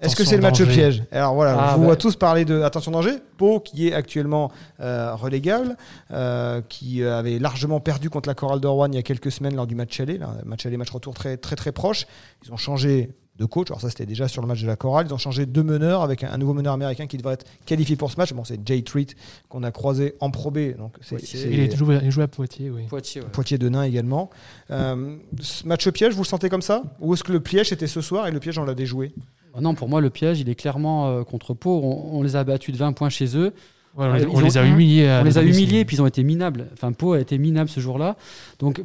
Est-ce 0.00 0.14
que 0.16 0.24
c'est 0.24 0.36
le 0.36 0.42
match 0.42 0.58
danger. 0.58 0.72
piège 0.72 1.02
Alors 1.10 1.34
voilà, 1.34 1.56
Ah, 1.58 1.68
je 1.70 1.74
vous 1.74 1.80
bah. 1.80 1.86
vois 1.86 1.96
tous 1.96 2.14
parler 2.16 2.44
de 2.44 2.62
attention 2.62 2.92
danger. 2.92 3.14
Pau 3.38 3.60
qui 3.60 3.88
est 3.88 3.92
actuellement 3.92 4.50
euh, 4.80 5.14
relégable, 5.14 5.76
euh, 6.12 6.60
qui 6.68 7.02
avait 7.02 7.38
largement 7.38 7.80
perdu 7.80 8.08
contre 8.10 8.28
la 8.28 8.34
chorale 8.34 8.60
de 8.60 8.66
Rouen 8.68 8.88
il 8.92 8.94
y 8.94 8.98
a 8.98 9.02
quelques 9.02 9.32
semaines 9.32 9.56
lors 9.56 9.66
du 9.66 9.74
match 9.74 9.98
aller, 10.00 10.18
là, 10.18 10.34
match 10.44 10.64
aller 10.66 10.76
match 10.76 10.90
retour 10.90 11.14
très 11.14 11.36
très 11.36 11.56
très 11.56 11.72
proche. 11.72 12.06
Ils 12.44 12.52
ont 12.52 12.56
changé 12.56 13.10
de 13.38 13.44
coach. 13.46 13.68
Alors 13.70 13.80
ça, 13.80 13.88
c'était 13.88 14.04
déjà 14.06 14.28
sur 14.28 14.42
le 14.42 14.48
match 14.48 14.60
de 14.60 14.66
la 14.66 14.76
chorale. 14.76 15.06
Ils 15.08 15.14
ont 15.14 15.18
changé 15.18 15.46
deux 15.46 15.62
meneurs 15.62 16.02
avec 16.02 16.22
un, 16.24 16.30
un 16.32 16.36
nouveau 16.38 16.52
meneur 16.52 16.74
américain 16.74 17.06
qui 17.06 17.16
devrait 17.16 17.34
être 17.34 17.46
qualifié 17.64 17.96
pour 17.96 18.10
ce 18.12 18.16
match. 18.18 18.32
Bon, 18.34 18.44
c'est 18.44 18.60
Jay 18.66 18.82
Treat 18.82 19.16
qu'on 19.48 19.62
a 19.62 19.70
croisé 19.72 20.14
en 20.20 20.30
Pro 20.30 20.50
B. 20.50 20.76
Donc 20.76 20.94
c'est, 21.00 21.16
Poitiers. 21.16 21.38
c'est- 21.40 21.48
Il, 21.50 21.58
est 21.58 21.74
joué, 21.74 21.98
il 22.02 22.10
joue 22.10 22.20
à 22.20 22.28
Poitiers, 22.28 22.68
oui. 22.70 22.82
Poitiers, 22.86 23.22
ouais. 23.22 23.28
Poitiers 23.32 23.56
de 23.58 23.68
Nain 23.70 23.82
également. 23.84 24.28
Euh, 24.70 25.16
ce 25.40 25.66
match 25.66 25.88
piège, 25.88 26.12
vous 26.14 26.22
le 26.22 26.28
sentez 26.28 26.48
comme 26.50 26.60
ça? 26.62 26.82
Ou 27.00 27.14
est-ce 27.14 27.24
que 27.24 27.32
le 27.32 27.40
piège 27.40 27.72
était 27.72 27.86
ce 27.86 28.02
soir 28.02 28.28
et 28.28 28.30
le 28.30 28.38
piège, 28.40 28.58
on 28.58 28.64
l'a 28.64 28.74
déjoué 28.74 29.12
non, 29.60 29.74
pour 29.74 29.88
moi, 29.88 30.00
le 30.00 30.10
piège, 30.10 30.40
il 30.40 30.48
est 30.48 30.54
clairement 30.54 31.08
euh, 31.08 31.22
contre 31.24 31.54
Pau. 31.54 31.80
On, 31.82 32.18
on 32.18 32.22
les 32.22 32.36
a 32.36 32.44
battus 32.44 32.72
de 32.72 32.78
20 32.78 32.92
points 32.92 33.08
chez 33.08 33.36
eux. 33.36 33.52
Ouais, 33.96 34.06
on 34.06 34.38
les, 34.40 34.56
a 34.56 34.62
ont- 34.62 34.64
humiliés. 34.66 35.18
On 35.20 35.24
les 35.24 35.36
a 35.36 35.42
humiliés, 35.42 35.84
puis 35.84 35.96
ils 35.96 36.00
ont 36.00 36.06
été 36.06 36.22
minables. 36.22 36.68
Enfin, 36.72 36.92
Pau 36.92 37.14
a 37.14 37.20
été 37.20 37.38
minable 37.38 37.68
ce 37.68 37.80
jour-là. 37.80 38.16
Donc, 38.60 38.80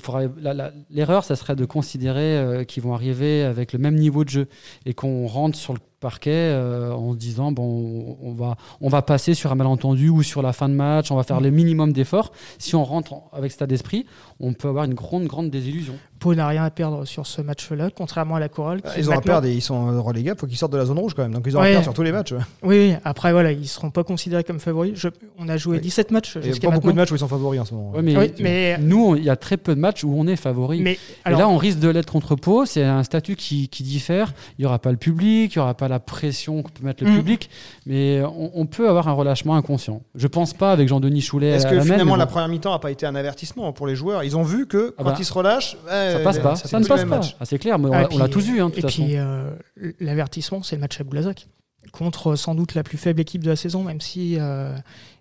l'erreur, 0.90 1.24
ça 1.24 1.36
serait 1.36 1.56
de 1.56 1.66
considérer 1.66 2.38
euh, 2.38 2.64
qu'ils 2.64 2.82
vont 2.84 2.94
arriver 2.94 3.44
avec 3.44 3.74
le 3.74 3.80
même 3.80 3.96
niveau 3.96 4.24
de 4.24 4.30
jeu 4.30 4.48
et 4.88 4.94
qu'on 4.96 5.28
rentre 5.28 5.58
sur 5.58 5.74
le 5.74 5.80
parquet 6.00 6.32
euh, 6.34 6.92
en 6.94 7.14
se 7.14 7.18
disant 7.18 7.52
bon, 7.52 8.18
on 8.22 8.34
va, 8.34 8.56
on 8.82 8.90
va 8.90 9.02
passer 9.02 9.34
sur 9.34 9.52
un 9.52 9.56
malentendu 9.56 10.10
ou 10.10 10.24
sur 10.24 10.42
la 10.42 10.54
fin 10.54 10.70
de 10.70 10.74
match, 10.74 11.12
on 11.12 11.16
va 11.16 11.24
faire 11.24 11.42
le 11.42 11.50
minimum 11.52 11.94
d'efforts. 11.94 12.32
Si 12.60 12.76
on 12.76 12.84
rentre 12.84 13.14
en- 13.14 13.30
avec 13.34 13.52
cet 13.52 13.60
état 13.60 13.68
d'esprit, 13.68 14.06
on 14.40 14.54
peut 14.54 14.68
avoir 14.68 14.86
une 14.86 14.94
grande, 14.94 15.26
grande 15.26 15.50
désillusion. 15.50 15.94
Pau 16.20 16.34
n'a 16.34 16.48
rien 16.48 16.64
à 16.64 16.70
perdre 16.70 17.06
sur 17.06 17.28
ce 17.28 17.42
match-là, 17.42 17.90
contrairement 17.96 18.36
à 18.36 18.40
la 18.40 18.48
qui 18.48 18.62
Ils 18.98 19.10
ont 19.10 19.14
à 19.14 19.22
perdre 19.22 19.48
et 19.48 19.54
ils 19.54 19.62
sont 19.62 20.02
relégables. 20.02 20.38
Il 20.38 20.40
faut 20.42 20.48
qu'ils 20.48 20.58
sortent 20.58 20.72
de 20.72 20.78
la 20.78 20.86
zone 20.86 20.98
rouge 20.98 21.14
quand 21.14 21.24
même. 21.24 21.34
Donc 21.34 21.44
ils 21.46 21.56
ont 21.58 21.60
à 21.60 21.64
Ouais. 21.64 21.72
perdre 21.72 21.84
sur 21.84 21.94
tous 21.94 22.04
les 22.04 22.12
matchs. 22.14 22.34
Oui, 22.64 22.78
oui, 22.90 22.94
après, 23.04 23.32
voilà, 23.34 23.52
ils 23.52 23.60
ne 23.60 23.66
seront 23.66 23.90
pas 23.90 24.04
considérés 24.04 24.44
comme 24.44 24.60
favoris. 24.60 24.94
Je- 24.96 25.10
on 25.38 25.50
a 25.50 25.58
joué 25.58 25.78
Oui. 25.78 25.82
17 25.82 26.12
matchs 26.12 26.38
Il 26.42 26.52
n'y 26.52 26.58
a 26.58 26.60
pas 26.62 26.72
beaucoup 26.72 26.92
de 26.92 26.96
matchs 26.96 27.12
où 27.12 27.16
ils 27.16 27.20
sont 27.20 27.28
favoris 27.28 27.60
en 27.60 27.66
ce 27.66 27.74
moment. 27.74 27.92
Ouais, 27.92 28.02
mais, 28.02 28.18
Oui, 28.18 28.32
mais- 28.40 28.78
nous, 28.80 29.16
il 29.18 29.24
y 29.24 29.30
a 29.30 29.36
très 29.36 29.58
peu 29.58 29.76
de 29.76 29.80
matchs 29.80 30.04
où 30.04 30.14
on 30.16 30.26
est 30.28 30.36
favori. 30.38 30.80
Mais 30.82 30.94
Et 30.94 31.00
alors, 31.26 31.40
là, 31.40 31.50
on 31.50 31.58
risque 31.58 31.80
de 31.80 31.90
l'être 31.90 32.12
contre 32.12 32.36
Pau. 32.36 32.66
C'est 32.66 32.84
un 32.84 33.04
statut 33.04 33.36
qui, 33.36 33.68
qui 33.68 33.84
diffère. 33.84 34.34
Il 34.58 34.62
n'y 34.62 34.66
aura 34.66 34.80
pas 34.80 34.92
le 34.92 34.98
public, 34.98 35.54
il 35.56 35.58
n'y 35.60 35.62
aura 35.62 35.74
pas 35.74 35.85
la 35.88 36.00
pression 36.00 36.64
que 36.64 36.72
peut 36.72 36.86
mettre 36.86 37.04
le 37.04 37.12
Mm. 37.12 37.16
public, 37.18 37.50
mais 37.86 38.22
on, 38.24 38.52
on 38.54 38.66
peut 38.66 38.90
avoir 38.90 39.08
un 39.08 39.14
relâchement 39.14 39.56
inconscient. 39.56 40.02
Je 40.16 40.28
pense 40.28 40.54
pas 40.54 40.72
avec 40.72 40.88
Jean-Denis 40.88 41.22
Choulet. 41.22 41.50
Est-ce 41.50 41.68
que 41.68 41.76
la 41.76 41.82
finalement 41.84 42.16
la 42.16 42.26
bon, 42.26 42.32
première 42.32 42.48
mi-temps 42.50 42.72
n'a 42.72 42.80
pas 42.80 42.92
été 42.92 43.06
un 43.06 43.16
avertissement 43.16 43.72
pour 43.74 43.88
les 43.88 43.96
joueurs? 43.96 44.24
Ils 44.24 44.36
ont 44.38 44.44
vu 44.44 44.68
que 44.68 44.94
Ah 44.98 45.04
quand 45.04 45.10
bah, 45.12 45.16
ils 45.20 45.26
se 45.26 45.34
relâchent, 45.34 45.78
ça 45.88 46.20
passe 46.24 46.40
pas. 46.40 46.56
Ça, 46.56 46.80
ne 46.80 46.86
passe 46.86 47.02
pas. 47.02 47.06
match. 47.06 47.36
Ah, 47.40 47.46
c'est 47.46 47.60
clair, 47.60 47.78
mais 47.80 47.90
on 47.90 47.94
Ah, 47.94 48.02
l'a- 48.02 48.08
on 48.12 48.28
tous 48.30 48.46
vu, 48.46 48.60
hein, 48.62 48.70
de 48.70 48.78
Et 48.78 48.82
puis, 48.82 49.18
euh, 49.18 49.52
l'avertissement, 50.00 50.64
c'est 50.64 50.76
le 50.76 50.82
match 50.82 51.00
à 51.00 51.04
Boulazac. 51.04 51.48
Contre 51.92 52.36
sans 52.36 52.56
doute 52.56 52.74
la 52.74 52.84
plus 52.84 52.98
faible 52.98 53.22
équipe 53.22 53.44
de 53.44 53.50
la 53.50 53.56
saison, 53.56 53.84
même 53.84 54.02
si 54.02 54.38
euh, 54.40 54.76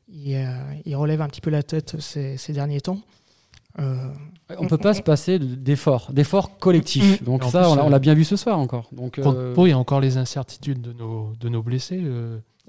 il, 0.09 0.35
euh, 0.35 0.46
il 0.87 0.96
relève 0.96 1.20
un 1.20 1.29
petit 1.29 1.40
peu 1.42 1.50
la 1.50 1.62
tête 1.62 1.96
ces, 2.00 2.37
ces 2.38 2.53
derniers 2.53 2.81
temps. 2.81 2.98
Euh, 3.80 4.08
On 4.58 4.66
peut 4.66 4.78
pas 4.78 4.94
se 4.94 5.02
passer 5.02 5.38
de- 5.38 5.54
d'efforts, 5.54 6.10
d'efforts 6.12 6.58
collectifs. 6.58 7.20
Mm. 7.22 7.24
Donc 7.24 7.44
ça, 7.44 7.62
plus, 7.62 7.68
on 7.70 7.74
l'a- 7.76 7.84
on 7.84 7.87
euh, 7.87 7.90
l'a 7.90 7.98
bien 7.98 8.14
vu 8.14 8.24
ce 8.24 8.37
soir 8.37 8.58
encore. 8.58 8.88
Donc 8.92 9.20
Contre 9.20 9.38
euh, 9.38 9.54
il 9.66 9.70
y 9.70 9.72
a 9.72 9.78
encore 9.78 10.00
les 10.00 10.16
incertitudes 10.18 10.80
de 10.82 10.92
nos, 10.92 11.32
de 11.40 11.48
nos 11.48 11.62
blessés. 11.62 12.00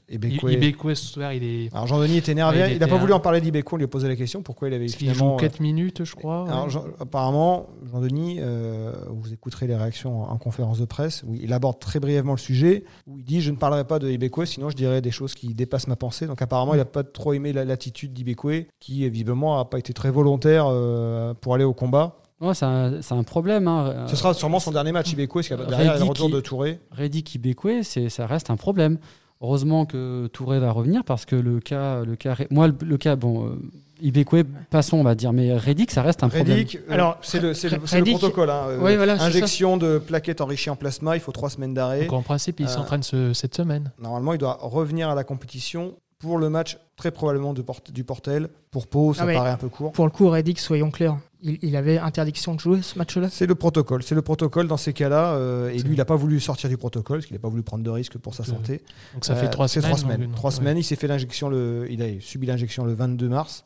Euh, 0.09 0.13
Et 0.13 0.15
I- 0.15 0.37
Bekwe- 0.37 0.53
Ibekwe, 0.53 0.93
ce 0.93 1.05
soir, 1.13 1.33
il 1.33 1.43
est. 1.43 1.73
Alors 1.73 1.87
Jean-Denis 1.87 2.17
était 2.17 2.31
énervé. 2.33 2.59
Ouais, 2.59 2.69
il 2.71 2.73
il 2.75 2.79
n'a 2.79 2.87
pas 2.87 2.97
voulu 2.97 3.13
en 3.13 3.19
parler 3.19 3.41
d'Ibeko. 3.41 3.75
On 3.75 3.77
lui 3.77 3.85
a 3.85 3.87
posé 3.87 4.07
la 4.07 4.15
question 4.15 4.41
pourquoi 4.43 4.67
il 4.67 4.73
avait 4.73 4.85
Parce 4.85 4.95
finalement. 4.97 5.29
joue 5.31 5.45
euh, 5.45 5.49
4 5.49 5.59
minutes, 5.61 6.03
je 6.03 6.15
crois. 6.15 6.45
Alors, 6.47 6.65
ouais. 6.65 6.69
Jean- 6.69 6.85
apparemment, 6.99 7.67
Jean-Denis, 7.91 8.37
euh, 8.39 8.93
vous 9.09 9.33
écouterez 9.33 9.67
les 9.67 9.75
réactions 9.75 10.21
en, 10.23 10.31
en 10.31 10.37
conférence 10.37 10.79
de 10.79 10.85
presse, 10.85 11.23
où 11.27 11.33
il 11.33 11.51
aborde 11.53 11.79
très 11.79 11.99
brièvement 11.99 12.33
le 12.33 12.37
sujet, 12.39 12.83
où 13.07 13.17
il 13.17 13.25
dit 13.25 13.41
Je 13.41 13.49
ne 13.51 13.55
parlerai 13.57 13.85
pas 13.85 13.99
de 13.99 14.09
Ibekwe, 14.09 14.45
sinon 14.45 14.69
je 14.69 14.75
dirais 14.75 15.01
des 15.01 15.11
choses 15.11 15.33
qui 15.33 15.53
dépassent 15.53 15.87
ma 15.87 15.95
pensée. 15.95 16.27
Donc 16.27 16.41
apparemment, 16.41 16.73
il 16.73 16.77
n'a 16.77 16.85
pas 16.85 17.03
trop 17.03 17.33
aimé 17.33 17.53
la- 17.53 17.65
l'attitude 17.65 18.13
d'Ibekwe, 18.13 18.67
qui 18.79 19.09
visiblement 19.09 19.57
n'a 19.57 19.65
pas 19.65 19.79
été 19.79 19.93
très 19.93 20.11
volontaire 20.11 20.65
euh, 20.69 21.33
pour 21.33 21.55
aller 21.55 21.63
au 21.63 21.73
combat. 21.73 22.17
ouais, 22.41 22.53
c'est 22.53 22.65
un, 22.65 23.23
problème. 23.23 23.67
Hein. 23.67 24.05
Ce 24.07 24.15
sera 24.15 24.33
sûrement 24.35 24.59
son 24.59 24.71
dernier 24.71 24.91
match, 24.91 25.11
Ibekwe, 25.13 25.33
parce 25.33 25.47
qu'il 25.47 25.57
y 25.57 25.61
a 25.61 25.65
derrière 25.65 25.95
il 25.95 25.99
le 25.99 26.05
retour 26.05 26.29
de 26.29 26.39
Touré. 26.41 26.79
Reddick 26.91 27.33
Ibekwe, 27.35 27.81
c'est 27.81 28.09
ça 28.09 28.27
reste 28.27 28.49
un 28.51 28.55
problème. 28.57 28.99
Heureusement 29.41 29.86
que 29.86 30.28
Touré 30.28 30.60
va 30.60 30.71
revenir 30.71 31.04
parce 31.04 31.26
que 31.26 31.36
le 31.36 31.60
cas, 31.60 32.04
le 32.04 32.15
cas, 32.15 32.36
moi 32.52 32.67
le, 32.67 32.76
le 32.82 32.98
cas, 32.98 33.15
bon, 33.15 33.48
euh, 33.48 33.56
Ibekwe, 34.02 34.43
passons, 34.69 34.98
on 34.98 35.04
va 35.04 35.15
dire, 35.15 35.32
mais 35.34 35.54
Reddick, 35.56 35.91
ça 35.91 36.02
reste 36.02 36.24
un 36.24 36.30
problème. 36.30 36.58
Reddick, 36.58 36.78
euh, 36.89 36.93
Alors, 36.93 37.17
c'est 37.21 37.39
le, 37.39 37.54
c'est 37.54 37.69
le- 37.69 37.80
c'est 37.86 37.98
le 37.98 38.04
Reddick- 38.04 38.17
protocole. 38.17 38.50
hein, 38.50 38.63
euh, 38.69 38.80
Ouais, 38.82 38.95
voilà, 38.98 39.17
c'est 39.17 39.26
injection 39.26 39.78
de 39.78 39.98
plaquettes 40.00 40.41
enrichies 40.41 40.69
en 40.69 40.76
plasma, 40.76 41.15
il 41.15 41.19
faut 41.21 41.32
trois 41.32 41.50
semaines 41.50 41.74
d'arrêt. 41.74 42.02
Donc 42.06 42.13
en 42.13 42.21
principe, 42.21 42.60
il 42.60 42.65
Euh, 42.65 42.69
s'entraîne 42.69 43.04
ce- 43.04 43.34
cette 43.34 43.56
semaine. 43.56 43.91
Normalement, 44.02 44.34
il 44.34 44.38
doit 44.38 44.58
revenir 44.62 45.10
à 45.10 45.15
la 45.15 45.24
compétition 45.24 45.95
pour 46.19 46.38
le 46.38 46.50
match, 46.50 46.78
très 46.98 47.12
probablement 47.12 47.54
de 47.54 47.62
Port- 47.62 47.82
du 47.93 48.04
Portel. 48.04 48.48
Pour 48.71 48.88
Pau, 48.88 49.13
ça 49.13 49.26
Ah, 49.28 49.34
paraît 49.34 49.50
un 49.52 49.58
peu 49.58 49.69
court. 49.69 49.91
pour 49.91 50.06
le 50.06 50.12
coup, 50.12 50.28
Reddick, 50.30 50.60
soyons 50.60 50.91
clairs, 50.91 51.17
il, 51.45 51.60
il 51.62 51.75
avait 51.75 51.97
interdiction 51.97 52.55
de 52.55 52.60
jouer 52.60 52.81
ce 52.81 52.97
match-là? 52.97 53.29
C'est 53.31 53.45
le 53.45 53.55
protocole. 53.55 54.03
C'est 54.03 54.15
le 54.15 54.21
protocole 54.21 54.67
dans 54.67 54.77
ces 54.77 54.91
cas-là. 54.93 55.36
euh, 55.36 55.69
et 55.69 55.77
lui, 55.79 55.93
il 55.93 55.97
n'a 55.97 56.05
pas 56.05 56.15
voulu 56.15 56.39
sortir 56.39 56.69
du 56.69 56.77
protocole 56.77 57.17
parce 57.19 57.27
qu'il 57.27 57.36
n'a 57.36 57.39
pas 57.41 57.47
voulu 57.49 57.63
prendre 57.63 57.84
de 57.84 57.89
risques 57.89 58.17
pour 58.17 58.34
sa 58.36 58.43
santé. 58.43 58.81
Donc 59.13 59.23
ça 59.25 59.36
fait 59.36 59.45
Euh, 59.45 59.49
3 59.49 59.67
c'est 59.67 59.79
semaines. 59.81 59.95
trois 59.95 60.01
semaines. 60.15 60.31
Trois 60.36 60.49
ouais. 60.51 60.55
semaines. 60.58 60.77
Il 60.77 60.84
s'est 60.84 60.95
fait 60.95 61.08
l'injection. 61.08 61.47
Le, 61.49 61.88
il 61.89 62.01
a 62.01 62.08
subi 62.19 62.47
l'injection 62.47 62.84
le 62.84 62.93
22 62.93 63.29
mars. 63.29 63.65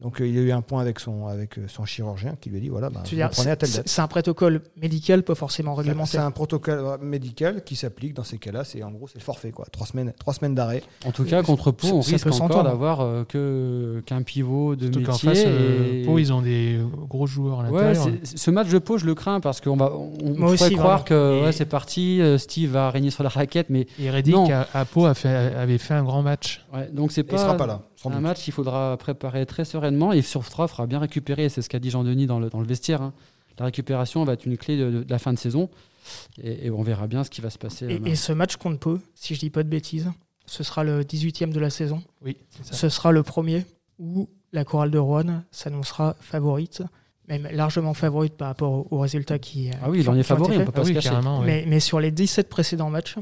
Donc 0.00 0.20
euh, 0.20 0.28
il 0.28 0.38
a 0.38 0.42
eu 0.42 0.52
un 0.52 0.60
point 0.60 0.80
avec 0.80 1.00
son 1.00 1.26
avec 1.26 1.58
euh, 1.58 1.62
son 1.66 1.84
chirurgien 1.84 2.36
qui 2.40 2.50
lui 2.50 2.58
a 2.58 2.60
dit 2.60 2.68
voilà, 2.68 2.88
bah, 2.88 3.02
vous 3.04 3.16
prenez 3.32 3.50
à 3.50 3.56
telle 3.56 3.68
c'est 3.68 3.78
date. 3.78 3.88
c'est 3.88 4.00
un 4.00 4.06
protocole 4.06 4.60
médical, 4.80 5.24
pas 5.24 5.34
forcément 5.34 5.74
C'est 5.74 5.82
réglementaire. 5.82 6.24
un 6.24 6.30
protocole 6.30 6.78
euh, 6.78 6.96
médical 7.02 7.64
qui 7.64 7.74
s'applique 7.74 8.14
dans 8.14 8.22
ces 8.22 8.38
cas-là. 8.38 8.62
C'est 8.62 8.80
en 8.84 8.92
gros 8.92 9.08
c'est 9.08 9.18
le 9.18 9.24
forfait 9.24 9.50
quoi. 9.50 9.66
Trois 9.72 9.88
semaines, 9.88 10.12
trois 10.16 10.34
semaines 10.34 10.54
d'arrêt. 10.54 10.84
En 11.04 11.10
tout 11.10 11.24
cas, 11.24 11.42
contre 11.42 11.72
Pau, 11.72 11.88
on 11.94 12.00
risque 12.00 12.28
encore 12.40 12.62
d'avoir 12.62 13.00
euh, 13.00 13.24
que 13.24 14.00
qu'un 14.06 14.22
pivot 14.22 14.76
de 14.76 14.84
Surtout 14.84 15.00
métier. 15.00 15.28
face, 15.30 15.42
euh, 15.44 16.02
et- 16.02 16.04
Pau, 16.06 16.18
ils 16.20 16.32
ont 16.32 16.42
des 16.42 16.78
gros 17.08 17.26
joueurs 17.26 17.58
à 17.60 17.62
l'intérieur. 17.64 18.08
c'est- 18.22 18.38
ce 18.38 18.50
match 18.52 18.68
de 18.68 18.78
Pau, 18.78 18.98
je 18.98 19.06
le 19.06 19.16
crains 19.16 19.40
parce 19.40 19.60
qu'on 19.60 19.76
va, 19.76 19.92
on, 19.96 20.10
Moi 20.28 20.34
pourrait 20.36 20.52
aussi, 20.52 20.74
croire 20.76 21.02
vraiment. 21.02 21.04
que 21.06 21.40
Et- 21.40 21.44
ouais, 21.46 21.52
c'est 21.52 21.66
parti, 21.66 22.20
Steve 22.38 22.70
va 22.70 22.90
régner 22.90 23.10
sur 23.10 23.24
la 23.24 23.30
raquette, 23.30 23.66
mais 23.68 23.88
Et 23.98 24.10
Reddick, 24.10 24.36
à, 24.52 24.68
à 24.74 24.84
Pau, 24.84 25.06
a 25.06 25.14
fait- 25.14 25.28
avait 25.28 25.78
fait 25.78 25.94
un 25.94 26.04
grand 26.04 26.22
match. 26.22 26.64
ouais, 26.72 26.88
donc 26.92 27.10
c'est 27.10 27.26
il 27.28 27.36
sera 27.36 27.56
pas 27.56 27.66
là. 27.66 27.82
Sans 28.00 28.10
un 28.10 28.14
doute. 28.14 28.22
match 28.22 28.42
qu'il 28.44 28.52
faudra 28.52 28.96
préparer 28.96 29.44
très 29.46 29.64
sereinement 29.64 30.12
et 30.12 30.22
sur 30.22 30.40
il 30.40 30.44
faudra 30.44 30.86
bien 30.86 30.98
récupérer. 31.00 31.48
C'est 31.48 31.62
ce 31.62 31.68
qu'a 31.68 31.78
dit 31.78 31.90
Jean-Denis 31.90 32.26
dans 32.26 32.38
le, 32.38 32.48
dans 32.48 32.60
le 32.60 32.66
vestiaire. 32.66 33.02
hein. 33.02 33.12
La 33.58 33.64
récupération 33.64 34.22
va 34.24 34.34
être 34.34 34.46
une 34.46 34.56
clé 34.56 34.76
de, 34.78 35.02
de 35.02 35.10
la 35.10 35.18
fin 35.18 35.32
de 35.32 35.38
saison 35.38 35.68
et, 36.42 36.66
et 36.66 36.70
on 36.70 36.82
verra 36.82 37.08
bien 37.08 37.24
ce 37.24 37.30
qui 37.30 37.40
va 37.40 37.50
se 37.50 37.58
passer. 37.58 37.86
euh, 37.86 37.98
Et, 38.06 38.10
et 38.12 38.14
ce 38.14 38.32
match 38.32 38.56
contre 38.56 38.78
Pau, 38.78 38.98
si 39.14 39.34
je 39.34 39.40
dis 39.40 39.50
pas 39.50 39.64
de 39.64 39.68
bêtises, 39.68 40.08
ce 40.46 40.62
sera 40.62 40.84
le 40.84 41.02
18e 41.02 41.50
de 41.52 41.58
la 41.60 41.68
saison. 41.70 42.00
Oui, 42.24 42.36
c'est 42.50 42.66
ça. 42.66 42.74
Ce 42.74 42.88
sera 42.88 43.10
le 43.12 43.22
premier 43.24 43.66
où 43.98 44.28
la 44.52 44.64
chorale 44.64 44.90
de 44.92 44.98
Rouen 44.98 45.42
s'annoncera 45.50 46.14
favorite, 46.20 46.82
même 47.26 47.48
largement 47.52 47.94
favorite 47.94 48.34
par 48.34 48.46
rapport 48.48 48.90
aux, 48.92 48.98
résultats 49.00 49.38
qui. 49.40 49.70
ah 49.82 49.90
oui, 49.90 50.00
il 50.00 50.08
en 50.08 50.14
est 50.16 50.22
favori, 50.22 50.56
on 50.56 50.64
peut 50.64 50.72
pas 50.72 50.80
Ah 50.80 50.84
se 50.84 50.88
oui, 50.88 50.94
cacher. 50.94 51.08
carrément. 51.10 51.40
ouais. 51.40 51.46
Mais, 51.46 51.64
mais 51.66 51.80
sur 51.80 51.98
les 52.00 52.10
17 52.12 52.48
précédents 52.48 52.88
matchs, 52.90 53.16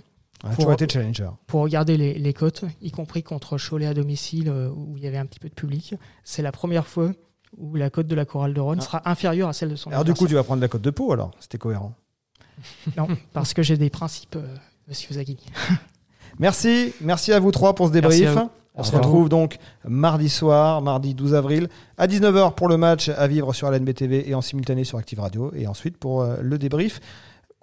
Pour- 0.48 0.56
toujours 0.56 0.72
été 0.72 0.88
challenger. 0.88 1.28
pour 1.46 1.62
regarder 1.62 1.96
les, 1.96 2.14
les 2.14 2.32
cotes, 2.32 2.64
y 2.80 2.90
compris 2.90 3.22
contre 3.22 3.56
Cholet 3.58 3.86
à 3.86 3.94
domicile 3.94 4.48
euh, 4.48 4.70
où 4.70 4.96
il 4.96 5.04
y 5.04 5.06
avait 5.06 5.18
un 5.18 5.26
petit 5.26 5.38
peu 5.40 5.48
de 5.48 5.54
public, 5.54 5.94
c'est 6.24 6.42
la 6.42 6.52
première 6.52 6.86
fois 6.86 7.12
où 7.58 7.74
la 7.76 7.90
cote 7.90 8.06
de 8.06 8.14
la 8.14 8.24
chorale 8.24 8.52
de 8.54 8.60
Rouen 8.60 8.76
Ah. 8.78 8.82
sera 8.82 9.02
inférieure 9.10 9.48
à 9.48 9.52
celle 9.52 9.70
de 9.70 9.76
son 9.76 9.90
Alors 9.90 10.04
du 10.04 10.12
coup, 10.14 10.26
tu 10.26 10.34
vas 10.34 10.42
prendre 10.44 10.60
la 10.60 10.68
cote 10.68 10.82
de 10.82 10.90
Pau 10.90 11.12
alors. 11.12 11.30
C'était 11.40 11.58
cohérent. 11.58 11.94
Non, 12.96 13.06
parce 13.32 13.52
que 13.54 13.62
j'ai 13.62 13.76
des 13.76 13.90
principes, 13.90 14.36
euh, 14.36 14.56
monsieur 14.88 15.14
Zaghini. 15.14 15.44
Merci, 16.38 16.92
merci 17.00 17.32
à 17.32 17.40
vous 17.40 17.50
trois 17.50 17.74
pour 17.74 17.86
ce 17.88 17.92
débrief. 17.92 18.20
Merci 18.24 18.38
à 18.38 18.42
vous. 18.42 18.50
On 18.74 18.82
se 18.82 18.94
retrouve 18.94 19.28
donc 19.30 19.56
mardi 19.86 20.28
soir, 20.28 20.82
mardi 20.82 21.14
12 21.14 21.34
avril, 21.34 21.68
à 21.96 22.06
19h 22.06 22.52
pour 22.54 22.68
le 22.68 22.76
match 22.76 23.08
à 23.08 23.26
vivre 23.26 23.54
sur 23.54 23.70
la 23.70 23.78
NBTV 23.78 24.28
et 24.28 24.34
en 24.34 24.42
simultané 24.42 24.84
sur 24.84 24.98
Active 24.98 25.18
Radio. 25.20 25.50
Et 25.54 25.66
ensuite 25.66 25.96
pour 25.96 26.20
euh, 26.20 26.36
le 26.42 26.58
débrief 26.58 27.00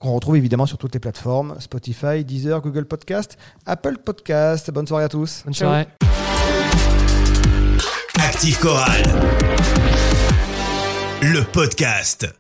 qu'on 0.03 0.13
retrouve 0.13 0.35
évidemment 0.35 0.65
sur 0.65 0.77
toutes 0.77 0.93
les 0.93 0.99
plateformes 0.99 1.55
Spotify, 1.59 2.25
Deezer, 2.25 2.61
Google 2.61 2.85
Podcast, 2.85 3.37
Apple 3.65 3.97
Podcast. 4.03 4.69
Bonne 4.69 4.85
soirée 4.85 5.05
à 5.05 5.09
tous. 5.09 5.43
Bonne 5.45 5.53
Ciao. 5.53 5.69
soirée. 5.69 5.87
Active 8.19 8.59
Chorale. 8.59 9.03
Le 11.21 11.41
podcast. 11.43 12.27